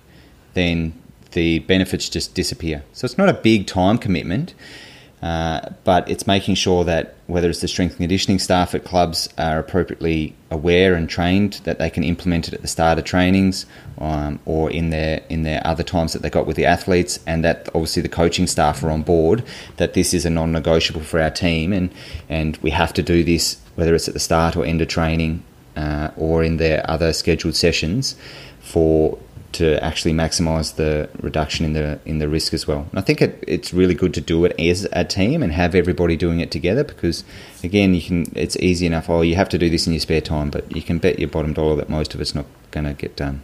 then 0.53 0.93
the 1.31 1.59
benefits 1.59 2.07
just 2.07 2.35
disappear. 2.35 2.83
So 2.93 3.05
it's 3.05 3.17
not 3.17 3.29
a 3.29 3.33
big 3.33 3.65
time 3.65 3.97
commitment, 3.97 4.53
uh, 5.21 5.69
but 5.83 6.09
it's 6.09 6.25
making 6.25 6.55
sure 6.55 6.83
that 6.85 7.15
whether 7.27 7.49
it's 7.49 7.59
the 7.59 7.67
strength 7.67 7.91
and 7.91 7.99
conditioning 7.99 8.39
staff 8.39 8.73
at 8.73 8.85
clubs 8.85 9.27
are 9.37 9.59
appropriately 9.59 10.33
aware 10.49 10.95
and 10.95 11.09
trained 11.09 11.59
that 11.65 11.77
they 11.77 11.89
can 11.89 12.03
implement 12.03 12.47
it 12.47 12.53
at 12.53 12.61
the 12.61 12.67
start 12.67 12.97
of 12.97 13.03
trainings 13.03 13.65
um, 13.97 14.39
or 14.45 14.71
in 14.71 14.91
their 14.91 15.21
in 15.29 15.43
their 15.43 15.65
other 15.67 15.83
times 15.83 16.13
that 16.13 16.21
they 16.21 16.29
got 16.29 16.47
with 16.47 16.55
the 16.55 16.65
athletes, 16.65 17.19
and 17.27 17.43
that 17.43 17.67
obviously 17.75 18.01
the 18.01 18.09
coaching 18.09 18.47
staff 18.47 18.81
are 18.83 18.91
on 18.91 19.01
board 19.01 19.43
that 19.77 19.93
this 19.93 20.13
is 20.13 20.25
a 20.25 20.29
non-negotiable 20.29 21.01
for 21.01 21.21
our 21.21 21.31
team, 21.31 21.73
and 21.73 21.93
and 22.29 22.57
we 22.57 22.69
have 22.69 22.93
to 22.93 23.03
do 23.03 23.23
this 23.23 23.57
whether 23.75 23.95
it's 23.95 24.07
at 24.07 24.13
the 24.13 24.19
start 24.19 24.55
or 24.55 24.65
end 24.65 24.81
of 24.81 24.87
training 24.87 25.43
uh, 25.75 26.11
or 26.17 26.43
in 26.43 26.57
their 26.57 26.89
other 26.89 27.13
scheduled 27.13 27.55
sessions 27.55 28.15
for 28.59 29.17
to 29.51 29.83
actually 29.83 30.13
maximise 30.13 30.75
the 30.75 31.09
reduction 31.21 31.65
in 31.65 31.73
the 31.73 31.99
in 32.05 32.19
the 32.19 32.29
risk 32.29 32.53
as 32.53 32.67
well. 32.67 32.87
And 32.91 32.99
I 32.99 33.01
think 33.01 33.21
it, 33.21 33.43
it's 33.47 33.73
really 33.73 33.93
good 33.93 34.13
to 34.13 34.21
do 34.21 34.45
it 34.45 34.59
as 34.59 34.87
a 34.91 35.03
team 35.03 35.41
and 35.41 35.51
have 35.51 35.73
everybody 35.75 36.15
doing 36.15 36.39
it 36.39 36.51
together 36.51 36.83
because 36.83 37.23
again 37.63 37.93
you 37.93 38.01
can 38.01 38.31
it's 38.35 38.55
easy 38.57 38.85
enough. 38.85 39.09
Oh, 39.09 39.21
you 39.21 39.35
have 39.35 39.49
to 39.49 39.57
do 39.57 39.69
this 39.69 39.87
in 39.87 39.93
your 39.93 39.99
spare 39.99 40.21
time, 40.21 40.49
but 40.49 40.75
you 40.75 40.81
can 40.81 40.99
bet 40.99 41.19
your 41.19 41.29
bottom 41.29 41.53
dollar 41.53 41.75
that 41.77 41.89
most 41.89 42.13
of 42.13 42.21
it's 42.21 42.35
not 42.35 42.45
going 42.71 42.85
to 42.85 42.93
get 42.93 43.15
done. 43.15 43.41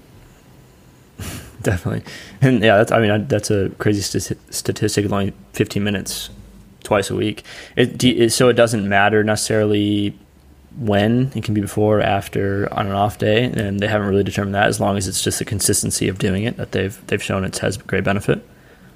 Definitely, 1.62 2.04
and 2.42 2.64
yeah, 2.64 2.78
that's 2.78 2.92
I 2.92 3.00
mean 3.00 3.28
that's 3.28 3.50
a 3.50 3.70
crazy 3.80 4.02
statistic. 4.02 5.12
Only 5.12 5.34
fifteen 5.54 5.84
minutes 5.84 6.30
twice 6.84 7.10
a 7.10 7.16
week. 7.16 7.44
It, 7.76 8.32
so 8.32 8.48
it 8.50 8.54
doesn't 8.54 8.88
matter 8.88 9.24
necessarily 9.24 10.18
when 10.78 11.32
it 11.36 11.44
can 11.44 11.54
be 11.54 11.62
before 11.62 12.00
or 12.00 12.02
after 12.02 12.72
on 12.74 12.88
an 12.88 12.92
off 12.92 13.18
day 13.18 13.46
and 13.46 13.80
they 13.80 13.88
haven't 13.88 14.08
really 14.08 14.24
determined 14.24 14.56
that 14.56 14.68
as 14.68 14.80
long 14.80 14.98
as 14.98 15.08
it's 15.08 15.24
just 15.24 15.40
the 15.40 15.46
consistency 15.46 16.08
of 16.10 16.20
doing 16.20 16.44
it 16.44 16.58
that 16.58 16.74
they've 16.74 17.06
they've 17.08 17.24
shown 17.24 17.46
it 17.46 17.58
has 17.60 17.78
great 17.78 18.04
benefit. 18.04 18.46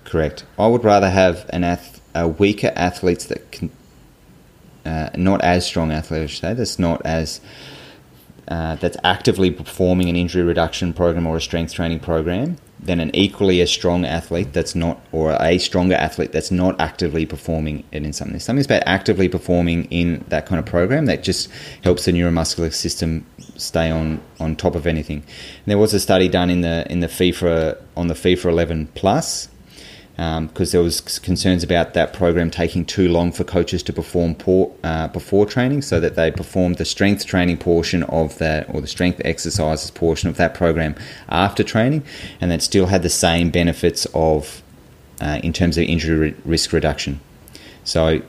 Correct. 0.04 0.46
I 0.58 0.68
would 0.68 0.84
rather 0.84 1.10
have 1.10 1.50
an 1.52 1.64
ath- 1.64 2.02
a 2.14 2.28
weaker 2.28 2.72
athletes 2.76 3.26
that 3.26 3.52
can 3.52 3.70
uh, 4.86 5.10
not 5.16 5.42
as 5.42 5.66
strong 5.66 5.92
athletes 5.92 6.38
say 6.38 6.54
that's 6.54 6.80
not 6.80 7.02
as 7.06 7.40
uh, 8.48 8.76
that's 8.76 8.98
actively 9.04 9.52
performing 9.52 10.10
an 10.10 10.16
injury 10.16 10.44
reduction 10.44 10.94
program 10.94 11.28
or 11.28 11.38
a 11.38 11.42
strength 11.42 11.74
training 11.74 12.00
program 12.00 12.58
than 12.82 13.00
an 13.00 13.14
equally 13.14 13.62
as 13.62 13.70
strong 13.70 14.06
athlete 14.06 14.54
that's 14.54 14.74
not, 14.74 15.02
or 15.12 15.38
a 15.40 15.58
stronger 15.58 15.96
athlete 15.96 16.32
that's 16.32 16.52
not 16.52 16.80
actively 16.80 17.26
performing 17.26 17.84
it 17.92 18.04
in 18.04 18.14
something. 18.14 18.40
Something's 18.40 18.68
about 18.68 18.84
actively 18.86 19.28
performing 19.28 19.86
in 19.86 20.24
that 20.30 20.46
kind 20.46 20.60
of 20.60 20.66
program 20.66 21.06
that 21.06 21.24
just 21.24 21.50
helps 21.84 22.06
the 22.06 22.12
neuromuscular 22.12 22.74
system 22.74 23.26
stay 23.58 23.92
on, 23.92 24.22
on 24.40 24.56
top 24.56 24.76
of 24.76 24.88
anything. 24.88 25.18
And 25.18 25.66
there 25.66 25.78
was 25.78 25.94
a 25.94 26.00
study 26.00 26.30
done 26.30 26.50
in 26.50 26.62
the 26.62 26.90
in 26.90 27.02
the 27.02 27.08
FIFA 27.08 27.78
on 27.98 28.08
the 28.08 28.14
FIFA 28.14 28.46
11 28.46 28.90
Plus 28.96 29.50
because 30.20 30.74
um, 30.74 30.78
there 30.78 30.84
was 30.84 31.18
concerns 31.20 31.64
about 31.64 31.94
that 31.94 32.12
program 32.12 32.52
taking 32.52 32.84
too 32.84 33.08
long 33.08 33.32
for 33.32 33.46
coaches 33.46 33.82
to 33.82 33.94
perform 33.94 34.36
uh, 34.84 35.08
before 35.08 35.46
training, 35.46 35.82
so 35.82 36.02
that 36.02 36.16
they 36.16 36.30
performed 36.30 36.78
the 36.78 36.84
strength 36.84 37.26
training 37.26 37.56
portion 37.56 38.04
of 38.04 38.38
that 38.38 38.70
or 38.76 38.82
the 38.82 38.88
strength 38.88 39.22
exercises 39.24 39.90
portion 39.90 40.28
of 40.28 40.36
that 40.36 40.54
program 40.54 40.94
after 41.30 41.64
training, 41.64 42.04
and 42.42 42.52
that 42.52 42.62
still 42.62 42.88
had 42.88 43.02
the 43.02 43.10
same 43.10 43.50
benefits 43.50 44.06
of 44.14 44.62
uh, 45.22 45.40
in 45.42 45.54
terms 45.54 45.78
of 45.78 45.86
injury 45.86 46.36
risk 46.44 46.74
reduction. 46.74 47.22
So, 47.86 48.22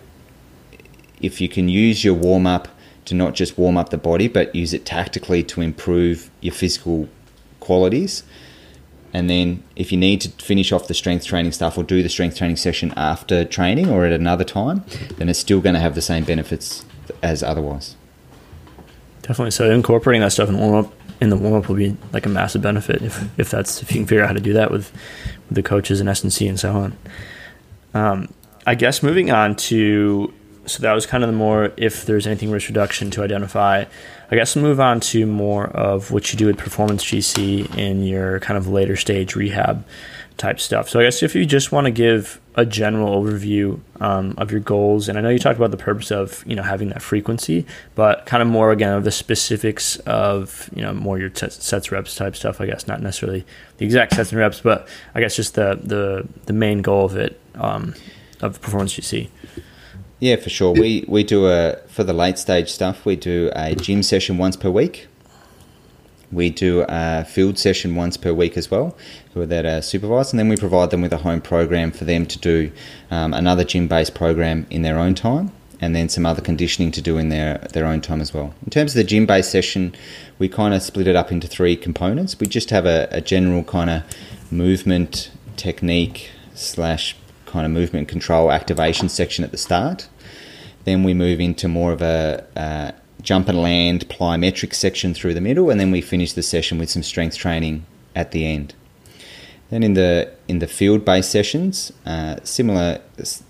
if 1.20 1.40
you 1.40 1.48
can 1.48 1.68
use 1.68 2.04
your 2.04 2.14
warm 2.14 2.46
up 2.46 2.68
to 3.06 3.16
not 3.16 3.34
just 3.34 3.58
warm 3.58 3.76
up 3.76 3.90
the 3.90 3.98
body, 3.98 4.28
but 4.28 4.54
use 4.54 4.72
it 4.72 4.84
tactically 4.84 5.42
to 5.42 5.60
improve 5.60 6.30
your 6.40 6.54
physical 6.54 7.08
qualities 7.58 8.22
and 9.12 9.28
then 9.28 9.62
if 9.76 9.90
you 9.90 9.98
need 9.98 10.20
to 10.20 10.30
finish 10.30 10.72
off 10.72 10.86
the 10.86 10.94
strength 10.94 11.24
training 11.24 11.52
stuff 11.52 11.76
or 11.76 11.82
do 11.82 12.02
the 12.02 12.08
strength 12.08 12.36
training 12.36 12.56
session 12.56 12.92
after 12.96 13.44
training 13.44 13.90
or 13.90 14.04
at 14.04 14.12
another 14.12 14.44
time, 14.44 14.84
then 15.16 15.28
it's 15.28 15.38
still 15.38 15.60
going 15.60 15.74
to 15.74 15.80
have 15.80 15.94
the 15.94 16.02
same 16.02 16.24
benefits 16.24 16.84
as 17.22 17.42
otherwise. 17.42 17.96
Definitely. 19.22 19.50
So 19.50 19.70
incorporating 19.70 20.22
that 20.22 20.32
stuff 20.32 20.48
in 20.48 20.58
warm 20.58 20.86
up 20.86 20.92
in 21.20 21.28
the 21.28 21.36
warm 21.36 21.54
up 21.54 21.68
will 21.68 21.76
be 21.76 21.96
like 22.12 22.24
a 22.24 22.28
massive 22.28 22.62
benefit 22.62 23.02
if 23.02 23.22
if 23.38 23.50
that's 23.50 23.82
if 23.82 23.90
you 23.92 23.98
can 23.98 24.06
figure 24.06 24.22
out 24.22 24.28
how 24.28 24.34
to 24.34 24.40
do 24.40 24.54
that 24.54 24.70
with, 24.70 24.90
with 25.48 25.56
the 25.56 25.62
coaches 25.62 26.00
and 26.00 26.08
S 26.08 26.22
and 26.22 26.32
C 26.32 26.48
and 26.48 26.58
so 26.58 26.72
on. 26.72 26.96
Um, 27.92 28.32
I 28.66 28.74
guess 28.74 29.02
moving 29.02 29.30
on 29.30 29.56
to 29.56 30.32
so 30.66 30.82
that 30.82 30.92
was 30.92 31.06
kind 31.06 31.24
of 31.24 31.28
the 31.28 31.36
more 31.36 31.72
if 31.76 32.06
there's 32.06 32.26
anything 32.26 32.50
risk 32.50 32.68
reduction 32.68 33.10
to 33.12 33.22
identify. 33.22 33.84
I 34.30 34.36
guess 34.36 34.54
we'll 34.54 34.64
move 34.64 34.80
on 34.80 35.00
to 35.00 35.26
more 35.26 35.66
of 35.66 36.12
what 36.12 36.32
you 36.32 36.38
do 36.38 36.46
with 36.46 36.56
performance 36.56 37.04
GC 37.04 37.76
in 37.76 38.04
your 38.04 38.38
kind 38.40 38.56
of 38.56 38.68
later 38.68 38.94
stage 38.94 39.34
rehab 39.34 39.84
type 40.36 40.58
stuff. 40.58 40.88
So 40.88 41.00
I 41.00 41.02
guess 41.02 41.22
if 41.22 41.34
you 41.34 41.44
just 41.44 41.72
want 41.72 41.86
to 41.86 41.90
give 41.90 42.40
a 42.54 42.64
general 42.64 43.22
overview 43.22 43.80
um, 44.00 44.34
of 44.38 44.50
your 44.50 44.60
goals, 44.60 45.08
and 45.08 45.18
I 45.18 45.20
know 45.20 45.28
you 45.28 45.38
talked 45.38 45.58
about 45.58 45.72
the 45.72 45.76
purpose 45.76 46.10
of 46.10 46.44
you 46.46 46.54
know 46.54 46.62
having 46.62 46.88
that 46.90 47.02
frequency, 47.02 47.66
but 47.94 48.24
kind 48.24 48.42
of 48.42 48.48
more 48.48 48.70
again 48.70 48.94
of 48.94 49.04
the 49.04 49.10
specifics 49.10 49.96
of 50.00 50.70
you 50.74 50.82
know 50.82 50.94
more 50.94 51.18
your 51.18 51.28
t- 51.28 51.50
sets 51.50 51.90
reps 51.90 52.14
type 52.14 52.36
stuff. 52.36 52.60
I 52.60 52.66
guess 52.66 52.86
not 52.86 53.02
necessarily 53.02 53.44
the 53.78 53.84
exact 53.84 54.14
sets 54.14 54.30
and 54.30 54.38
reps, 54.38 54.60
but 54.60 54.88
I 55.14 55.20
guess 55.20 55.36
just 55.36 55.56
the 55.56 55.78
the 55.82 56.26
the 56.46 56.52
main 56.52 56.82
goal 56.82 57.04
of 57.04 57.16
it 57.16 57.38
um, 57.56 57.94
of 58.40 58.60
performance 58.60 58.94
GC. 58.94 59.28
Yeah, 60.20 60.36
for 60.36 60.50
sure. 60.50 60.72
We 60.72 61.04
we 61.08 61.24
do 61.24 61.46
a 61.48 61.76
for 61.88 62.04
the 62.04 62.12
late 62.12 62.38
stage 62.38 62.70
stuff. 62.70 63.06
We 63.06 63.16
do 63.16 63.50
a 63.56 63.74
gym 63.74 64.02
session 64.02 64.36
once 64.38 64.56
per 64.56 64.70
week. 64.70 65.08
We 66.30 66.50
do 66.50 66.84
a 66.88 67.24
field 67.24 67.58
session 67.58 67.96
once 67.96 68.16
per 68.16 68.32
week 68.32 68.56
as 68.56 68.70
well, 68.70 68.96
that 69.34 69.66
are 69.66 69.82
supervised, 69.82 70.32
and 70.32 70.38
then 70.38 70.48
we 70.48 70.56
provide 70.56 70.90
them 70.90 71.00
with 71.00 71.12
a 71.12 71.16
home 71.16 71.40
program 71.40 71.90
for 71.90 72.04
them 72.04 72.24
to 72.26 72.38
do 72.38 72.70
um, 73.10 73.34
another 73.34 73.64
gym-based 73.64 74.14
program 74.14 74.64
in 74.70 74.82
their 74.82 74.96
own 74.96 75.16
time, 75.16 75.50
and 75.80 75.96
then 75.96 76.08
some 76.08 76.24
other 76.26 76.40
conditioning 76.40 76.92
to 76.92 77.02
do 77.02 77.18
in 77.18 77.30
their 77.30 77.58
their 77.72 77.86
own 77.86 78.00
time 78.00 78.20
as 78.20 78.32
well. 78.32 78.54
In 78.64 78.70
terms 78.70 78.92
of 78.92 78.96
the 78.96 79.04
gym-based 79.04 79.50
session, 79.50 79.92
we 80.38 80.48
kind 80.48 80.72
of 80.72 80.82
split 80.82 81.08
it 81.08 81.16
up 81.16 81.32
into 81.32 81.48
three 81.48 81.74
components. 81.74 82.38
We 82.38 82.46
just 82.46 82.70
have 82.70 82.86
a, 82.86 83.08
a 83.10 83.20
general 83.20 83.64
kind 83.64 83.90
of 83.90 84.02
movement 84.52 85.32
technique 85.56 86.30
slash 86.54 87.16
kind 87.50 87.66
of 87.66 87.72
movement 87.72 88.08
control 88.08 88.50
activation 88.50 89.08
section 89.08 89.44
at 89.44 89.50
the 89.50 89.58
start. 89.58 90.08
Then 90.84 91.04
we 91.04 91.12
move 91.12 91.40
into 91.40 91.68
more 91.68 91.92
of 91.92 92.00
a, 92.00 92.46
a 92.56 92.94
jump 93.22 93.48
and 93.48 93.60
land 93.60 94.08
plyometric 94.08 94.74
section 94.74 95.12
through 95.14 95.34
the 95.34 95.40
middle, 95.40 95.68
and 95.70 95.78
then 95.78 95.90
we 95.90 96.00
finish 96.00 96.32
the 96.32 96.42
session 96.42 96.78
with 96.78 96.88
some 96.90 97.02
strength 97.02 97.36
training 97.36 97.84
at 98.14 98.30
the 98.30 98.46
end. 98.46 98.74
Then 99.70 99.82
in 99.82 99.94
the 99.94 100.32
in 100.48 100.58
the 100.58 100.66
field 100.66 101.04
based 101.04 101.30
sessions, 101.30 101.92
uh, 102.04 102.36
similar 102.42 103.00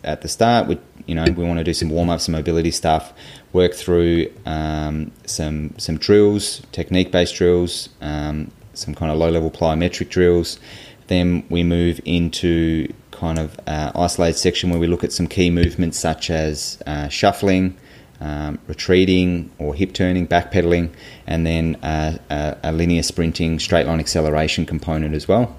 at 0.04 0.20
the 0.20 0.28
start, 0.28 0.66
we 0.66 0.78
you 1.06 1.14
know 1.14 1.24
we 1.24 1.44
want 1.44 1.58
to 1.58 1.64
do 1.64 1.72
some 1.72 1.88
warm 1.88 2.10
up, 2.10 2.20
some 2.20 2.32
mobility 2.32 2.70
stuff, 2.70 3.12
work 3.52 3.72
through 3.74 4.30
um, 4.44 5.12
some 5.24 5.74
some 5.78 5.96
drills, 5.96 6.62
technique 6.72 7.10
based 7.10 7.36
drills, 7.36 7.88
um, 8.02 8.50
some 8.74 8.94
kind 8.94 9.10
of 9.10 9.16
low 9.18 9.30
level 9.30 9.50
plyometric 9.50 10.10
drills. 10.10 10.58
Then 11.06 11.44
we 11.48 11.62
move 11.62 12.00
into 12.04 12.92
kind 13.20 13.38
of 13.38 13.60
uh, 13.66 13.92
isolated 13.94 14.38
section 14.38 14.70
where 14.70 14.80
we 14.80 14.86
look 14.86 15.04
at 15.04 15.12
some 15.12 15.26
key 15.26 15.50
movements 15.50 15.98
such 15.98 16.30
as 16.30 16.82
uh, 16.86 17.06
shuffling, 17.08 17.76
um, 18.18 18.58
retreating 18.66 19.50
or 19.58 19.74
hip 19.74 19.92
turning, 19.92 20.26
backpedaling, 20.26 20.90
and 21.26 21.46
then 21.46 21.76
uh, 21.82 22.16
a, 22.30 22.56
a, 22.64 22.72
linear 22.72 23.02
sprinting 23.02 23.58
straight 23.58 23.86
line 23.86 24.00
acceleration 24.00 24.64
component 24.64 25.14
as 25.14 25.28
well. 25.28 25.54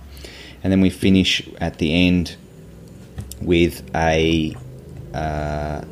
And 0.64 0.72
then 0.72 0.82
we 0.82 0.90
finish 0.90 1.48
at 1.60 1.78
the 1.78 2.08
end 2.08 2.36
with 3.42 3.88
a 3.96 4.56
uh, 5.14 5.84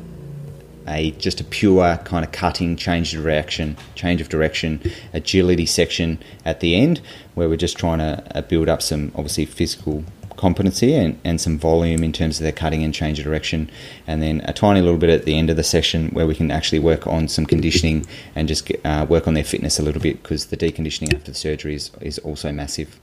a 0.88 1.12
just 1.12 1.40
a 1.40 1.44
pure 1.44 1.98
kind 1.98 2.24
of 2.24 2.32
cutting 2.32 2.74
change 2.74 3.14
of 3.14 3.22
direction, 3.22 3.76
change 3.94 4.20
of 4.20 4.28
direction, 4.28 4.80
agility 5.12 5.66
section 5.66 6.18
at 6.44 6.58
the 6.58 6.74
end, 6.74 7.00
where 7.34 7.48
we're 7.48 7.56
just 7.56 7.78
trying 7.78 7.98
to 7.98 8.24
uh, 8.34 8.42
build 8.42 8.68
up 8.68 8.82
some 8.82 9.12
obviously 9.14 9.44
physical 9.44 10.04
competency 10.40 10.94
and, 10.94 11.20
and 11.22 11.38
some 11.38 11.58
volume 11.58 12.02
in 12.02 12.12
terms 12.12 12.38
of 12.38 12.44
their 12.44 12.52
cutting 12.52 12.82
and 12.82 12.94
change 12.94 13.18
of 13.18 13.24
direction, 13.24 13.70
and 14.06 14.22
then 14.22 14.40
a 14.46 14.52
tiny 14.54 14.80
little 14.80 14.98
bit 14.98 15.10
at 15.10 15.26
the 15.26 15.36
end 15.36 15.50
of 15.50 15.56
the 15.56 15.62
session 15.62 16.08
where 16.10 16.26
we 16.26 16.34
can 16.34 16.50
actually 16.50 16.78
work 16.78 17.06
on 17.06 17.28
some 17.28 17.44
conditioning 17.44 18.06
and 18.34 18.48
just 18.48 18.64
get, 18.64 18.80
uh, 18.84 19.04
work 19.08 19.28
on 19.28 19.34
their 19.34 19.44
fitness 19.44 19.78
a 19.78 19.82
little 19.82 20.00
bit 20.00 20.22
because 20.22 20.46
the 20.46 20.56
deconditioning 20.56 21.14
after 21.14 21.30
the 21.30 21.36
surgery 21.36 21.74
is, 21.74 21.90
is 22.00 22.18
also 22.20 22.50
massive. 22.50 22.98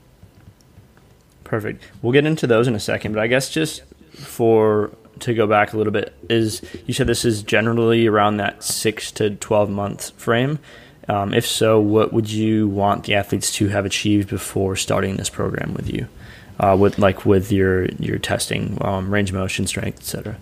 Perfect. 1.44 1.82
We'll 2.02 2.12
get 2.12 2.26
into 2.26 2.46
those 2.46 2.66
in 2.66 2.74
a 2.74 2.80
second, 2.80 3.12
but 3.12 3.22
I 3.22 3.28
guess 3.28 3.48
just 3.48 3.82
for 4.12 4.90
to 5.20 5.34
go 5.34 5.46
back 5.46 5.72
a 5.72 5.76
little 5.76 5.92
bit 5.92 6.14
is 6.28 6.62
you 6.86 6.94
said 6.94 7.06
this 7.06 7.24
is 7.24 7.42
generally 7.42 8.06
around 8.06 8.36
that 8.36 8.62
six 8.62 9.10
to 9.12 9.30
12 9.30 9.70
month 9.70 10.10
frame. 10.10 10.58
Um, 11.08 11.32
if 11.32 11.46
so, 11.46 11.80
what 11.80 12.12
would 12.12 12.30
you 12.30 12.68
want 12.68 13.04
the 13.04 13.14
athletes 13.14 13.50
to 13.52 13.68
have 13.68 13.86
achieved 13.86 14.28
before 14.28 14.76
starting 14.76 15.16
this 15.16 15.30
program 15.30 15.72
with 15.72 15.88
you? 15.88 16.06
Uh, 16.60 16.76
with 16.78 16.98
like 16.98 17.24
with 17.24 17.52
your 17.52 17.86
your 18.00 18.18
testing, 18.18 18.78
um, 18.80 19.12
range 19.12 19.30
of 19.30 19.36
motion, 19.36 19.66
strength, 19.66 20.00
etc. 20.00 20.36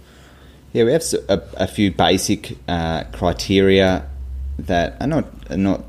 Yeah, 0.72 0.84
we 0.84 0.92
have 0.92 1.04
a, 1.28 1.42
a 1.58 1.66
few 1.66 1.90
basic 1.90 2.56
uh, 2.68 3.04
criteria 3.12 4.08
that 4.58 4.96
are 5.00 5.06
not 5.06 5.26
are 5.50 5.56
not 5.58 5.84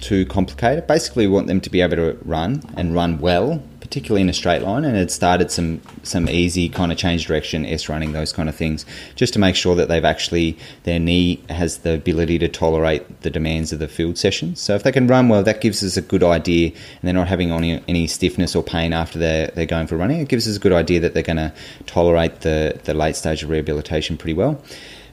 too 0.00 0.26
complicated. 0.26 0.86
Basically, 0.86 1.26
we 1.26 1.32
want 1.32 1.48
them 1.48 1.60
to 1.60 1.70
be 1.70 1.80
able 1.80 1.96
to 1.96 2.18
run 2.24 2.62
and 2.76 2.94
run 2.94 3.18
well 3.18 3.62
particularly 3.86 4.20
in 4.20 4.28
a 4.28 4.32
straight 4.32 4.62
line, 4.62 4.84
and 4.84 4.96
had 4.96 5.12
started 5.12 5.48
some 5.48 5.80
some 6.02 6.28
easy 6.28 6.68
kind 6.68 6.90
of 6.90 6.98
change 6.98 7.26
direction, 7.26 7.64
S 7.64 7.88
running, 7.88 8.12
those 8.12 8.32
kind 8.32 8.48
of 8.48 8.56
things, 8.56 8.84
just 9.14 9.32
to 9.32 9.38
make 9.38 9.54
sure 9.54 9.76
that 9.76 9.88
they've 9.88 10.04
actually 10.04 10.58
their 10.82 10.98
knee 10.98 11.40
has 11.48 11.78
the 11.78 11.94
ability 11.94 12.36
to 12.40 12.48
tolerate 12.48 13.20
the 13.20 13.30
demands 13.30 13.72
of 13.72 13.78
the 13.78 13.86
field 13.86 14.18
session. 14.18 14.56
So 14.56 14.74
if 14.74 14.82
they 14.82 14.90
can 14.90 15.06
run 15.06 15.28
well, 15.28 15.44
that 15.44 15.60
gives 15.60 15.84
us 15.84 15.96
a 15.96 16.02
good 16.02 16.24
idea, 16.24 16.70
and 16.70 17.02
they're 17.04 17.14
not 17.14 17.28
having 17.28 17.52
any, 17.52 17.80
any 17.86 18.08
stiffness 18.08 18.56
or 18.56 18.64
pain 18.64 18.92
after 18.92 19.20
they're 19.20 19.52
they're 19.54 19.66
going 19.66 19.86
for 19.86 19.96
running. 19.96 20.20
It 20.20 20.28
gives 20.28 20.48
us 20.48 20.56
a 20.56 20.60
good 20.60 20.72
idea 20.72 20.98
that 21.00 21.14
they're 21.14 21.22
going 21.22 21.36
to 21.36 21.52
tolerate 21.86 22.40
the 22.40 22.80
the 22.82 22.94
late 22.94 23.14
stage 23.14 23.44
of 23.44 23.50
rehabilitation 23.50 24.16
pretty 24.16 24.34
well. 24.34 24.60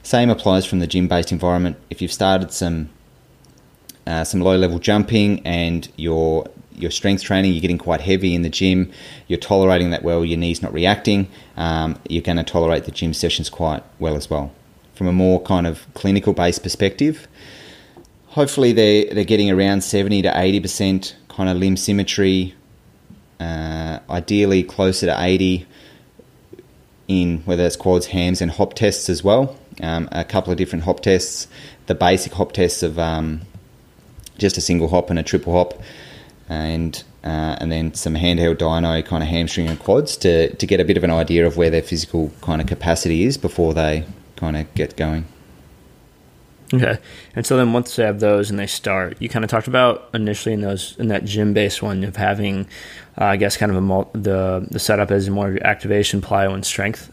Same 0.02 0.30
applies 0.30 0.66
from 0.66 0.80
the 0.80 0.88
gym 0.88 1.06
based 1.06 1.30
environment. 1.30 1.76
If 1.90 2.02
you've 2.02 2.12
started 2.12 2.52
some 2.52 2.90
uh, 4.04 4.24
some 4.24 4.40
low 4.40 4.56
level 4.56 4.80
jumping 4.80 5.46
and 5.46 5.88
you're 5.96 6.50
your 6.74 6.90
strength 6.90 7.22
training, 7.22 7.52
you're 7.52 7.60
getting 7.60 7.78
quite 7.78 8.00
heavy 8.00 8.34
in 8.34 8.42
the 8.42 8.48
gym, 8.48 8.90
you're 9.28 9.38
tolerating 9.38 9.90
that 9.90 10.02
well, 10.02 10.24
your 10.24 10.38
knee's 10.38 10.62
not 10.62 10.72
reacting, 10.72 11.28
um, 11.56 11.98
you're 12.08 12.22
going 12.22 12.36
to 12.36 12.44
tolerate 12.44 12.84
the 12.84 12.90
gym 12.90 13.14
sessions 13.14 13.48
quite 13.48 13.82
well 13.98 14.16
as 14.16 14.28
well. 14.28 14.52
From 14.94 15.06
a 15.06 15.12
more 15.12 15.40
kind 15.42 15.66
of 15.66 15.86
clinical 15.94 16.32
based 16.32 16.62
perspective, 16.62 17.26
hopefully 18.28 18.72
they're, 18.72 19.12
they're 19.14 19.24
getting 19.24 19.50
around 19.50 19.82
70 19.82 20.22
to 20.22 20.30
80% 20.30 21.14
kind 21.28 21.48
of 21.48 21.56
limb 21.56 21.76
symmetry, 21.76 22.54
uh, 23.40 23.98
ideally 24.08 24.62
closer 24.62 25.06
to 25.06 25.16
80 25.18 25.66
in 27.06 27.38
whether 27.44 27.64
it's 27.64 27.76
quads, 27.76 28.06
hams, 28.06 28.40
and 28.40 28.50
hop 28.50 28.74
tests 28.74 29.08
as 29.08 29.22
well. 29.22 29.56
Um, 29.82 30.08
a 30.12 30.24
couple 30.24 30.52
of 30.52 30.56
different 30.56 30.84
hop 30.84 31.00
tests, 31.00 31.48
the 31.86 31.94
basic 31.94 32.32
hop 32.32 32.52
tests 32.52 32.82
of 32.82 32.98
um, 32.98 33.42
just 34.38 34.56
a 34.56 34.60
single 34.60 34.88
hop 34.88 35.10
and 35.10 35.18
a 35.18 35.22
triple 35.22 35.52
hop 35.52 35.80
and 36.48 37.02
uh, 37.24 37.56
and 37.58 37.72
then 37.72 37.94
some 37.94 38.14
handheld 38.14 38.56
dyno 38.56 39.04
kind 39.04 39.22
of 39.22 39.28
hamstring 39.28 39.68
and 39.68 39.78
quads 39.78 40.16
to, 40.18 40.54
to 40.56 40.66
get 40.66 40.78
a 40.78 40.84
bit 40.84 40.96
of 40.96 41.04
an 41.04 41.10
idea 41.10 41.46
of 41.46 41.56
where 41.56 41.70
their 41.70 41.82
physical 41.82 42.30
kind 42.42 42.60
of 42.60 42.66
capacity 42.66 43.24
is 43.24 43.38
before 43.38 43.72
they 43.72 44.04
kind 44.36 44.56
of 44.56 44.72
get 44.74 44.94
going. 44.96 45.24
Okay, 46.72 46.98
and 47.34 47.46
so 47.46 47.56
then 47.56 47.72
once 47.72 47.96
they 47.96 48.04
have 48.04 48.20
those 48.20 48.50
and 48.50 48.58
they 48.58 48.66
start, 48.66 49.16
you 49.20 49.28
kind 49.28 49.44
of 49.44 49.50
talked 49.50 49.68
about 49.68 50.10
initially 50.12 50.52
in 50.52 50.60
those 50.60 50.96
in 50.98 51.08
that 51.08 51.24
gym 51.24 51.54
based 51.54 51.82
one 51.82 52.04
of 52.04 52.16
having, 52.16 52.66
uh, 53.18 53.24
I 53.24 53.36
guess, 53.36 53.56
kind 53.56 53.70
of 53.70 53.78
a 53.78 53.80
mul- 53.80 54.10
the 54.12 54.66
the 54.70 54.78
setup 54.78 55.10
as 55.10 55.30
more 55.30 55.48
of 55.48 55.54
your 55.54 55.66
activation, 55.66 56.20
plyo, 56.20 56.52
and 56.52 56.64
strength. 56.64 57.10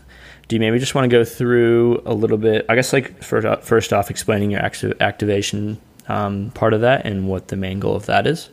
Do 0.48 0.56
you 0.56 0.60
maybe 0.60 0.80
just 0.80 0.96
want 0.96 1.10
to 1.10 1.16
go 1.16 1.24
through 1.24 2.02
a 2.06 2.14
little 2.14 2.38
bit? 2.38 2.66
I 2.68 2.76
guess 2.76 2.92
like 2.92 3.24
first 3.24 3.46
off, 3.46 3.64
first 3.64 3.94
off 3.94 4.10
explaining 4.10 4.52
your 4.52 4.62
activation 4.62 5.80
um, 6.08 6.52
part 6.52 6.74
of 6.74 6.82
that 6.82 7.06
and 7.06 7.28
what 7.28 7.50
the 7.50 7.56
main 7.56 7.80
goal 7.80 7.96
of 7.96 8.08
that 8.08 8.28
is. 8.28 8.50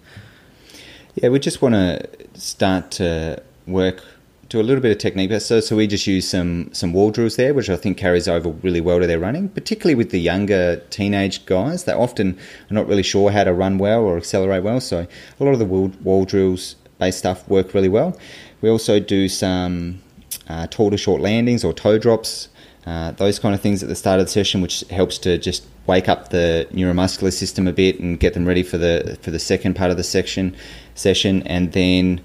Yeah, 1.21 1.31
we 1.31 1.41
just 1.41 1.61
want 1.61 1.75
to 1.75 2.09
start 2.35 2.93
to 2.93 3.43
work 3.67 4.05
do 4.49 4.61
a 4.61 4.63
little 4.63 4.81
bit 4.81 4.93
of 4.93 4.99
technique. 4.99 5.33
So, 5.41 5.59
so 5.59 5.75
we 5.75 5.89
just 5.89 6.07
use 6.07 6.29
some 6.29 6.73
some 6.73 6.93
wall 6.93 7.11
drills 7.11 7.35
there, 7.35 7.53
which 7.53 7.69
I 7.69 7.77
think 7.77 7.99
carries 7.99 8.29
over 8.29 8.51
really 8.51 8.81
well 8.81 9.01
to 9.01 9.07
their 9.07 9.19
running, 9.19 9.49
particularly 9.49 9.97
with 9.97 10.11
the 10.11 10.21
younger 10.21 10.77
teenage 10.91 11.45
guys. 11.45 11.85
They 11.85 11.93
often 11.93 12.39
are 12.71 12.75
not 12.75 12.87
really 12.87 13.03
sure 13.03 13.33
how 13.33 13.43
to 13.43 13.53
run 13.53 13.79
well 13.79 14.05
or 14.05 14.17
accelerate 14.17 14.63
well. 14.63 14.81
So 14.81 15.09
a 15.41 15.45
lot 15.45 15.53
of 15.53 15.59
the 15.59 15.65
wall, 15.65 15.91
wall 16.05 16.25
drills 16.25 16.77
based 16.99 17.19
stuff 17.19 17.49
work 17.49 17.75
really 17.75 17.89
well. 17.89 18.17
We 18.61 18.71
also 18.71 19.01
do 19.01 19.29
some 19.29 20.01
uh, 20.49 20.69
tall 20.69 20.93
to 20.93 20.97
short 20.97 21.21
landings 21.21 21.65
or 21.65 21.73
toe 21.73 21.99
drops, 21.99 22.49
uh, 22.87 23.11
those 23.11 23.41
kind 23.41 23.57
of 23.57 23.61
things 23.61 23.83
at 23.83 23.89
the 23.89 23.97
start 23.97 24.21
of 24.21 24.27
the 24.27 24.33
session, 24.33 24.61
which 24.61 24.85
helps 24.91 25.19
to 25.19 25.37
just 25.37 25.65
wake 25.89 26.09
up 26.09 26.29
the 26.29 26.69
neuromuscular 26.71 27.33
system 27.33 27.67
a 27.67 27.73
bit 27.73 27.99
and 27.99 28.21
get 28.21 28.35
them 28.35 28.47
ready 28.47 28.63
for 28.63 28.79
the 28.79 29.19
for 29.23 29.33
the 29.33 29.39
second 29.39 29.75
part 29.75 29.91
of 29.91 29.97
the 29.97 30.05
section 30.05 30.55
session, 30.95 31.43
and 31.45 31.73
then 31.73 32.21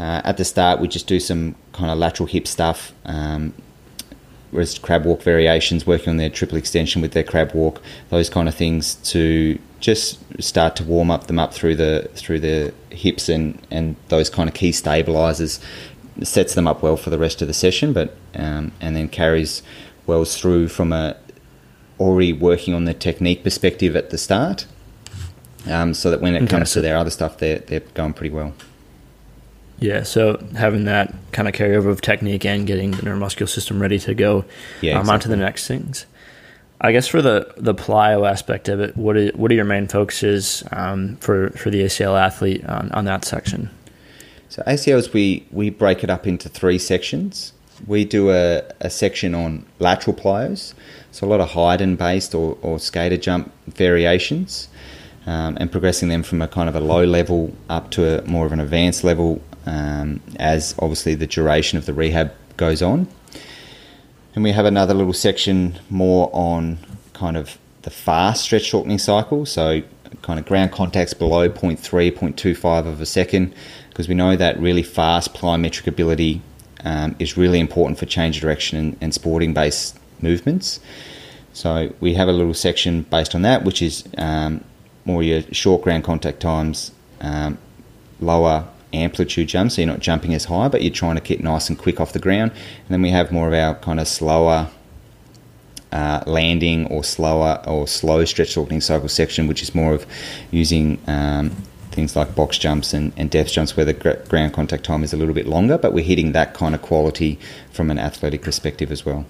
uh, 0.00 0.22
at 0.24 0.38
the 0.38 0.44
start 0.44 0.80
we 0.80 0.88
just 0.88 1.06
do 1.06 1.20
some 1.20 1.54
kind 1.72 1.90
of 1.90 1.98
lateral 1.98 2.26
hip 2.26 2.46
stuff. 2.46 2.94
Um, 3.04 3.52
crab 4.80 5.04
walk 5.04 5.20
variations, 5.20 5.86
working 5.86 6.08
on 6.08 6.16
their 6.16 6.30
triple 6.30 6.56
extension 6.56 7.02
with 7.02 7.12
their 7.12 7.24
crab 7.24 7.52
walk, 7.52 7.82
those 8.08 8.30
kind 8.30 8.48
of 8.48 8.54
things 8.54 8.94
to 8.94 9.58
just 9.80 10.18
start 10.42 10.74
to 10.76 10.84
warm 10.84 11.10
up 11.10 11.26
them 11.26 11.38
up 11.38 11.52
through 11.52 11.74
the 11.74 12.08
through 12.14 12.40
the 12.40 12.72
hips 12.90 13.28
and 13.28 13.60
and 13.70 13.96
those 14.08 14.30
kind 14.30 14.48
of 14.48 14.54
key 14.54 14.72
stabilizers 14.72 15.60
sets 16.22 16.54
them 16.54 16.66
up 16.66 16.82
well 16.82 16.96
for 16.96 17.10
the 17.10 17.18
rest 17.18 17.42
of 17.42 17.48
the 17.48 17.54
session, 17.54 17.92
but 17.92 18.16
um, 18.34 18.72
and 18.80 18.96
then 18.96 19.08
carries 19.08 19.62
wells 20.06 20.38
through 20.38 20.68
from 20.68 20.92
a 20.92 21.16
already 22.00 22.32
working 22.32 22.74
on 22.74 22.84
the 22.84 22.94
technique 22.94 23.42
perspective 23.42 23.96
at 23.96 24.10
the 24.10 24.18
start 24.18 24.66
um, 25.66 25.94
so 25.94 26.10
that 26.10 26.20
when 26.20 26.34
it 26.34 26.42
okay. 26.42 26.46
comes 26.46 26.72
to 26.72 26.80
their 26.80 26.96
other 26.96 27.10
stuff, 27.10 27.38
they're, 27.38 27.58
they're 27.58 27.80
going 27.94 28.12
pretty 28.12 28.34
well. 28.34 28.54
Yeah, 29.80 30.02
so 30.02 30.44
having 30.56 30.84
that 30.84 31.14
kind 31.30 31.46
of 31.46 31.54
carryover 31.54 31.86
of 31.86 32.00
technique 32.00 32.44
and 32.44 32.66
getting 32.66 32.92
the 32.92 33.02
neuromuscular 33.02 33.48
system 33.48 33.80
ready 33.80 33.98
to 34.00 34.14
go 34.14 34.44
yeah, 34.80 34.94
um, 34.94 35.00
exactly. 35.00 35.12
onto 35.12 35.28
the 35.28 35.36
next 35.36 35.68
things. 35.68 36.06
I 36.80 36.92
guess 36.92 37.08
for 37.08 37.20
the 37.20 37.52
the 37.56 37.74
plyo 37.74 38.28
aspect 38.28 38.68
of 38.68 38.80
it, 38.80 38.96
what 38.96 39.16
are, 39.16 39.28
what 39.30 39.50
are 39.50 39.54
your 39.54 39.64
main 39.64 39.88
focuses 39.88 40.62
um, 40.70 41.16
for 41.16 41.50
for 41.50 41.70
the 41.70 41.82
ACL 41.82 42.20
athlete 42.20 42.64
on, 42.66 42.90
on 42.92 43.04
that 43.04 43.24
section? 43.24 43.70
So 44.48 44.62
ACLs 44.62 45.12
we 45.12 45.46
we 45.50 45.70
break 45.70 46.04
it 46.04 46.10
up 46.10 46.26
into 46.26 46.48
three 46.48 46.78
sections. 46.78 47.52
We 47.86 48.04
do 48.04 48.30
a, 48.30 48.62
a 48.80 48.90
section 48.90 49.34
on 49.34 49.64
lateral 49.78 50.16
plyos, 50.16 50.74
so 51.12 51.26
a 51.26 51.28
lot 51.28 51.40
of 51.40 51.50
Heiden 51.50 51.96
based 51.96 52.34
or, 52.34 52.58
or 52.62 52.78
skater 52.78 53.16
jump 53.16 53.52
variations 53.68 54.68
um, 55.26 55.56
and 55.60 55.70
progressing 55.70 56.08
them 56.08 56.22
from 56.22 56.42
a 56.42 56.48
kind 56.48 56.68
of 56.68 56.74
a 56.74 56.80
low 56.80 57.04
level 57.04 57.54
up 57.68 57.90
to 57.92 58.18
a 58.18 58.26
more 58.26 58.46
of 58.46 58.52
an 58.52 58.60
advanced 58.60 59.04
level 59.04 59.42
um, 59.66 60.20
as 60.36 60.74
obviously 60.78 61.14
the 61.14 61.26
duration 61.26 61.78
of 61.78 61.86
the 61.86 61.92
rehab 61.92 62.32
goes 62.56 62.82
on. 62.82 63.06
And 64.34 64.42
we 64.42 64.52
have 64.52 64.64
another 64.64 64.94
little 64.94 65.12
section 65.12 65.78
more 65.90 66.30
on 66.32 66.78
kind 67.12 67.36
of 67.36 67.58
the 67.82 67.90
fast 67.90 68.44
stretch 68.44 68.64
shortening 68.64 68.98
cycle, 68.98 69.44
so 69.46 69.82
kind 70.22 70.38
of 70.38 70.46
ground 70.46 70.72
contacts 70.72 71.12
below 71.12 71.48
0.3, 71.48 71.78
0.25 72.12 72.86
of 72.86 73.00
a 73.00 73.06
second, 73.06 73.54
because 73.90 74.08
we 74.08 74.14
know 74.14 74.36
that 74.36 74.58
really 74.58 74.82
fast 74.82 75.34
plyometric 75.34 75.86
ability 75.86 76.40
um, 76.84 77.16
is 77.18 77.36
really 77.36 77.60
important 77.60 77.98
for 77.98 78.06
change 78.06 78.36
of 78.36 78.42
direction 78.42 78.78
and, 78.78 78.96
and 79.00 79.14
sporting 79.14 79.54
based 79.54 79.98
movements. 80.20 80.80
So 81.52 81.92
we 82.00 82.14
have 82.14 82.28
a 82.28 82.32
little 82.32 82.54
section 82.54 83.02
based 83.02 83.34
on 83.34 83.42
that, 83.42 83.64
which 83.64 83.82
is 83.82 84.04
um, 84.16 84.64
more 85.04 85.22
your 85.22 85.42
short 85.52 85.82
ground 85.82 86.04
contact 86.04 86.40
times, 86.40 86.92
um, 87.20 87.58
lower 88.20 88.68
amplitude 88.92 89.48
jumps, 89.48 89.74
so 89.74 89.82
you're 89.82 89.90
not 89.90 90.00
jumping 90.00 90.34
as 90.34 90.44
high, 90.44 90.68
but 90.68 90.82
you're 90.82 90.92
trying 90.92 91.16
to 91.16 91.20
keep 91.20 91.40
nice 91.40 91.68
and 91.68 91.78
quick 91.78 92.00
off 92.00 92.12
the 92.12 92.18
ground. 92.18 92.52
And 92.52 92.88
then 92.88 93.02
we 93.02 93.10
have 93.10 93.32
more 93.32 93.48
of 93.48 93.54
our 93.54 93.74
kind 93.74 94.00
of 94.00 94.08
slower 94.08 94.70
uh, 95.92 96.22
landing 96.26 96.86
or 96.86 97.02
slower 97.02 97.62
or 97.66 97.88
slow 97.88 98.24
stretch 98.24 98.50
shortening 98.50 98.80
cycle 98.80 99.08
section, 99.08 99.46
which 99.46 99.62
is 99.62 99.74
more 99.74 99.94
of 99.94 100.06
using 100.50 101.00
um, 101.06 101.50
things 101.98 102.14
like 102.14 102.32
box 102.36 102.56
jumps 102.58 102.94
and, 102.94 103.12
and 103.16 103.28
depth 103.28 103.50
jumps 103.50 103.76
where 103.76 103.84
the 103.84 103.92
gr- 103.92 104.22
ground 104.28 104.52
contact 104.52 104.84
time 104.84 105.02
is 105.02 105.12
a 105.12 105.16
little 105.16 105.34
bit 105.34 105.48
longer, 105.48 105.76
but 105.76 105.92
we're 105.92 106.04
hitting 106.04 106.30
that 106.30 106.54
kind 106.54 106.72
of 106.72 106.80
quality 106.80 107.40
from 107.72 107.90
an 107.90 107.98
athletic 107.98 108.40
perspective 108.40 108.92
as 108.92 109.04
well. 109.04 109.26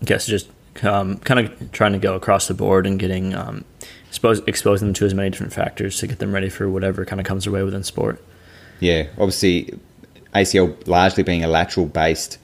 I 0.00 0.04
guess 0.04 0.24
just 0.24 0.48
um, 0.84 1.18
kind 1.18 1.40
of 1.40 1.72
trying 1.72 1.94
to 1.94 1.98
go 1.98 2.14
across 2.14 2.46
the 2.46 2.54
board 2.54 2.86
and 2.86 2.96
getting 2.96 3.34
um, 3.34 3.64
expose, 4.06 4.38
exposing 4.46 4.86
them 4.86 4.94
to 4.94 5.04
as 5.04 5.14
many 5.14 5.30
different 5.30 5.52
factors 5.52 5.98
to 5.98 6.06
get 6.06 6.20
them 6.20 6.32
ready 6.32 6.48
for 6.48 6.70
whatever 6.70 7.04
kind 7.04 7.18
of 7.18 7.26
comes 7.26 7.42
their 7.42 7.52
way 7.52 7.64
within 7.64 7.82
sport. 7.82 8.22
Yeah, 8.78 9.08
obviously 9.18 9.76
ACL 10.32 10.86
largely 10.86 11.24
being 11.24 11.42
a 11.42 11.48
lateral 11.48 11.86
based 11.86 12.38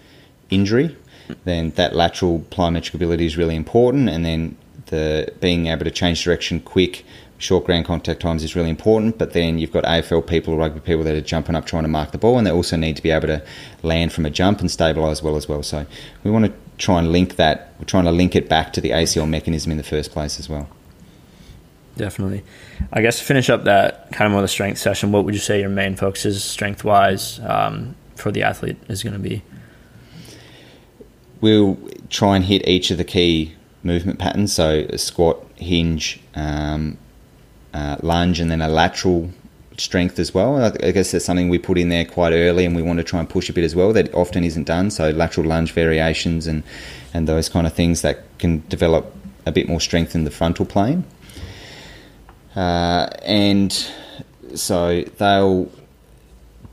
injury, 0.51 0.97
then 1.45 1.71
that 1.71 1.95
lateral 1.95 2.41
plyometric 2.51 2.95
ability 2.95 3.27
is 3.27 3.37
really 3.37 3.55
important, 3.55 4.09
and 4.09 4.25
then 4.25 4.57
the 4.87 5.33
being 5.41 5.69
able 5.69 5.85
to 5.85 5.93
change 5.93 6.25
direction 6.25 6.59
quick. 6.59 7.05
Short 7.41 7.65
ground 7.65 7.87
contact 7.87 8.21
times 8.21 8.45
is 8.45 8.55
really 8.55 8.69
important, 8.69 9.17
but 9.17 9.33
then 9.33 9.59
you've 9.59 9.73
got 9.73 9.85
AFL 9.85 10.27
people, 10.27 10.59
rugby 10.59 10.79
people 10.79 11.03
that 11.05 11.15
are 11.15 11.23
jumping 11.23 11.57
up 11.57 11.65
trying 11.65 11.85
to 11.85 11.89
mark 11.89 12.13
the 12.13 12.19
ball, 12.19 12.37
and 12.37 12.47
they 12.47 12.51
also 12.51 12.77
need 12.77 12.97
to 12.97 13.03
be 13.03 13.11
able 13.11 13.29
to 13.29 13.43
land 13.83 14.13
from 14.13 14.27
a 14.27 14.31
jump 14.31 14.61
and 14.61 14.69
stabilise 14.69 15.23
well 15.23 15.37
as 15.37 15.49
well. 15.49 15.63
So 15.63 15.87
we 16.23 16.31
want 16.31 16.45
to 16.45 16.53
try 16.77 16.99
and 16.99 17.11
link 17.11 17.37
that. 17.37 17.73
We're 17.79 17.87
trying 17.87 18.05
to 18.05 18.13
link 18.13 18.37
it 18.37 18.51
back 18.51 18.75
to 18.75 18.83
the 18.83 18.91
ACL 18.91 19.27
mechanism 19.27 19.73
in 19.73 19.79
the 19.79 19.83
first 19.83 20.13
place 20.13 20.39
as 20.39 20.51
well. 20.51 20.69
Definitely. 21.97 22.45
I 22.93 23.01
guess 23.01 23.19
to 23.21 23.25
finish 23.25 23.49
up 23.49 23.65
that 23.65 24.13
kind 24.13 24.27
of 24.27 24.33
more 24.33 24.43
the 24.43 24.49
strength 24.49 24.77
session, 24.77 25.11
what 25.11 25.25
would 25.25 25.33
you 25.33 25.41
say 25.41 25.61
your 25.61 25.71
main 25.71 25.97
focus 25.97 26.27
is 26.27 26.45
strength 26.45 26.85
wise 26.85 27.41
um, 27.41 27.97
for 28.17 28.31
the 28.31 28.43
athlete 28.43 28.77
is 28.89 29.03
going 29.03 29.15
to 29.15 29.19
be? 29.19 29.43
We'll 31.41 31.79
try 32.11 32.37
and 32.37 32.45
hit 32.45 32.69
each 32.69 32.91
of 32.91 32.99
the 32.99 33.05
key 33.05 33.55
movement 33.83 34.19
patterns. 34.19 34.55
So 34.55 34.87
a 34.91 34.99
squat, 34.99 35.43
hinge, 35.57 36.21
um, 36.35 36.99
uh, 37.75 37.97
lunge, 38.03 38.41
and 38.41 38.51
then 38.51 38.61
a 38.61 38.69
lateral 38.69 39.31
strength 39.77 40.19
as 40.19 40.35
well. 40.35 40.57
I 40.83 40.91
guess 40.91 41.13
that's 41.13 41.25
something 41.25 41.49
we 41.49 41.59
put 41.59 41.79
in 41.79 41.89
there 41.89 42.05
quite 42.05 42.33
early, 42.33 42.65
and 42.65 42.77
we 42.77 42.83
want 42.83 42.99
to 42.99 43.05
try 43.05 43.21
and 43.21 43.29
push 43.29 43.49
a 43.49 43.53
bit 43.53 43.65
as 43.65 43.75
well. 43.75 43.93
That 43.93 44.13
often 44.15 44.45
isn't 44.45 44.65
done. 44.65 44.91
So 44.91 45.11
lateral 45.11 45.47
lunge 45.47 45.73
variations 45.73 46.47
and 46.47 46.63
and 47.13 47.27
those 47.27 47.49
kind 47.49 47.67
of 47.67 47.73
things 47.73 48.03
that 48.03 48.25
can 48.39 48.63
develop 48.69 49.15
a 49.47 49.53
bit 49.53 49.69
more 49.69 49.81
strength 49.81 50.15
in 50.15 50.25
the 50.25 50.31
frontal 50.31 50.67
plane. 50.67 51.05
Uh, 52.55 53.09
and 53.23 53.73
so 54.55 55.03
they'll 55.19 55.71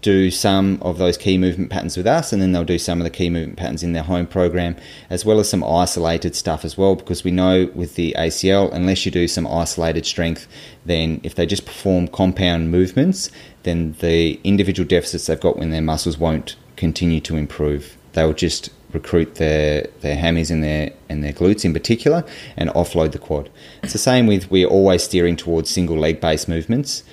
do 0.02 0.30
some 0.30 0.78
of 0.82 0.98
those 0.98 1.18
key 1.18 1.38
movement 1.38 1.72
patterns 1.72 1.98
with 1.98 2.08
us, 2.08 2.32
and 2.32 2.42
then 2.42 2.52
they'll 2.52 2.64
do 2.64 2.78
some 2.78 3.00
of 3.00 3.04
the 3.04 3.10
key 3.10 3.30
movement 3.30 3.58
patterns 3.58 3.84
in 3.84 3.94
their 3.94 4.04
home 4.04 4.28
program, 4.28 4.76
as 5.10 5.26
well 5.26 5.40
as 5.40 5.50
some 5.50 5.64
isolated 5.64 6.36
stuff 6.36 6.64
as 6.64 6.78
well. 6.78 6.96
Because 6.96 7.24
we 7.24 7.32
know 7.32 7.70
with 7.74 7.96
the 7.96 8.16
ACL, 8.18 8.72
unless 8.74 9.06
you 9.06 9.12
do 9.12 9.28
some 9.28 9.48
isolated 9.48 10.06
strength, 10.06 10.48
then 10.86 11.20
if 11.24 11.36
they 11.36 11.46
just 11.46 11.66
perform 11.66 12.08
compound 12.08 12.72
movements, 12.72 13.32
then 13.64 13.96
the 14.00 14.40
individual 14.44 14.88
deficits 14.88 15.26
they've 15.26 15.40
got 15.40 15.58
when 15.58 15.72
their 15.72 15.82
muscles 15.82 16.18
won't 16.18 16.56
continue 16.76 17.20
to 17.22 17.36
improve. 17.36 17.98
They'll 18.14 18.34
just 18.34 18.70
recruit 18.94 19.36
their 19.36 19.86
their 20.00 20.16
hammies 20.16 20.50
and 20.50 20.64
their 20.64 20.92
and 21.10 21.24
their 21.24 21.34
glutes 21.34 21.66
in 21.66 21.74
particular, 21.74 22.24
and 22.56 22.70
offload 22.70 23.12
the 23.12 23.20
quad. 23.20 23.50
It's 23.84 23.94
the 23.94 24.00
same 24.00 24.28
with 24.28 24.52
we're 24.52 24.68
always 24.68 25.04
steering 25.04 25.36
towards 25.36 25.70
single 25.70 25.98
leg 25.98 26.22
based 26.22 26.48
movements 26.48 27.04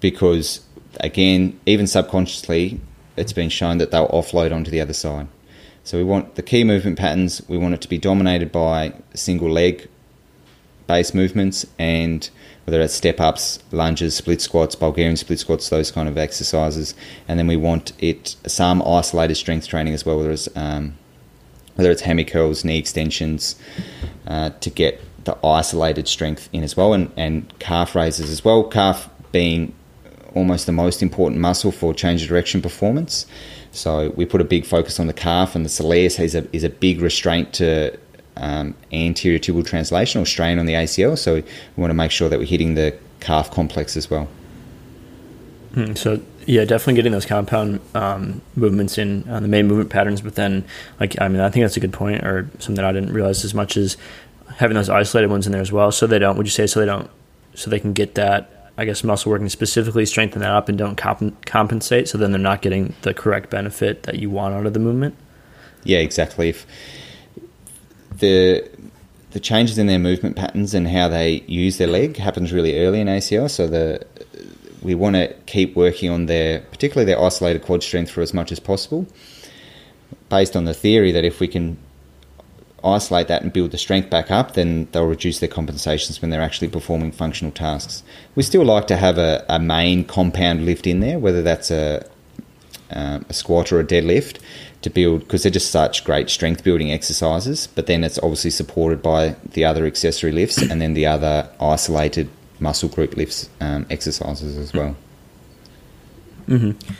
because 0.00 0.60
again, 1.00 1.58
even 1.66 1.86
subconsciously, 1.86 2.80
it's 3.16 3.32
been 3.32 3.48
shown 3.48 3.78
that 3.78 3.90
they'll 3.90 4.08
offload 4.08 4.52
onto 4.52 4.70
the 4.70 4.80
other 4.80 4.92
side. 4.92 5.28
So 5.84 5.98
we 5.98 6.04
want 6.04 6.36
the 6.36 6.42
key 6.42 6.64
movement 6.64 6.98
patterns. 6.98 7.42
We 7.48 7.58
want 7.58 7.74
it 7.74 7.80
to 7.82 7.88
be 7.88 7.98
dominated 7.98 8.52
by 8.52 8.94
single 9.14 9.50
leg 9.50 9.88
base 10.86 11.14
movements 11.14 11.66
and 11.78 12.28
whether 12.64 12.80
it's 12.80 12.94
step 12.94 13.20
ups, 13.20 13.58
lunges, 13.72 14.14
split 14.14 14.40
squats, 14.40 14.74
Bulgarian 14.76 15.16
split 15.16 15.40
squats, 15.40 15.68
those 15.68 15.90
kind 15.90 16.08
of 16.08 16.16
exercises. 16.16 16.94
And 17.26 17.38
then 17.38 17.48
we 17.48 17.56
want 17.56 17.92
it 17.98 18.36
some 18.46 18.82
isolated 18.82 19.34
strength 19.34 19.66
training 19.66 19.94
as 19.94 20.06
well, 20.06 20.18
whether 20.18 20.30
it's 20.30 20.48
um, 20.56 20.96
whether 21.74 21.90
it's 21.90 22.02
hammy 22.02 22.24
curls, 22.24 22.64
knee 22.64 22.78
extensions, 22.78 23.56
uh, 24.26 24.50
to 24.60 24.70
get 24.70 25.00
the 25.24 25.36
isolated 25.44 26.06
strength 26.06 26.48
in 26.52 26.62
as 26.62 26.76
well, 26.76 26.92
and, 26.92 27.10
and 27.16 27.58
calf 27.58 27.94
raises 27.94 28.30
as 28.30 28.44
well. 28.44 28.62
Calf 28.64 29.08
being 29.32 29.74
almost 30.34 30.66
the 30.66 30.72
most 30.72 31.02
important 31.02 31.40
muscle 31.40 31.72
for 31.72 31.94
change 31.94 32.22
of 32.22 32.28
direction 32.28 32.62
performance. 32.62 33.26
So 33.72 34.10
we 34.16 34.26
put 34.26 34.40
a 34.40 34.44
big 34.44 34.66
focus 34.66 35.00
on 35.00 35.06
the 35.06 35.12
calf, 35.12 35.54
and 35.54 35.64
the 35.64 35.70
soleus 35.70 36.22
is 36.22 36.34
a, 36.34 36.46
is 36.54 36.64
a 36.64 36.70
big 36.70 37.00
restraint 37.00 37.52
to 37.54 37.98
um, 38.36 38.74
anterior 38.92 39.38
tibial 39.38 39.66
translation 39.66 40.20
or 40.20 40.26
strain 40.26 40.58
on 40.58 40.66
the 40.66 40.74
ACL. 40.74 41.18
So 41.18 41.36
we 41.36 41.42
want 41.76 41.90
to 41.90 41.94
make 41.94 42.10
sure 42.10 42.28
that 42.28 42.38
we're 42.38 42.46
hitting 42.46 42.74
the 42.74 42.96
calf 43.20 43.50
complex 43.50 43.96
as 43.96 44.10
well. 44.10 44.28
Hmm, 45.74 45.94
so 45.94 46.20
yeah, 46.46 46.64
definitely 46.64 46.94
getting 46.94 47.12
those 47.12 47.24
compound 47.24 47.80
um, 47.94 48.42
movements 48.56 48.98
in 48.98 49.26
uh, 49.28 49.40
the 49.40 49.48
main 49.48 49.66
movement 49.66 49.90
patterns. 49.90 50.20
But 50.20 50.34
then, 50.34 50.64
like 51.00 51.20
I 51.20 51.28
mean, 51.28 51.40
I 51.40 51.48
think 51.48 51.64
that's 51.64 51.76
a 51.76 51.80
good 51.80 51.92
point, 51.92 52.24
or 52.24 52.48
something 52.58 52.74
that 52.74 52.84
I 52.84 52.92
didn't 52.92 53.12
realize 53.12 53.44
as 53.44 53.54
much 53.54 53.76
as 53.76 53.96
having 54.56 54.74
those 54.74 54.90
isolated 54.90 55.30
ones 55.30 55.46
in 55.46 55.52
there 55.52 55.62
as 55.62 55.72
well. 55.72 55.90
So 55.92 56.06
they 56.06 56.18
don't. 56.18 56.36
Would 56.36 56.46
you 56.46 56.50
say 56.50 56.66
so 56.66 56.80
they 56.80 56.86
don't? 56.86 57.10
So 57.54 57.70
they 57.70 57.80
can 57.80 57.92
get 57.92 58.14
that 58.16 58.61
I 58.76 58.84
guess 58.84 59.04
muscle 59.04 59.30
working 59.30 59.48
specifically 59.48 60.06
strengthen 60.06 60.40
that 60.40 60.50
up 60.50 60.68
and 60.68 60.78
don't 60.78 60.96
comp- 60.96 61.44
compensate, 61.44 62.08
so 62.08 62.16
then 62.16 62.32
they're 62.32 62.40
not 62.40 62.62
getting 62.62 62.94
the 63.02 63.12
correct 63.12 63.50
benefit 63.50 64.04
that 64.04 64.18
you 64.18 64.30
want 64.30 64.54
out 64.54 64.66
of 64.66 64.72
the 64.72 64.80
movement. 64.80 65.14
Yeah, 65.84 65.98
exactly. 65.98 66.48
If 66.48 66.66
the 68.18 68.68
the 69.32 69.40
changes 69.40 69.78
in 69.78 69.86
their 69.86 69.98
movement 69.98 70.36
patterns 70.36 70.74
and 70.74 70.86
how 70.86 71.08
they 71.08 71.42
use 71.46 71.78
their 71.78 71.86
leg 71.86 72.18
happens 72.18 72.52
really 72.52 72.78
early 72.84 73.00
in 73.00 73.08
ACL, 73.08 73.50
so 73.50 73.66
the 73.66 74.06
we 74.82 74.94
want 74.94 75.16
to 75.16 75.32
keep 75.46 75.76
working 75.76 76.10
on 76.10 76.26
their 76.26 76.60
particularly 76.60 77.04
their 77.04 77.20
isolated 77.20 77.62
quad 77.62 77.82
strength 77.82 78.10
for 78.10 78.20
as 78.20 78.32
much 78.32 78.52
as 78.52 78.58
possible, 78.58 79.06
based 80.28 80.56
on 80.56 80.64
the 80.64 80.74
theory 80.74 81.12
that 81.12 81.24
if 81.24 81.40
we 81.40 81.48
can 81.48 81.76
isolate 82.84 83.28
that 83.28 83.42
and 83.42 83.52
build 83.52 83.70
the 83.70 83.78
strength 83.78 84.10
back 84.10 84.30
up, 84.30 84.54
then 84.54 84.88
they'll 84.92 85.06
reduce 85.06 85.38
their 85.38 85.48
compensations 85.48 86.20
when 86.20 86.30
they're 86.30 86.42
actually 86.42 86.68
performing 86.68 87.12
functional 87.12 87.52
tasks. 87.52 88.02
We 88.34 88.42
still 88.42 88.64
like 88.64 88.86
to 88.88 88.96
have 88.96 89.18
a, 89.18 89.44
a 89.48 89.58
main 89.58 90.04
compound 90.04 90.64
lift 90.64 90.86
in 90.86 91.00
there, 91.00 91.18
whether 91.18 91.42
that's 91.42 91.70
a, 91.70 92.06
um, 92.90 93.24
a 93.28 93.32
squat 93.32 93.72
or 93.72 93.80
a 93.80 93.84
deadlift, 93.84 94.38
to 94.82 94.90
build 94.90 95.20
because 95.20 95.44
they're 95.44 95.52
just 95.52 95.70
such 95.70 96.04
great 96.04 96.28
strength 96.28 96.64
building 96.64 96.90
exercises. 96.90 97.68
But 97.68 97.86
then 97.86 98.04
it's 98.04 98.18
obviously 98.18 98.50
supported 98.50 99.02
by 99.02 99.36
the 99.52 99.64
other 99.64 99.86
accessory 99.86 100.32
lifts 100.32 100.58
and 100.58 100.80
then 100.80 100.94
the 100.94 101.06
other 101.06 101.48
isolated 101.60 102.28
muscle 102.58 102.88
group 102.88 103.16
lifts 103.16 103.48
um, 103.60 103.86
exercises 103.90 104.58
as 104.58 104.72
well. 104.72 104.96
Mm-hmm. 106.48 106.92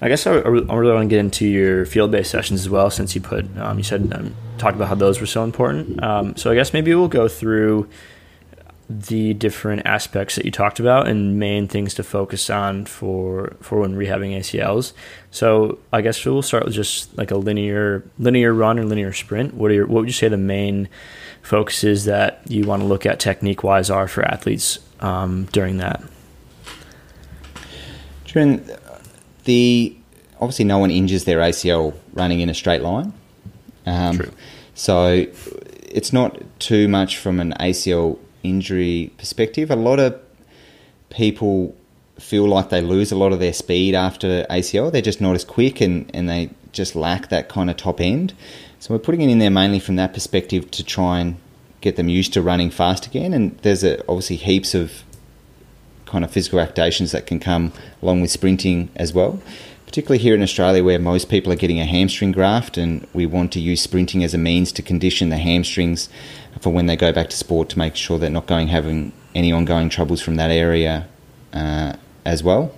I 0.00 0.08
guess 0.08 0.26
I, 0.26 0.32
I 0.32 0.36
really 0.36 0.94
want 0.94 1.04
to 1.04 1.08
get 1.08 1.18
into 1.18 1.46
your 1.46 1.84
field 1.84 2.10
based 2.10 2.30
sessions 2.30 2.60
as 2.60 2.70
well, 2.70 2.90
since 2.90 3.14
you 3.14 3.20
put 3.20 3.44
um, 3.58 3.78
you 3.78 3.84
said 3.84 4.12
um, 4.14 4.34
talked 4.56 4.76
about 4.76 4.88
how 4.88 4.94
those 4.94 5.20
were 5.20 5.26
so 5.26 5.44
important. 5.44 6.02
Um, 6.02 6.36
so 6.36 6.50
I 6.50 6.54
guess 6.54 6.72
maybe 6.72 6.94
we'll 6.94 7.08
go 7.08 7.26
through 7.28 7.88
the 8.90 9.34
different 9.34 9.82
aspects 9.84 10.36
that 10.36 10.46
you 10.46 10.50
talked 10.50 10.80
about 10.80 11.06
and 11.06 11.38
main 11.38 11.68
things 11.68 11.92
to 11.94 12.02
focus 12.02 12.48
on 12.48 12.86
for 12.86 13.54
for 13.60 13.80
when 13.80 13.94
rehabbing 13.94 14.36
ACLs. 14.38 14.92
So 15.30 15.78
I 15.92 16.00
guess 16.00 16.24
we'll 16.24 16.42
start 16.42 16.64
with 16.64 16.74
just 16.74 17.16
like 17.18 17.30
a 17.30 17.36
linear 17.36 18.02
linear 18.18 18.54
run 18.54 18.78
or 18.78 18.84
linear 18.84 19.12
sprint. 19.12 19.54
What 19.54 19.70
are 19.70 19.74
your, 19.74 19.86
what 19.86 20.00
would 20.00 20.08
you 20.08 20.14
say 20.14 20.28
the 20.28 20.36
main 20.36 20.88
focuses 21.42 22.06
that 22.06 22.40
you 22.48 22.64
want 22.64 22.82
to 22.82 22.86
look 22.86 23.04
at 23.04 23.20
technique 23.20 23.62
wise 23.62 23.90
are 23.90 24.08
for 24.08 24.24
athletes 24.24 24.78
um, 25.00 25.46
during 25.52 25.78
that? 25.78 26.02
During 28.24 28.68
the 29.48 29.96
obviously 30.40 30.66
no 30.66 30.78
one 30.78 30.90
injures 30.90 31.24
their 31.24 31.38
ACL 31.38 31.94
running 32.12 32.40
in 32.40 32.48
a 32.48 32.54
straight 32.54 32.82
line. 32.82 33.12
Um. 33.86 34.30
So 34.74 35.26
it's 35.88 36.12
not 36.12 36.40
too 36.60 36.86
much 36.86 37.16
from 37.16 37.40
an 37.40 37.52
ACL 37.58 38.18
injury 38.44 39.10
perspective. 39.18 39.72
A 39.72 39.76
lot 39.76 39.98
of 39.98 40.20
people 41.10 41.74
feel 42.20 42.46
like 42.46 42.68
they 42.68 42.80
lose 42.80 43.10
a 43.10 43.16
lot 43.16 43.32
of 43.32 43.40
their 43.40 43.52
speed 43.52 43.94
after 43.94 44.46
ACL. 44.50 44.92
They're 44.92 45.02
just 45.02 45.20
not 45.20 45.34
as 45.34 45.44
quick 45.44 45.80
and, 45.80 46.08
and 46.14 46.28
they 46.28 46.50
just 46.72 46.94
lack 46.94 47.28
that 47.30 47.48
kind 47.48 47.70
of 47.70 47.76
top 47.76 48.00
end. 48.00 48.34
So 48.78 48.94
we're 48.94 49.00
putting 49.00 49.22
it 49.22 49.30
in 49.30 49.38
there 49.38 49.50
mainly 49.50 49.80
from 49.80 49.96
that 49.96 50.14
perspective 50.14 50.70
to 50.72 50.84
try 50.84 51.20
and 51.20 51.36
get 51.80 51.96
them 51.96 52.08
used 52.08 52.32
to 52.34 52.42
running 52.42 52.70
fast 52.70 53.06
again. 53.06 53.32
And 53.32 53.58
there's 53.58 53.82
a, 53.82 54.00
obviously 54.02 54.36
heaps 54.36 54.74
of 54.74 55.02
kind 56.08 56.24
of 56.24 56.30
physical 56.30 56.58
activations 56.58 57.12
that 57.12 57.26
can 57.26 57.38
come 57.38 57.72
along 58.02 58.20
with 58.20 58.30
sprinting 58.30 58.90
as 58.96 59.12
well. 59.12 59.40
Particularly 59.86 60.18
here 60.18 60.34
in 60.34 60.42
Australia, 60.42 60.84
where 60.84 60.98
most 60.98 61.30
people 61.30 61.50
are 61.52 61.56
getting 61.56 61.80
a 61.80 61.86
hamstring 61.86 62.32
graft, 62.32 62.76
and 62.76 63.06
we 63.14 63.24
want 63.24 63.52
to 63.52 63.60
use 63.60 63.80
sprinting 63.80 64.22
as 64.22 64.34
a 64.34 64.38
means 64.38 64.70
to 64.72 64.82
condition 64.82 65.30
the 65.30 65.38
hamstrings 65.38 66.08
for 66.60 66.70
when 66.70 66.86
they 66.86 66.96
go 66.96 67.12
back 67.12 67.30
to 67.30 67.36
sport 67.36 67.68
to 67.70 67.78
make 67.78 67.96
sure 67.96 68.18
they're 68.18 68.28
not 68.28 68.46
going 68.46 68.68
having 68.68 69.12
any 69.34 69.52
ongoing 69.52 69.88
troubles 69.88 70.20
from 70.20 70.36
that 70.36 70.50
area 70.50 71.08
uh, 71.52 71.94
as 72.24 72.42
well. 72.42 72.74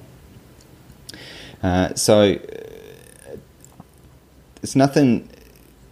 Uh, 1.63 1.95
so 1.95 2.39
it's 4.63 4.77
nothing 4.77 5.29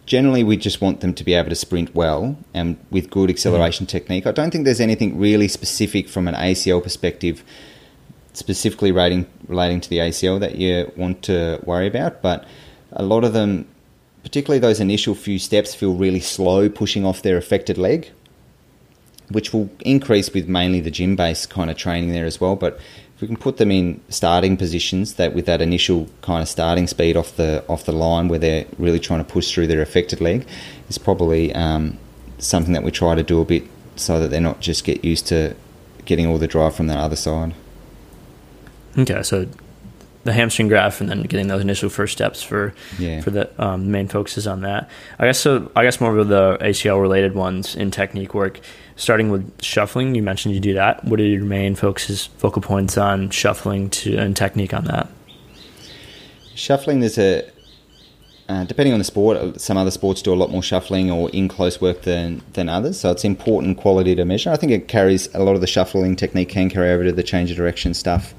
generally 0.09 0.43
we 0.43 0.57
just 0.57 0.81
want 0.81 1.01
them 1.01 1.13
to 1.13 1.23
be 1.23 1.35
able 1.35 1.49
to 1.49 1.55
sprint 1.55 1.93
well 1.93 2.35
and 2.55 2.77
with 2.89 3.11
good 3.11 3.29
acceleration 3.29 3.85
mm. 3.85 3.89
technique. 3.89 4.25
I 4.25 4.31
don't 4.31 4.49
think 4.49 4.65
there's 4.65 4.81
anything 4.81 5.19
really 5.19 5.47
specific 5.47 6.09
from 6.09 6.27
an 6.27 6.33
ACL 6.33 6.81
perspective, 6.81 7.43
specifically 8.33 8.91
rating, 8.91 9.27
relating 9.47 9.79
to 9.81 9.89
the 9.89 9.99
ACL 9.99 10.39
that 10.39 10.55
you 10.55 10.91
want 10.97 11.21
to 11.23 11.59
worry 11.63 11.85
about, 11.85 12.23
but 12.23 12.43
a 12.91 13.03
lot 13.03 13.23
of 13.23 13.33
them, 13.33 13.67
particularly 14.23 14.59
those 14.59 14.79
initial 14.79 15.13
few 15.13 15.37
steps, 15.37 15.75
feel 15.75 15.93
really 15.93 16.19
slow 16.19 16.69
pushing 16.69 17.05
off 17.05 17.21
their 17.21 17.37
affected 17.37 17.77
leg 17.77 18.09
which 19.31 19.53
will 19.53 19.69
increase 19.81 20.33
with 20.33 20.47
mainly 20.47 20.79
the 20.79 20.89
gym 20.89 21.15
based 21.15 21.51
kind 21.51 21.69
of 21.69 21.77
training 21.77 22.11
there 22.11 22.25
as 22.25 22.41
well. 22.41 22.55
But 22.55 22.79
we 23.21 23.27
can 23.27 23.37
put 23.37 23.57
them 23.57 23.71
in 23.71 23.99
starting 24.09 24.55
positions 24.55 25.15
that 25.15 25.33
with 25.33 25.45
that 25.45 25.61
initial 25.61 26.07
kind 26.21 26.41
of 26.41 26.47
starting 26.47 26.87
speed 26.87 27.17
off 27.17 27.35
the 27.35 27.63
off 27.67 27.85
the 27.85 27.91
line 27.91 28.27
where 28.27 28.39
they're 28.39 28.65
really 28.77 28.99
trying 28.99 29.23
to 29.23 29.29
push 29.29 29.51
through 29.53 29.67
their 29.67 29.81
affected 29.81 30.21
leg 30.21 30.47
is 30.89 30.97
probably 30.97 31.53
um, 31.53 31.97
something 32.37 32.73
that 32.73 32.83
we 32.83 32.91
try 32.91 33.15
to 33.15 33.23
do 33.23 33.41
a 33.41 33.45
bit 33.45 33.63
so 33.95 34.19
that 34.19 34.29
they're 34.29 34.39
not 34.41 34.59
just 34.61 34.83
get 34.83 35.03
used 35.03 35.27
to 35.27 35.55
getting 36.05 36.25
all 36.25 36.37
the 36.37 36.47
drive 36.47 36.73
from 36.73 36.87
that 36.87 36.97
other 36.97 37.15
side. 37.15 37.53
Okay, 38.97 39.21
so 39.21 39.47
the 40.23 40.33
hamstring 40.33 40.67
graft 40.67 40.99
and 41.01 41.09
then 41.09 41.21
getting 41.23 41.47
those 41.47 41.61
initial 41.61 41.89
first 41.89 42.13
steps 42.13 42.43
for 42.43 42.73
yeah. 42.97 43.21
for 43.21 43.31
the 43.31 43.49
um, 43.63 43.91
main 43.91 44.07
focuses 44.07 44.47
on 44.47 44.61
that. 44.61 44.89
I 45.17 45.25
guess 45.25 45.39
so. 45.39 45.71
I 45.75 45.83
guess 45.83 46.01
more 46.01 46.17
of 46.17 46.27
the 46.27 46.57
ACL 46.61 47.01
related 47.01 47.35
ones 47.35 47.75
in 47.75 47.91
technique 47.91 48.33
work 48.33 48.59
starting 48.99 49.29
with 49.29 49.63
shuffling, 49.63 50.13
you 50.13 50.21
mentioned 50.21 50.53
you 50.53 50.59
do 50.59 50.73
that. 50.73 51.03
What 51.05 51.19
are 51.19 51.25
your 51.25 51.43
main 51.43 51.73
focuses, 51.73 52.25
focal 52.25 52.61
points 52.61 52.97
on 52.97 53.29
shuffling 53.29 53.89
to 53.91 54.17
and 54.17 54.35
technique 54.35 54.73
on 54.73 54.83
that? 54.85 55.09
Shuffling, 56.53 56.99
there's 56.99 57.17
a 57.17 57.49
uh, 58.49 58.63
depending 58.63 58.93
on 58.93 58.99
the 58.99 59.05
sport, 59.05 59.61
some 59.61 59.77
other 59.77 59.91
sports 59.91 60.23
do 60.23 60.33
a 60.33 60.35
lot 60.35 60.49
more 60.49 60.63
shuffling 60.63 61.11
or 61.11 61.29
in 61.29 61.47
close 61.47 61.79
work 61.79 62.01
than 62.01 62.41
than 62.53 62.67
others. 62.67 62.99
So 62.99 63.11
it's 63.11 63.23
important 63.23 63.77
quality 63.77 64.15
to 64.15 64.25
measure. 64.25 64.51
I 64.51 64.57
think 64.57 64.71
it 64.71 64.87
carries 64.87 65.33
a 65.33 65.39
lot 65.39 65.55
of 65.55 65.61
the 65.61 65.67
shuffling 65.67 66.15
technique 66.15 66.49
can 66.49 66.69
carry 66.69 66.91
over 66.91 67.03
to 67.03 67.11
the 67.11 67.23
change 67.23 67.51
of 67.51 67.57
direction 67.57 67.93
stuff 67.93 68.33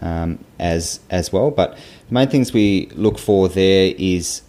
um, 0.00 0.42
as 0.58 1.00
as 1.10 1.32
well. 1.32 1.50
But 1.50 1.76
the 2.08 2.14
main 2.14 2.28
things 2.28 2.52
we 2.52 2.86
look 2.94 3.18
for 3.18 3.48
there 3.48 3.92
is 3.98 4.42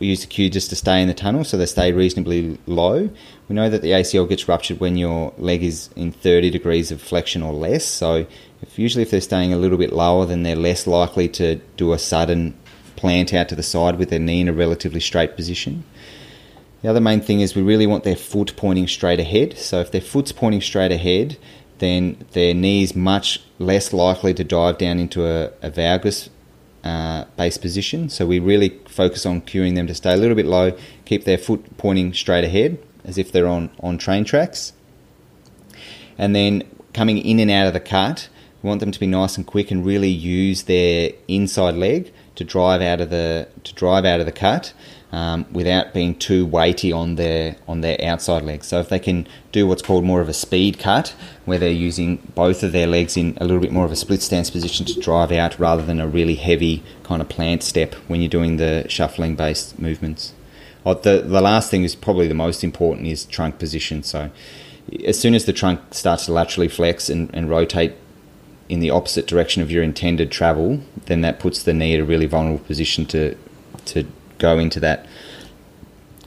we 0.00 0.06
use 0.06 0.22
the 0.22 0.26
cue 0.26 0.48
just 0.48 0.70
to 0.70 0.76
stay 0.76 1.00
in 1.02 1.08
the 1.08 1.14
tunnel, 1.14 1.44
so 1.44 1.58
they 1.58 1.66
stay 1.66 1.92
reasonably 1.92 2.58
low. 2.66 3.10
We 3.48 3.54
know 3.54 3.68
that 3.68 3.82
the 3.82 3.90
ACL 3.90 4.26
gets 4.26 4.48
ruptured 4.48 4.80
when 4.80 4.96
your 4.96 5.34
leg 5.36 5.62
is 5.62 5.90
in 5.94 6.10
30 6.10 6.50
degrees 6.50 6.90
of 6.90 7.02
flexion 7.02 7.42
or 7.42 7.52
less. 7.52 7.84
So, 7.84 8.26
if 8.62 8.78
usually 8.78 9.02
if 9.02 9.10
they're 9.10 9.20
staying 9.20 9.52
a 9.52 9.58
little 9.58 9.76
bit 9.76 9.92
lower, 9.92 10.24
then 10.24 10.42
they're 10.42 10.56
less 10.56 10.86
likely 10.86 11.28
to 11.28 11.56
do 11.76 11.92
a 11.92 11.98
sudden 11.98 12.56
plant 12.96 13.34
out 13.34 13.48
to 13.50 13.54
the 13.54 13.62
side 13.62 13.98
with 13.98 14.08
their 14.10 14.18
knee 14.18 14.40
in 14.40 14.48
a 14.48 14.52
relatively 14.54 15.00
straight 15.00 15.36
position. 15.36 15.84
The 16.82 16.88
other 16.88 17.00
main 17.00 17.20
thing 17.20 17.40
is 17.40 17.54
we 17.54 17.62
really 17.62 17.86
want 17.86 18.04
their 18.04 18.16
foot 18.16 18.54
pointing 18.56 18.88
straight 18.88 19.20
ahead. 19.20 19.58
So, 19.58 19.80
if 19.80 19.92
their 19.92 20.00
foot's 20.00 20.32
pointing 20.32 20.62
straight 20.62 20.92
ahead, 20.92 21.36
then 21.78 22.24
their 22.32 22.54
knee 22.54 22.82
is 22.82 22.96
much 22.96 23.42
less 23.58 23.92
likely 23.92 24.32
to 24.32 24.44
dive 24.44 24.78
down 24.78 24.98
into 24.98 25.26
a, 25.26 25.50
a 25.60 25.70
valgus 25.70 26.30
uh, 26.84 27.24
base 27.36 27.58
position. 27.58 28.08
So 28.08 28.26
we 28.26 28.38
really 28.38 28.78
focus 28.88 29.26
on 29.26 29.42
cueing 29.42 29.74
them 29.74 29.86
to 29.86 29.94
stay 29.94 30.12
a 30.12 30.16
little 30.16 30.36
bit 30.36 30.46
low, 30.46 30.76
keep 31.04 31.24
their 31.24 31.38
foot 31.38 31.76
pointing 31.76 32.12
straight 32.14 32.44
ahead, 32.44 32.78
as 33.04 33.18
if 33.18 33.32
they're 33.32 33.48
on, 33.48 33.70
on 33.80 33.98
train 33.98 34.24
tracks. 34.24 34.72
And 36.18 36.34
then 36.34 36.64
coming 36.92 37.18
in 37.18 37.40
and 37.40 37.50
out 37.50 37.66
of 37.66 37.72
the 37.72 37.80
cut, 37.80 38.28
we 38.62 38.68
want 38.68 38.80
them 38.80 38.92
to 38.92 39.00
be 39.00 39.06
nice 39.06 39.36
and 39.36 39.46
quick 39.46 39.70
and 39.70 39.84
really 39.84 40.10
use 40.10 40.64
their 40.64 41.12
inside 41.28 41.74
leg 41.74 42.12
to 42.34 42.44
drive 42.44 42.82
out 42.82 43.00
of 43.00 43.10
the 43.10 43.48
to 43.64 43.74
drive 43.74 44.04
out 44.04 44.20
of 44.20 44.26
the 44.26 44.32
cut 44.32 44.72
um, 45.12 45.44
without 45.50 45.92
being 45.92 46.14
too 46.14 46.46
weighty 46.46 46.92
on 46.92 47.16
their 47.16 47.56
on 47.66 47.80
their 47.80 48.02
outside 48.04 48.42
legs. 48.42 48.66
So 48.68 48.80
if 48.80 48.88
they 48.88 48.98
can 48.98 49.26
do 49.52 49.66
what's 49.66 49.82
called 49.82 50.04
more 50.04 50.20
of 50.20 50.28
a 50.28 50.32
speed 50.32 50.78
cut, 50.78 51.14
where 51.44 51.58
they're 51.58 51.70
using 51.70 52.16
both 52.34 52.62
of 52.62 52.72
their 52.72 52.86
legs 52.86 53.16
in 53.16 53.36
a 53.40 53.44
little 53.44 53.60
bit 53.60 53.72
more 53.72 53.84
of 53.84 53.92
a 53.92 53.96
split 53.96 54.22
stance 54.22 54.50
position 54.50 54.86
to 54.86 55.00
drive 55.00 55.32
out, 55.32 55.58
rather 55.58 55.84
than 55.84 56.00
a 56.00 56.06
really 56.08 56.36
heavy 56.36 56.82
kind 57.02 57.20
of 57.20 57.28
plant 57.28 57.62
step 57.62 57.94
when 58.06 58.20
you're 58.20 58.28
doing 58.28 58.56
the 58.56 58.86
shuffling 58.88 59.36
based 59.36 59.78
movements. 59.78 60.32
Oh, 60.86 60.94
the 60.94 61.22
the 61.22 61.40
last 61.40 61.70
thing 61.70 61.84
is 61.84 61.94
probably 61.94 62.28
the 62.28 62.34
most 62.34 62.62
important 62.62 63.06
is 63.06 63.24
trunk 63.24 63.58
position. 63.58 64.02
So 64.02 64.30
as 65.04 65.18
soon 65.18 65.34
as 65.34 65.44
the 65.44 65.52
trunk 65.52 65.80
starts 65.92 66.26
to 66.26 66.32
laterally 66.32 66.68
flex 66.68 67.08
and, 67.08 67.30
and 67.34 67.50
rotate 67.50 67.94
in 68.68 68.80
the 68.80 68.90
opposite 68.90 69.26
direction 69.26 69.62
of 69.62 69.70
your 69.70 69.82
intended 69.82 70.30
travel, 70.30 70.80
then 71.06 71.20
that 71.22 71.40
puts 71.40 71.62
the 71.64 71.74
knee 71.74 71.94
at 71.94 72.00
a 72.00 72.04
really 72.04 72.26
vulnerable 72.26 72.64
position 72.64 73.04
to 73.06 73.36
to 73.86 74.06
go 74.40 74.58
into 74.58 74.80
that 74.80 75.06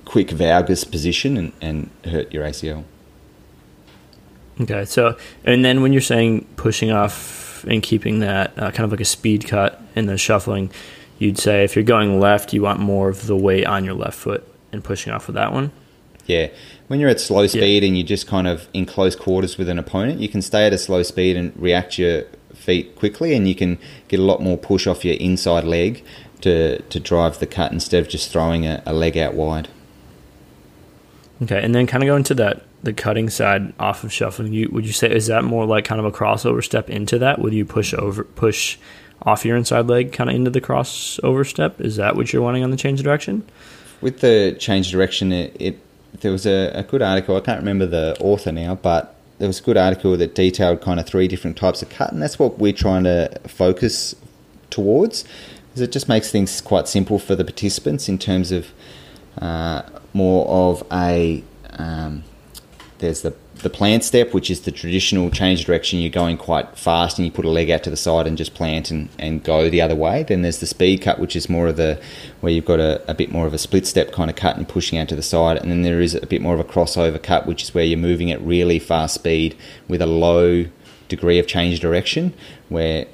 quick 0.06 0.28
valgus 0.28 0.90
position 0.90 1.36
and, 1.36 1.52
and 1.60 1.90
hurt 2.06 2.32
your 2.32 2.46
ACL. 2.46 2.86
Okay, 4.62 4.86
so 4.86 5.18
and 5.44 5.66
then 5.66 5.82
when 5.82 5.92
you're 5.92 6.02
saying 6.02 6.46
pushing 6.56 6.92
off 6.92 7.66
and 7.66 7.82
keeping 7.82 8.20
that 8.20 8.52
uh, 8.58 8.72
kind 8.72 8.82
of 8.82 8.92
like 8.92 9.00
a 9.00 9.06
speed 9.06 9.48
cut 9.48 9.82
in 9.96 10.06
the 10.06 10.18
shuffling, 10.18 10.72
you'd 11.18 11.40
say 11.40 11.64
if 11.64 11.76
you're 11.76 11.84
going 11.84 12.20
left, 12.20 12.54
you 12.54 12.62
want 12.62 12.80
more 12.80 13.10
of 13.10 13.26
the 13.26 13.36
weight 13.36 13.66
on 13.66 13.84
your 13.84 13.96
left 13.96 14.18
foot 14.18 14.48
and 14.72 14.84
pushing 14.84 15.12
off 15.12 15.28
with 15.28 15.36
that 15.36 15.52
one. 15.52 15.72
Yeah, 16.26 16.50
when 16.88 17.00
you're 17.00 17.10
at 17.10 17.20
slow 17.20 17.48
speed 17.48 17.84
yeah. 17.84 17.88
and 17.88 17.98
you're 17.98 18.08
just 18.08 18.28
kind 18.28 18.48
of 18.48 18.68
in 18.74 18.86
close 18.86 19.16
quarters 19.16 19.58
with 19.58 19.68
an 19.68 19.80
opponent, 19.80 20.20
you 20.20 20.30
can 20.30 20.42
stay 20.42 20.68
at 20.68 20.74
a 20.74 20.78
slow 20.78 21.04
speed 21.04 21.36
and 21.36 21.52
react 21.60 21.98
your 21.98 22.24
feet 22.54 22.96
quickly, 22.96 23.34
and 23.34 23.48
you 23.48 23.56
can 23.56 23.80
get 24.08 24.20
a 24.20 24.24
lot 24.24 24.42
more 24.42 24.58
push 24.58 24.88
off 24.88 25.04
your 25.04 25.16
inside 25.16 25.64
leg 25.64 26.04
to 26.44 26.82
to 26.82 27.00
drive 27.00 27.40
the 27.40 27.48
cut 27.48 27.72
instead 27.72 28.02
of 28.02 28.10
just 28.10 28.32
throwing 28.32 28.66
a, 28.66 28.84
a 28.86 28.94
leg 28.94 29.18
out 29.18 29.34
wide. 29.34 29.68
Okay, 31.42 31.62
and 31.62 31.74
then 31.74 31.88
kind 31.88 32.04
of 32.04 32.08
going 32.08 32.24
to 32.26 32.36
that 32.36 32.64
the 32.84 32.94
cutting 32.94 33.30
side 33.30 33.74
off 33.80 34.04
of 34.04 34.14
shuffling. 34.14 34.54
You 34.54 34.70
would 34.72 34.86
you 34.86 34.94
say 34.94 35.12
is 35.14 35.28
that 35.28 35.44
more 35.44 35.66
like 35.66 35.86
kind 35.86 36.00
of 36.00 36.06
a 36.06 36.12
crossover 36.12 36.64
step 36.64 36.90
into 36.90 37.18
that? 37.20 37.40
Would 37.40 37.54
you 37.54 37.66
push 37.66 37.94
over 37.94 38.24
push 38.24 38.78
off 39.24 39.46
your 39.46 39.56
inside 39.56 39.88
leg 39.88 40.12
kind 40.12 40.30
of 40.30 40.36
into 40.36 40.52
the 40.52 40.62
crossover 40.62 41.48
step? 41.48 41.82
Is 41.82 41.96
that 41.96 42.16
what 42.16 42.32
you're 42.32 42.42
wanting 42.42 42.64
on 42.64 42.72
the 42.72 42.78
change 42.78 43.00
of 43.00 43.06
direction? 43.06 43.44
With 44.02 44.20
the 44.20 44.56
change 44.60 44.88
of 44.88 44.92
direction, 44.92 45.32
it, 45.32 45.56
it 45.60 45.80
there 46.20 46.32
was 46.32 46.46
a, 46.46 46.72
a, 46.74 46.84
good 46.84 47.02
article. 47.02 47.36
I 47.36 47.40
can't 47.40 47.60
remember 47.60 47.86
the 47.86 48.18
author 48.20 48.52
now, 48.52 48.76
but 48.76 49.16
there 49.40 49.48
was 49.48 49.60
a 49.60 49.64
good 49.64 49.78
article 49.78 50.16
that 50.18 50.36
detailed 50.36 50.82
kind 50.82 51.00
of 51.00 51.08
three 51.08 51.28
different 51.28 51.58
types 51.58 51.82
of 51.82 51.90
cut, 51.90 52.12
and 52.12 52.22
that's 52.22 52.38
what 52.38 52.60
we're 52.60 52.74
trying 52.74 53.06
to 53.06 53.40
focus 53.48 54.14
towards. 54.70 55.24
Because 55.74 55.82
it 55.82 55.92
just 55.92 56.08
makes 56.08 56.30
things 56.30 56.62
quite 56.62 56.88
simple 56.88 57.18
for 57.18 57.36
the 57.36 57.44
participants 57.44 58.08
in 58.08 58.20
terms 58.20 58.52
of 58.52 58.68
uh, 59.40 59.82
more 60.14 60.48
of 60.48 60.84
a 60.92 61.44
um, 61.72 62.24
there's 63.00 63.24
the 63.24 63.34
the 63.56 63.70
plant 63.70 64.04
step, 64.04 64.34
which 64.34 64.52
is 64.52 64.62
the 64.62 64.72
traditional 64.72 65.32
change 65.32 65.66
direction. 65.66 66.00
You're 66.00 66.12
going 66.12 66.38
quite 66.38 66.78
fast 66.78 67.18
and 67.18 67.26
you 67.26 67.32
put 67.32 67.46
a 67.46 67.50
leg 67.50 67.72
out 67.72 67.84
to 67.84 67.90
the 67.90 67.98
side 67.98 68.28
and 68.28 68.38
just 68.38 68.54
plant 68.54 68.92
and, 68.92 69.10
and 69.18 69.44
go 69.44 69.70
the 69.70 69.82
other 69.82 69.96
way. 69.96 70.24
Then 70.24 70.42
there's 70.42 70.60
the 70.60 70.66
speed 70.66 71.02
cut, 71.02 71.18
which 71.18 71.36
is 71.36 71.50
more 71.50 71.68
of 71.68 71.78
the 71.78 72.00
where 72.42 72.52
you've 72.52 72.66
got 72.66 72.80
a, 72.80 73.02
a 73.10 73.14
bit 73.14 73.32
more 73.32 73.48
of 73.48 73.54
a 73.54 73.58
split 73.58 73.88
step 73.88 74.12
kind 74.12 74.30
of 74.30 74.36
cut 74.36 74.58
and 74.58 74.68
pushing 74.68 75.00
out 75.00 75.08
to 75.10 75.16
the 75.16 75.24
side. 75.24 75.58
And 75.58 75.72
then 75.72 75.82
there 75.82 76.02
is 76.02 76.14
a 76.14 76.28
bit 76.28 76.42
more 76.42 76.54
of 76.54 76.60
a 76.60 76.64
crossover 76.64 77.22
cut, 77.22 77.48
which 77.48 77.64
is 77.64 77.74
where 77.74 77.84
you're 77.84 77.98
moving 77.98 78.32
at 78.32 78.42
really 78.42 78.80
fast 78.80 79.16
speed 79.16 79.56
with 79.88 80.02
a 80.02 80.08
low 80.08 80.66
degree 81.08 81.40
of 81.40 81.48
change 81.48 81.80
direction, 81.80 82.34
where 82.70 83.06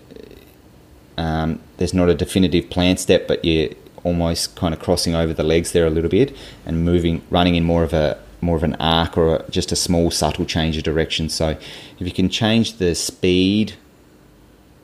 um, 1.19 1.59
there's 1.77 1.93
not 1.93 2.07
a 2.07 2.15
definitive 2.15 2.69
plant 2.69 2.97
step, 2.97 3.27
but 3.27 3.43
you're 3.43 3.71
almost 4.05 4.55
kind 4.55 4.73
of 4.73 4.79
crossing 4.79 5.13
over 5.15 5.33
the 5.33 5.43
legs 5.43 5.73
there 5.73 5.85
a 5.85 5.89
little 5.89 6.09
bit 6.09 6.33
and 6.65 6.85
moving, 6.85 7.21
running 7.29 7.55
in 7.55 7.65
more 7.65 7.83
of 7.83 7.93
a 7.93 8.17
more 8.41 8.55
of 8.55 8.63
an 8.63 8.73
arc 8.75 9.17
or 9.17 9.35
a, 9.35 9.51
just 9.51 9.69
a 9.73 9.75
small 9.75 10.09
subtle 10.09 10.45
change 10.45 10.77
of 10.77 10.83
direction. 10.83 11.27
So 11.27 11.49
if 11.49 12.07
you 12.07 12.13
can 12.13 12.29
change 12.29 12.77
the 12.77 12.95
speed 12.95 13.73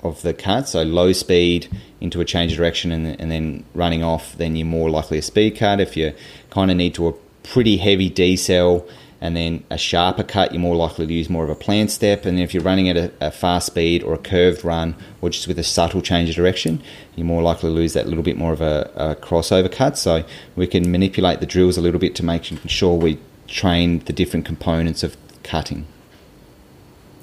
of 0.03 0.23
the 0.23 0.33
cut, 0.33 0.67
so 0.67 0.83
low 0.83 1.13
speed 1.13 1.69
into 2.01 2.19
a 2.19 2.25
change 2.25 2.51
of 2.51 2.57
direction 2.57 2.91
and, 2.91 3.17
and 3.17 3.31
then 3.31 3.63
running 3.73 4.03
off, 4.03 4.38
then 4.38 4.57
you're 4.57 4.67
more 4.67 4.89
likely 4.89 5.17
a 5.19 5.21
speed 5.21 5.51
cut. 5.55 5.79
If 5.79 5.95
you 5.95 6.13
kind 6.49 6.69
of 6.69 6.75
need 6.75 6.95
to 6.95 7.07
a 7.07 7.13
pretty 7.43 7.77
heavy 7.77 8.09
decel 8.09 8.86
and 9.26 9.36
then 9.36 9.63
a 9.71 9.78
sharper 9.78 10.21
cut, 10.21 10.51
you're 10.51 10.61
more 10.61 10.76
likely 10.76 11.07
to 11.07 11.13
use 11.13 11.32
more 11.32 11.43
of 11.43 11.49
a 11.49 11.55
plant 11.55 11.89
step. 11.89 12.26
And 12.26 12.39
if 12.39 12.53
you're 12.53 12.61
running 12.61 12.89
at 12.89 12.95
a, 12.95 13.11
a, 13.19 13.32
fast 13.32 13.65
speed 13.65 14.03
or 14.03 14.13
a 14.13 14.19
curved 14.19 14.63
run, 14.63 14.95
or 15.19 15.32
just 15.32 15.47
with 15.47 15.57
a 15.57 15.63
subtle 15.63 16.01
change 16.01 16.30
of 16.30 16.36
direction, 16.36 16.80
you're 17.15 17.26
more 17.26 17.41
likely 17.41 17.69
to 17.69 17.73
lose 17.73 17.93
that 17.93 18.07
little 18.07 18.23
bit 18.23 18.38
more 18.38 18.53
of 18.53 18.61
a, 18.61 18.91
a 18.95 19.15
crossover 19.15 19.71
cut. 19.71 19.97
So 19.97 20.23
we 20.55 20.67
can 20.67 20.91
manipulate 20.91 21.39
the 21.39 21.47
drills 21.47 21.76
a 21.76 21.82
little 21.82 21.99
bit 21.99 22.13
to 22.15 22.23
make 22.23 22.43
sure 22.43 22.95
we 22.95 23.17
train 23.47 23.99
the 24.05 24.13
different 24.13 24.45
components 24.45 25.01
of 25.01 25.17
cutting. 25.41 25.88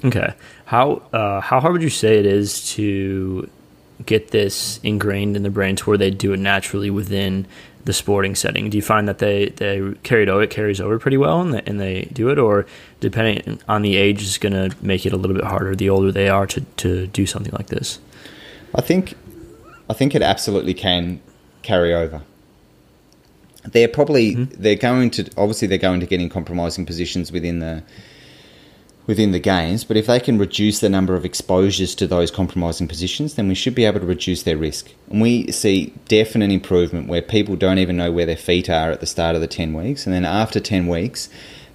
Okay, 0.03 0.33
how 0.65 1.01
uh, 1.13 1.39
how 1.39 1.61
hard 1.61 1.71
would 1.71 1.81
you 1.81 1.89
say 1.89 2.19
it 2.19 2.25
is 2.25 2.69
to 2.73 3.49
get 4.05 4.31
this 4.31 4.79
ingrained 4.83 5.35
in 5.35 5.43
the 5.43 5.49
brain 5.49 5.75
to 5.77 5.85
where 5.85 5.97
they 5.97 6.11
do 6.11 6.33
it 6.33 6.39
naturally 6.39 6.89
within 6.89 7.47
the 7.85 7.93
sporting 7.93 8.35
setting? 8.35 8.69
Do 8.69 8.77
you 8.77 8.81
find 8.81 9.07
that 9.07 9.19
they 9.19 9.49
they 9.49 9.93
carry 10.03 10.23
it 10.23 10.29
over, 10.29 10.43
it 10.43 10.49
carries 10.49 10.79
over 10.81 10.99
pretty 10.99 11.17
well 11.17 11.41
and 11.41 11.53
they, 11.53 11.61
and 11.65 11.79
they 11.79 12.09
do 12.13 12.29
it, 12.29 12.37
or 12.37 12.65
depending 12.99 13.59
on 13.67 13.81
the 13.81 13.97
age 13.97 14.21
is 14.21 14.37
going 14.37 14.53
to 14.53 14.75
make 14.81 15.05
it 15.05 15.13
a 15.13 15.17
little 15.17 15.35
bit 15.35 15.45
harder 15.45 15.75
the 15.75 15.89
older 15.89 16.11
they 16.11 16.29
are 16.29 16.47
to 16.47 16.61
to 16.77 17.07
do 17.07 17.25
something 17.25 17.53
like 17.53 17.67
this? 17.67 17.99
I 18.75 18.81
think 18.81 19.15
I 19.89 19.93
think 19.93 20.15
it 20.15 20.21
absolutely 20.21 20.73
can 20.73 21.21
carry 21.61 21.93
over. 21.93 22.21
they're 23.71 23.87
probably 23.87 24.35
mm-hmm. 24.35 24.61
they're 24.61 24.75
going 24.75 25.09
to 25.11 25.29
obviously 25.37 25.67
they're 25.67 25.77
going 25.77 25.99
to 25.99 26.05
get 26.05 26.19
in 26.21 26.29
compromising 26.29 26.85
positions 26.85 27.31
within 27.31 27.59
the 27.59 27.83
within 29.05 29.31
the 29.31 29.39
games, 29.39 29.83
but 29.83 29.97
if 29.97 30.07
they 30.07 30.19
can 30.19 30.37
reduce 30.37 30.79
the 30.79 30.89
number 30.89 31.15
of 31.15 31.25
exposures 31.25 31.93
to 31.95 32.07
those 32.07 32.31
compromising 32.31 32.87
positions, 32.87 33.35
then 33.35 33.47
we 33.47 33.55
should 33.55 33.75
be 33.75 33.83
able 33.83 33.99
to 33.99 34.05
reduce 34.05 34.43
their 34.43 34.57
risk. 34.57 34.91
And 35.09 35.21
we 35.21 35.51
see 35.51 35.93
definite 36.07 36.51
improvement 36.51 37.09
where 37.09 37.21
people 37.21 37.55
don't 37.55 37.79
even 37.79 37.97
know 37.97 38.11
where 38.11 38.25
their 38.25 38.37
feet 38.37 38.69
are 38.69 38.91
at 38.91 39.01
the 39.01 39.05
start 39.05 39.35
of 39.35 39.41
the 39.41 39.47
10 39.47 39.73
weeks, 39.73 40.05
and 40.05 40.13
then 40.13 40.25
after 40.25 40.59
10 40.59 40.87
weeks, 40.87 41.29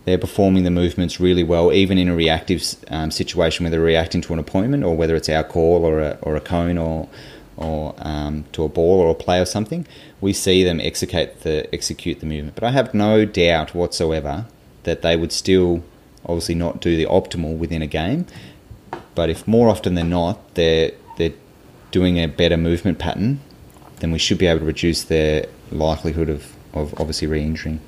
they're 0.06 0.16
performing 0.16 0.64
the 0.64 0.70
movements 0.70 1.20
really 1.20 1.44
well, 1.44 1.70
even 1.70 1.98
in 1.98 2.08
a 2.08 2.14
reactive 2.14 2.76
um, 2.88 3.10
situation 3.10 3.64
whether 3.64 3.78
reacting 3.78 4.22
to 4.22 4.32
an 4.32 4.38
appointment 4.38 4.82
or 4.82 4.96
whether 4.96 5.14
it's 5.14 5.28
our 5.28 5.44
call 5.44 5.84
or 5.84 6.00
a, 6.00 6.18
or 6.22 6.34
a 6.34 6.40
cone 6.40 6.78
or, 6.78 7.10
or 7.58 7.94
um, 7.98 8.46
to 8.52 8.64
a 8.64 8.70
ball 8.70 9.00
or 9.00 9.10
a 9.10 9.14
play 9.14 9.38
or 9.38 9.44
something. 9.44 9.86
We 10.22 10.32
see 10.32 10.64
them 10.64 10.80
execute 10.80 11.42
the, 11.42 11.72
execute 11.74 12.20
the 12.20 12.26
movement. 12.26 12.54
But 12.54 12.64
I 12.64 12.70
have 12.70 12.94
no 12.94 13.26
doubt 13.26 13.74
whatsoever 13.74 14.46
that 14.84 15.02
they 15.02 15.14
would 15.14 15.30
still 15.30 15.84
obviously 16.28 16.54
not 16.54 16.80
do 16.80 16.96
the 16.96 17.06
optimal 17.06 17.56
within 17.56 17.82
a 17.82 17.86
game. 17.86 18.26
But 19.14 19.30
if 19.30 19.48
more 19.48 19.68
often 19.68 19.94
than 19.94 20.10
not 20.10 20.54
they're 20.54 20.92
they're 21.16 21.32
doing 21.90 22.18
a 22.18 22.26
better 22.26 22.56
movement 22.56 22.98
pattern, 22.98 23.40
then 24.00 24.12
we 24.12 24.18
should 24.18 24.38
be 24.38 24.46
able 24.46 24.60
to 24.60 24.66
reduce 24.66 25.04
their 25.04 25.46
likelihood 25.70 26.28
of, 26.28 26.54
of 26.72 26.92
obviously 27.00 27.26
re-injuring. 27.26 27.80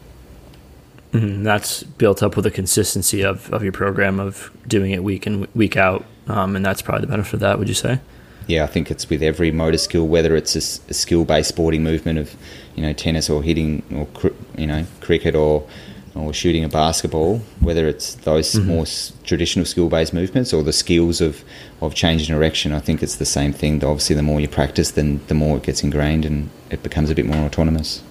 Mm-hmm. 1.12 1.42
That's 1.42 1.82
built 1.82 2.22
up 2.22 2.36
with 2.36 2.44
the 2.44 2.50
consistency 2.50 3.22
of, 3.22 3.52
of 3.52 3.62
your 3.62 3.72
program 3.72 4.20
of 4.20 4.50
doing 4.66 4.92
it 4.92 5.02
week 5.02 5.26
in 5.26 5.48
week 5.54 5.76
out, 5.76 6.04
um, 6.28 6.54
and 6.54 6.64
that's 6.64 6.82
probably 6.82 7.02
the 7.02 7.10
benefit 7.10 7.34
of 7.34 7.40
that. 7.40 7.58
Would 7.58 7.68
you 7.68 7.74
say? 7.74 8.00
Yeah, 8.46 8.64
I 8.64 8.66
think 8.66 8.90
it's 8.90 9.08
with 9.08 9.22
every 9.22 9.50
motor 9.50 9.78
skill, 9.78 10.08
whether 10.08 10.34
it's 10.34 10.54
a, 10.56 10.90
a 10.90 10.94
skill-based 10.94 11.48
sporting 11.48 11.82
movement 11.84 12.18
of, 12.18 12.34
you 12.74 12.82
know, 12.82 12.92
tennis 12.92 13.28
or 13.30 13.42
hitting 13.42 13.82
or 13.94 14.32
you 14.56 14.66
know 14.66 14.86
cricket 15.00 15.34
or 15.34 15.68
or 16.14 16.32
shooting 16.32 16.64
a 16.64 16.68
basketball, 16.68 17.38
whether 17.60 17.86
it's 17.86 18.14
those 18.16 18.52
mm-hmm. 18.52 18.68
more 18.68 18.84
traditional 19.24 19.64
skill 19.64 19.88
based 19.88 20.12
movements 20.12 20.52
or 20.52 20.62
the 20.62 20.72
skills 20.72 21.20
of, 21.20 21.44
of 21.80 21.94
changing 21.94 22.34
direction, 22.34 22.72
I 22.72 22.80
think 22.80 23.02
it's 23.02 23.16
the 23.16 23.24
same 23.24 23.52
thing. 23.52 23.84
Obviously, 23.84 24.16
the 24.16 24.22
more 24.22 24.40
you 24.40 24.48
practice, 24.48 24.90
then 24.90 25.20
the 25.28 25.34
more 25.34 25.58
it 25.58 25.62
gets 25.62 25.82
ingrained 25.82 26.24
and 26.24 26.50
it 26.70 26.82
becomes 26.82 27.10
a 27.10 27.14
bit 27.14 27.26
more 27.26 27.36
autonomous. 27.38 28.02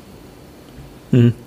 Mm-hmm. 1.11 1.39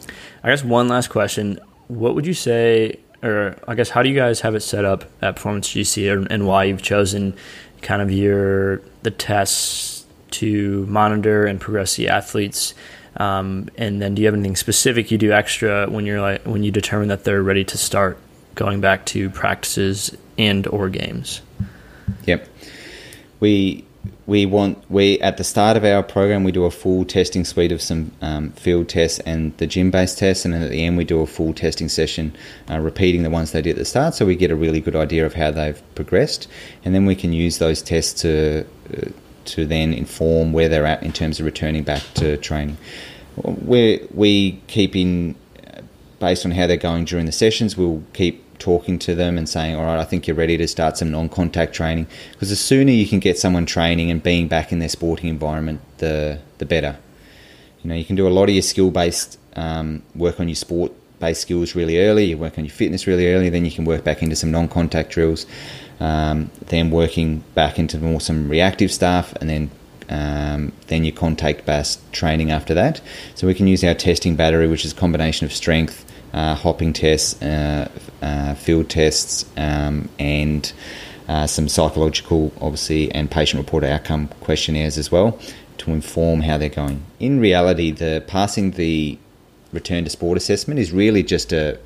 I 0.42 0.50
guess 0.50 0.64
one 0.64 0.88
last 0.88 1.08
question. 1.08 1.58
What 1.88 2.14
would 2.14 2.26
you 2.26 2.34
say, 2.34 2.98
or 3.22 3.56
I 3.66 3.74
guess, 3.74 3.90
how 3.90 4.02
do 4.02 4.08
you 4.08 4.16
guys 4.16 4.40
have 4.40 4.54
it 4.54 4.60
set 4.60 4.84
up 4.84 5.04
at 5.22 5.36
Performance 5.36 5.68
GC 5.68 6.26
and 6.30 6.46
why 6.46 6.64
you've 6.64 6.82
chosen 6.82 7.34
kind 7.80 8.02
of 8.02 8.10
your 8.10 8.82
the 9.02 9.10
tests 9.10 10.04
to 10.32 10.86
monitor 10.86 11.46
and 11.46 11.60
progress 11.60 11.96
the 11.96 12.08
athletes? 12.08 12.74
Um, 13.16 13.68
and 13.76 14.00
then, 14.00 14.14
do 14.14 14.22
you 14.22 14.26
have 14.26 14.34
anything 14.34 14.56
specific 14.56 15.10
you 15.10 15.18
do 15.18 15.32
extra 15.32 15.86
when 15.88 16.06
you're 16.06 16.20
like 16.20 16.42
when 16.44 16.62
you 16.62 16.70
determine 16.70 17.08
that 17.08 17.24
they're 17.24 17.42
ready 17.42 17.64
to 17.64 17.78
start 17.78 18.18
going 18.54 18.80
back 18.80 19.04
to 19.06 19.30
practices 19.30 20.16
and 20.38 20.66
or 20.66 20.88
games? 20.88 21.42
Yep, 22.24 22.48
we 23.40 23.84
we 24.26 24.46
want 24.46 24.78
we 24.90 25.20
at 25.20 25.36
the 25.36 25.44
start 25.44 25.76
of 25.76 25.84
our 25.84 26.02
program 26.02 26.44
we 26.44 26.52
do 26.52 26.64
a 26.64 26.70
full 26.70 27.04
testing 27.04 27.44
suite 27.44 27.72
of 27.72 27.82
some 27.82 28.12
um, 28.22 28.50
field 28.52 28.88
tests 28.88 29.18
and 29.20 29.56
the 29.58 29.66
gym 29.66 29.90
based 29.90 30.18
tests, 30.18 30.44
and 30.44 30.54
then 30.54 30.62
at 30.62 30.70
the 30.70 30.84
end 30.84 30.96
we 30.96 31.04
do 31.04 31.20
a 31.20 31.26
full 31.26 31.52
testing 31.52 31.88
session, 31.88 32.34
uh, 32.70 32.78
repeating 32.78 33.24
the 33.24 33.30
ones 33.30 33.52
they 33.52 33.60
did 33.60 33.72
at 33.72 33.76
the 33.76 33.84
start, 33.84 34.14
so 34.14 34.24
we 34.24 34.36
get 34.36 34.50
a 34.50 34.56
really 34.56 34.80
good 34.80 34.96
idea 34.96 35.26
of 35.26 35.34
how 35.34 35.50
they've 35.50 35.82
progressed, 35.94 36.48
and 36.84 36.94
then 36.94 37.04
we 37.04 37.14
can 37.14 37.32
use 37.32 37.58
those 37.58 37.82
tests 37.82 38.22
to 38.22 38.64
uh, 38.96 39.10
to 39.46 39.66
then 39.66 39.92
inform 39.92 40.52
where 40.52 40.68
they're 40.68 40.86
at 40.86 41.02
in 41.02 41.12
terms 41.12 41.40
of 41.40 41.46
returning 41.46 41.82
back 41.82 42.02
to 42.14 42.36
training. 42.36 42.76
We 43.36 44.06
we 44.12 44.60
keep 44.66 44.94
in 44.94 45.34
based 46.18 46.44
on 46.44 46.52
how 46.52 46.66
they're 46.66 46.76
going 46.76 47.04
during 47.04 47.26
the 47.26 47.32
sessions. 47.32 47.76
We'll 47.76 48.02
keep 48.12 48.58
talking 48.58 48.98
to 49.00 49.14
them 49.14 49.36
and 49.36 49.48
saying, 49.48 49.74
"All 49.74 49.84
right, 49.84 49.98
I 49.98 50.04
think 50.04 50.26
you're 50.26 50.36
ready 50.36 50.56
to 50.56 50.68
start 50.68 50.96
some 50.96 51.10
non-contact 51.10 51.74
training." 51.74 52.06
Because 52.32 52.50
the 52.50 52.56
sooner 52.56 52.92
you 52.92 53.06
can 53.06 53.18
get 53.18 53.38
someone 53.38 53.66
training 53.66 54.10
and 54.10 54.22
being 54.22 54.48
back 54.48 54.72
in 54.72 54.78
their 54.78 54.88
sporting 54.88 55.28
environment, 55.28 55.80
the 55.98 56.38
the 56.58 56.66
better. 56.66 56.96
You 57.82 57.88
know, 57.90 57.96
you 57.96 58.04
can 58.04 58.14
do 58.14 58.28
a 58.28 58.30
lot 58.30 58.44
of 58.44 58.50
your 58.50 58.62
skill-based 58.62 59.38
um, 59.56 60.02
work 60.14 60.38
on 60.38 60.48
your 60.48 60.54
sport-based 60.54 61.40
skills 61.40 61.74
really 61.74 61.98
early. 61.98 62.26
You 62.26 62.38
work 62.38 62.56
on 62.56 62.64
your 62.64 62.72
fitness 62.72 63.08
really 63.08 63.32
early, 63.32 63.50
then 63.50 63.64
you 63.64 63.72
can 63.72 63.84
work 63.84 64.04
back 64.04 64.22
into 64.22 64.36
some 64.36 64.52
non-contact 64.52 65.10
drills 65.10 65.46
um, 66.02 66.50
then 66.66 66.90
working 66.90 67.44
back 67.54 67.78
into 67.78 67.96
more 67.98 68.20
some 68.20 68.48
reactive 68.48 68.90
stuff, 68.90 69.32
and 69.40 69.48
then 69.48 69.70
um, 70.08 70.72
then 70.88 71.04
your 71.04 71.14
contact 71.14 71.64
based 71.64 72.00
training 72.12 72.50
after 72.50 72.74
that. 72.74 73.00
So 73.36 73.46
we 73.46 73.54
can 73.54 73.68
use 73.68 73.84
our 73.84 73.94
testing 73.94 74.34
battery, 74.34 74.66
which 74.66 74.84
is 74.84 74.92
a 74.92 74.96
combination 74.96 75.46
of 75.46 75.52
strength, 75.52 76.04
uh, 76.32 76.56
hopping 76.56 76.92
tests, 76.92 77.40
uh, 77.40 77.88
uh, 78.20 78.54
field 78.54 78.90
tests, 78.90 79.46
um, 79.56 80.08
and 80.18 80.72
uh, 81.28 81.46
some 81.46 81.68
psychological, 81.68 82.52
obviously, 82.60 83.12
and 83.12 83.30
patient 83.30 83.62
reported 83.64 83.90
outcome 83.90 84.26
questionnaires 84.40 84.98
as 84.98 85.12
well 85.12 85.38
to 85.78 85.92
inform 85.92 86.40
how 86.40 86.58
they're 86.58 86.68
going. 86.68 87.04
In 87.20 87.38
reality, 87.38 87.92
the 87.92 88.24
passing 88.26 88.72
the 88.72 89.18
return 89.72 90.02
to 90.04 90.10
sport 90.10 90.36
assessment 90.36 90.80
is 90.80 90.90
really 90.90 91.22
just 91.22 91.52
a 91.52 91.78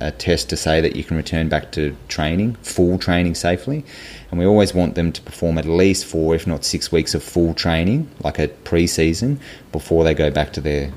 a 0.00 0.10
test 0.10 0.50
to 0.50 0.56
say 0.56 0.80
that 0.80 0.96
you 0.96 1.04
can 1.04 1.16
return 1.16 1.48
back 1.48 1.72
to 1.72 1.96
training, 2.08 2.54
full 2.56 2.98
training 2.98 3.34
safely. 3.34 3.84
And 4.30 4.38
we 4.38 4.46
always 4.46 4.74
want 4.74 4.94
them 4.94 5.12
to 5.12 5.22
perform 5.22 5.58
at 5.58 5.64
least 5.64 6.04
four, 6.04 6.34
if 6.34 6.46
not 6.46 6.64
six 6.64 6.90
weeks 6.90 7.14
of 7.14 7.22
full 7.22 7.54
training, 7.54 8.10
like 8.22 8.38
a 8.38 8.48
pre 8.48 8.86
season, 8.86 9.40
before 9.72 10.04
they 10.04 10.14
go 10.14 10.30
back 10.30 10.52
to 10.54 10.60
their, 10.60 10.92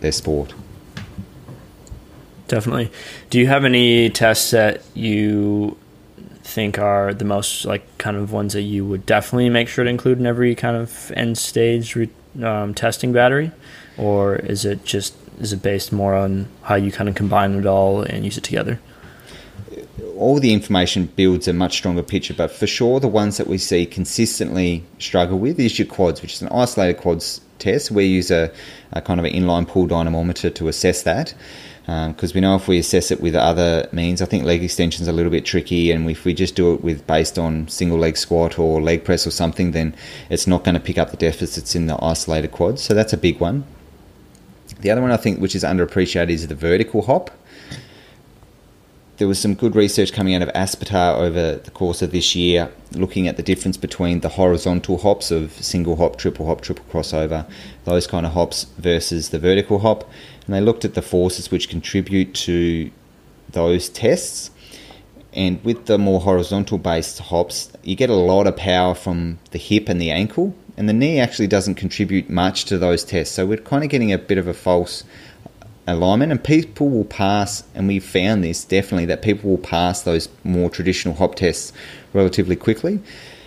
their 0.00 0.12
sport. 0.12 0.52
Definitely. 2.46 2.90
Do 3.30 3.38
you 3.38 3.46
have 3.46 3.64
any 3.64 4.10
tests 4.10 4.50
that 4.50 4.82
you 4.94 5.78
think 6.42 6.78
are 6.78 7.14
the 7.14 7.24
most, 7.24 7.64
like, 7.64 7.96
kind 7.96 8.16
of 8.18 8.30
ones 8.30 8.52
that 8.52 8.62
you 8.62 8.84
would 8.84 9.06
definitely 9.06 9.48
make 9.48 9.66
sure 9.66 9.84
to 9.84 9.90
include 9.90 10.18
in 10.18 10.26
every 10.26 10.54
kind 10.54 10.76
of 10.76 11.10
end 11.16 11.38
stage 11.38 11.96
um, 12.42 12.74
testing 12.74 13.12
battery? 13.12 13.50
Or 13.96 14.36
is 14.36 14.64
it 14.64 14.84
just 14.84 15.14
is 15.38 15.52
it 15.52 15.62
based 15.62 15.92
more 15.92 16.14
on 16.14 16.48
how 16.62 16.74
you 16.74 16.92
kind 16.92 17.08
of 17.08 17.14
combine 17.14 17.54
it 17.54 17.66
all 17.66 18.02
and 18.02 18.24
use 18.24 18.38
it 18.38 18.44
together? 18.44 18.80
All 20.16 20.38
the 20.38 20.52
information 20.52 21.06
builds 21.06 21.48
a 21.48 21.52
much 21.52 21.76
stronger 21.76 22.02
picture, 22.02 22.34
but 22.34 22.50
for 22.50 22.66
sure, 22.66 23.00
the 23.00 23.08
ones 23.08 23.36
that 23.36 23.46
we 23.46 23.58
see 23.58 23.84
consistently 23.84 24.84
struggle 24.98 25.38
with 25.38 25.58
is 25.58 25.78
your 25.78 25.88
quads, 25.88 26.22
which 26.22 26.34
is 26.34 26.42
an 26.42 26.48
isolated 26.48 27.00
quads 27.00 27.40
test. 27.58 27.90
We 27.90 28.04
use 28.04 28.30
a, 28.30 28.52
a 28.92 29.02
kind 29.02 29.18
of 29.18 29.26
an 29.26 29.32
inline 29.32 29.66
pull 29.66 29.86
dynamometer 29.86 30.50
to 30.50 30.68
assess 30.68 31.02
that 31.02 31.34
because 31.84 32.30
um, 32.30 32.34
we 32.34 32.40
know 32.40 32.56
if 32.56 32.66
we 32.66 32.78
assess 32.78 33.10
it 33.10 33.20
with 33.20 33.34
other 33.34 33.86
means, 33.92 34.22
I 34.22 34.24
think 34.24 34.44
leg 34.44 34.64
extension 34.64 35.02
is 35.02 35.08
a 35.08 35.12
little 35.12 35.30
bit 35.30 35.44
tricky, 35.44 35.90
and 35.90 36.08
if 36.08 36.24
we 36.24 36.32
just 36.32 36.54
do 36.54 36.72
it 36.72 36.82
with 36.82 37.06
based 37.06 37.38
on 37.38 37.68
single 37.68 37.98
leg 37.98 38.16
squat 38.16 38.58
or 38.58 38.80
leg 38.80 39.04
press 39.04 39.26
or 39.26 39.30
something, 39.30 39.72
then 39.72 39.94
it's 40.30 40.46
not 40.46 40.64
going 40.64 40.76
to 40.76 40.80
pick 40.80 40.96
up 40.96 41.10
the 41.10 41.18
deficits 41.18 41.74
in 41.74 41.86
the 41.86 42.02
isolated 42.02 42.52
quads. 42.52 42.80
So 42.80 42.94
that's 42.94 43.12
a 43.12 43.18
big 43.18 43.38
one. 43.38 43.64
The 44.84 44.90
other 44.90 45.00
one 45.00 45.12
I 45.12 45.16
think 45.16 45.40
which 45.40 45.54
is 45.54 45.64
underappreciated 45.64 46.28
is 46.28 46.46
the 46.46 46.54
vertical 46.54 47.00
hop. 47.00 47.30
There 49.16 49.26
was 49.26 49.38
some 49.38 49.54
good 49.54 49.74
research 49.74 50.12
coming 50.12 50.34
out 50.34 50.42
of 50.42 50.50
Aspetar 50.50 51.16
over 51.16 51.56
the 51.56 51.70
course 51.70 52.02
of 52.02 52.10
this 52.12 52.36
year, 52.36 52.70
looking 52.92 53.26
at 53.26 53.38
the 53.38 53.42
difference 53.42 53.78
between 53.78 54.20
the 54.20 54.28
horizontal 54.28 54.98
hops 54.98 55.30
of 55.30 55.52
single 55.52 55.96
hop, 55.96 56.16
triple 56.16 56.44
hop, 56.48 56.60
triple 56.60 56.84
crossover, 56.92 57.48
those 57.86 58.06
kind 58.06 58.26
of 58.26 58.32
hops 58.32 58.64
versus 58.76 59.30
the 59.30 59.38
vertical 59.38 59.78
hop. 59.78 60.06
And 60.44 60.54
they 60.54 60.60
looked 60.60 60.84
at 60.84 60.92
the 60.92 61.00
forces 61.00 61.50
which 61.50 61.70
contribute 61.70 62.34
to 62.34 62.90
those 63.48 63.88
tests. 63.88 64.50
And 65.32 65.64
with 65.64 65.86
the 65.86 65.96
more 65.96 66.20
horizontal 66.20 66.76
based 66.76 67.20
hops, 67.20 67.72
you 67.82 67.96
get 67.96 68.10
a 68.10 68.14
lot 68.14 68.46
of 68.46 68.54
power 68.58 68.94
from 68.94 69.38
the 69.50 69.58
hip 69.58 69.88
and 69.88 69.98
the 69.98 70.10
ankle, 70.10 70.54
and 70.76 70.88
the 70.88 70.92
knee 70.92 71.20
actually 71.20 71.46
doesn't 71.46 71.74
contribute 71.74 72.28
much 72.28 72.64
to 72.66 72.78
those 72.78 73.04
tests. 73.04 73.34
So 73.34 73.46
we're 73.46 73.58
kind 73.58 73.84
of 73.84 73.90
getting 73.90 74.12
a 74.12 74.18
bit 74.18 74.38
of 74.38 74.48
a 74.48 74.54
false 74.54 75.04
alignment, 75.86 76.32
and 76.32 76.42
people 76.42 76.88
will 76.88 77.04
pass, 77.04 77.64
and 77.74 77.86
we 77.86 78.00
found 78.00 78.42
this 78.42 78.64
definitely 78.64 79.06
that 79.06 79.22
people 79.22 79.50
will 79.50 79.58
pass 79.58 80.02
those 80.02 80.28
more 80.42 80.70
traditional 80.70 81.14
hop 81.14 81.34
tests 81.34 81.72
relatively 82.12 82.56
quickly. 82.56 83.00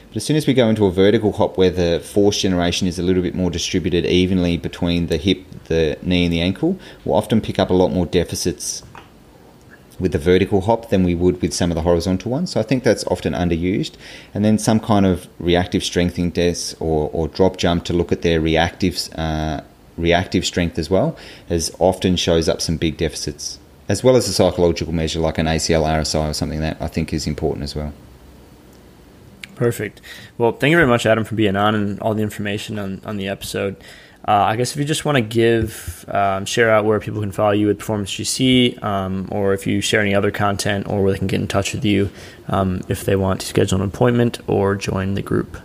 But 0.09 0.17
as 0.17 0.25
soon 0.25 0.37
as 0.37 0.47
we 0.47 0.53
go 0.53 0.69
into 0.69 0.85
a 0.85 0.91
vertical 0.91 1.33
hop 1.33 1.57
where 1.57 1.69
the 1.69 1.99
force 1.99 2.41
generation 2.41 2.87
is 2.87 2.97
a 2.97 3.03
little 3.03 3.23
bit 3.23 3.35
more 3.35 3.49
distributed 3.49 4.05
evenly 4.05 4.57
between 4.57 5.07
the 5.07 5.17
hip, 5.17 5.43
the 5.65 5.97
knee, 6.01 6.25
and 6.25 6.33
the 6.33 6.41
ankle, 6.41 6.79
we'll 7.03 7.15
often 7.15 7.41
pick 7.41 7.59
up 7.59 7.69
a 7.69 7.73
lot 7.73 7.89
more 7.89 8.05
deficits 8.05 8.83
with 9.99 10.11
the 10.11 10.17
vertical 10.17 10.61
hop 10.61 10.89
than 10.89 11.03
we 11.03 11.15
would 11.15 11.41
with 11.41 11.53
some 11.53 11.71
of 11.71 11.75
the 11.75 11.81
horizontal 11.81 12.31
ones. 12.31 12.51
So 12.51 12.59
I 12.59 12.63
think 12.63 12.83
that's 12.83 13.03
often 13.05 13.33
underused. 13.33 13.93
And 14.33 14.45
then 14.45 14.57
some 14.57 14.79
kind 14.79 15.05
of 15.05 15.27
reactive 15.39 15.83
strengthening 15.83 16.31
test 16.31 16.75
or, 16.79 17.09
or 17.13 17.27
drop 17.27 17.57
jump 17.57 17.85
to 17.85 17.93
look 17.93 18.11
at 18.11 18.21
their 18.21 18.39
reactive, 18.39 19.09
uh, 19.15 19.61
reactive 19.97 20.45
strength 20.45 20.77
as 20.77 20.89
well, 20.89 21.17
as 21.49 21.71
often 21.79 22.15
shows 22.15 22.47
up 22.47 22.61
some 22.61 22.77
big 22.77 22.97
deficits, 22.97 23.59
as 23.89 24.03
well 24.03 24.15
as 24.15 24.27
a 24.27 24.33
psychological 24.33 24.93
measure 24.93 25.19
like 25.19 25.37
an 25.37 25.47
ACL 25.47 25.83
RSI 25.83 26.29
or 26.29 26.33
something 26.33 26.59
that 26.59 26.77
I 26.79 26.87
think 26.87 27.13
is 27.13 27.25
important 27.25 27.63
as 27.63 27.75
well. 27.75 27.93
Perfect. 29.55 30.01
Well, 30.37 30.51
thank 30.51 30.69
you 30.69 30.77
very 30.77 30.87
much, 30.87 31.07
Adam, 31.07 31.23
for 31.23 31.33
being 31.33 31.55
on 31.55 31.73
and 31.73 31.99
all 31.99 32.13
the 32.13 32.21
information 32.21 32.77
on, 32.77 33.01
on 33.03 33.17
the 33.17 33.27
episode. 33.27 33.75
Uh, 34.27 34.43
I 34.43 34.57
guess 34.57 34.73
if 34.73 34.77
you 34.77 34.83
just 34.83 35.05
want 35.05 35.15
to 35.15 35.21
give, 35.21 36.03
um, 36.09 36.45
share 36.45 36.69
out 36.69 36.83
where 36.83 36.99
people 36.99 37.21
can 37.21 37.31
follow 37.31 37.51
you 37.51 37.67
with 37.67 37.79
Performance 37.79 38.11
GC, 38.11 38.83
um, 38.83 39.29
or 39.31 39.53
if 39.53 39.65
you 39.65 39.79
share 39.79 40.01
any 40.01 40.13
other 40.13 40.31
content, 40.31 40.85
or 40.89 41.01
where 41.01 41.13
they 41.13 41.17
can 41.17 41.27
get 41.27 41.39
in 41.39 41.47
touch 41.47 41.73
with 41.73 41.85
you 41.85 42.09
um, 42.49 42.81
if 42.89 43.05
they 43.05 43.15
want 43.15 43.39
to 43.39 43.47
schedule 43.47 43.81
an 43.81 43.87
appointment 43.87 44.39
or 44.45 44.75
join 44.75 45.13
the 45.13 45.21
group. 45.21 45.57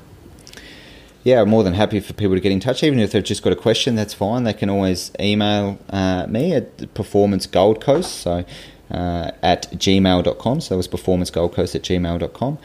Yeah, 1.25 1.43
I'm 1.43 1.49
more 1.49 1.65
than 1.65 1.75
happy 1.75 1.99
for 1.99 2.13
people 2.13 2.37
to 2.37 2.41
get 2.41 2.53
in 2.53 2.61
touch. 2.61 2.85
Even 2.85 3.01
if 3.01 3.11
they've 3.11 3.25
just 3.25 3.43
got 3.43 3.53
a 3.53 3.57
question, 3.57 3.97
that's 3.97 4.15
fine. 4.15 4.45
They 4.45 4.53
can 4.53 4.71
always 4.71 5.11
email 5.19 5.81
uh, 5.91 6.27
me 6.29 6.55
at 6.55 6.95
Performance 6.95 7.47
Gold 7.47 7.81
Coast, 7.81 8.21
so 8.21 8.45
uh, 8.93 9.31
at 9.43 9.73
gmail.com. 9.73 10.61
So 10.61 10.75
that 10.75 10.77
was 10.77 10.87
Performance 10.87 11.31
Gold 11.31 11.55
Coast 11.55 11.75
at 11.75 11.83
gmail.com 11.83 12.59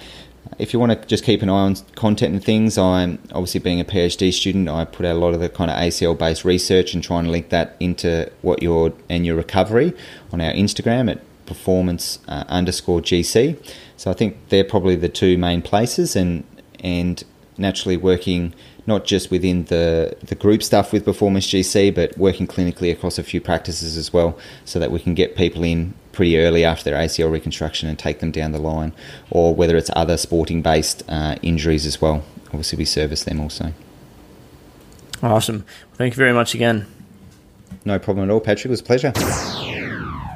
if 0.58 0.74
you 0.74 0.80
want 0.80 0.92
to 0.92 1.08
just 1.08 1.24
keep 1.24 1.42
an 1.42 1.50
eye 1.50 1.54
on 1.54 1.76
content 1.96 2.34
and 2.34 2.44
things, 2.44 2.78
I'm 2.78 3.20
obviously 3.32 3.60
being 3.60 3.80
a 3.80 3.86
PhD 3.86 4.34
student. 4.34 4.70
I 4.70 4.86
put 4.86 5.06
out 5.06 5.16
a 5.16 5.20
lot 5.20 5.34
of 5.34 5.40
the 5.40 5.50
kind 5.50 5.70
of 5.70 5.78
ACL 5.78 6.18
based 6.18 6.46
research 6.46 6.94
and 6.94 7.04
try 7.04 7.20
and 7.20 7.32
link 7.32 7.50
that 7.50 7.76
into 7.80 8.32
what 8.42 8.62
your 8.62 8.94
and 9.10 9.26
your 9.26 9.36
recovery 9.36 9.94
on 10.32 10.42
our 10.42 10.52
Instagram 10.54 11.12
at 11.12 11.22
performance 11.46 12.20
uh, 12.28 12.44
underscore 12.48 13.02
GC. 13.02 13.58
So 13.96 14.12
I 14.12 14.14
think 14.14 14.50
they're 14.50 14.64
probably 14.64 14.96
the 14.96 15.10
two 15.10 15.38
main 15.38 15.62
places, 15.62 16.16
and 16.16 16.44
and 16.80 17.24
naturally 17.58 17.98
working 17.98 18.54
not 18.86 19.04
just 19.04 19.30
within 19.30 19.66
the, 19.66 20.16
the 20.24 20.36
group 20.36 20.64
stuff 20.64 20.94
with 20.94 21.04
Performance 21.04 21.46
GC, 21.48 21.94
but 21.94 22.18
working 22.18 22.48
clinically 22.48 22.90
across 22.92 23.18
a 23.18 23.24
few 23.24 23.42
practices 23.42 23.98
as 23.98 24.14
well, 24.14 24.38
so 24.64 24.80
that 24.80 24.92
we 24.92 25.00
can 25.00 25.14
get 25.14 25.36
people 25.36 25.64
in 25.64 25.94
pretty 26.18 26.40
early 26.40 26.66
after 26.66 26.84
their 26.84 27.00
ACL 27.00 27.32
reconstruction 27.32 27.88
and 27.88 27.98
take 27.98 28.22
them 28.22 28.32
down 28.32 28.52
the 28.52 28.60
line, 28.60 28.92
or 29.30 29.54
whether 29.54 29.78
it's 29.78 29.92
other 29.96 30.18
sporting 30.18 30.64
based 30.64 31.04
uh, 31.08 31.36
injuries 31.44 31.86
as 31.86 32.02
well. 32.02 32.24
Obviously, 32.48 32.76
we 32.76 32.86
service 32.86 33.24
them 33.24 33.40
also. 33.40 33.72
Awesome. 35.22 35.64
Thank 35.94 36.14
you 36.14 36.18
very 36.18 36.34
much 36.34 36.56
again. 36.56 36.88
No 37.86 38.00
problem 38.00 38.28
at 38.28 38.34
all, 38.34 38.40
Patrick. 38.40 38.66
It 38.66 38.70
was 38.70 38.82
a 38.82 38.84
pleasure. 38.84 39.12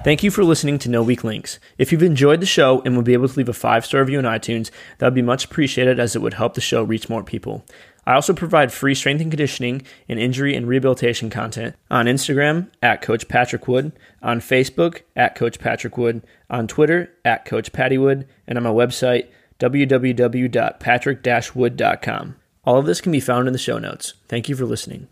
Thank 0.04 0.22
you 0.22 0.30
for 0.30 0.44
listening 0.44 0.78
to 0.80 0.90
No 0.90 1.02
Weak 1.02 1.24
Links. 1.24 1.60
If 1.80 1.92
you've 1.92 2.04
enjoyed 2.04 2.42
the 2.42 2.46
show 2.46 2.84
and 2.86 2.96
would 2.96 3.06
be 3.06 3.14
able 3.14 3.28
to 3.28 3.38
leave 3.38 3.50
a 3.50 3.54
five 3.54 3.84
star 3.84 4.02
review 4.02 4.20
on 4.20 4.26
iTunes, 4.26 4.70
that 5.00 5.08
would 5.08 5.16
be 5.16 5.22
much 5.24 5.46
appreciated 5.46 6.00
as 6.00 6.16
it 6.16 6.22
would 6.22 6.36
help 6.36 6.54
the 6.54 6.62
show 6.62 6.84
reach 6.84 7.10
more 7.10 7.24
people. 7.24 7.66
I 8.06 8.14
also 8.14 8.34
provide 8.34 8.72
free 8.72 8.95
strength 8.95 9.22
and 9.22 9.32
conditioning 9.32 9.84
and 10.10 10.20
injury 10.20 10.56
and 10.56 10.68
rehabilitation 10.68 11.30
content 11.30 11.76
on 11.89 12.08
Instagram 12.08 12.70
at 12.82 13.02
Coach 13.02 13.28
Patrick 13.28 13.68
Wood, 13.68 13.91
on 14.22 14.39
Facebook 14.39 15.02
at 15.16 15.36
Coach 15.36 15.60
Patrick 15.60 15.97
Wood, 15.97 16.22
on 16.49 16.68
Twitter 16.68 17.12
at 17.24 17.45
Coach 17.45 17.72
Patty 17.72 17.97
Wood, 17.97 18.28
and 18.47 18.58
on 18.58 18.64
my 18.64 18.72
website 18.72 19.28
www.patrick-wood.com. 19.60 22.36
All 22.64 22.78
of 22.78 22.86
this 22.86 23.02
can 23.02 23.12
be 23.12 23.20
found 23.20 23.47
in 23.47 23.54
the 23.54 23.60
show 23.60 23.78
notes. 23.78 24.14
Thank 24.28 24.49
you 24.49 24.56
for 24.56 24.66
listening. 24.66 25.08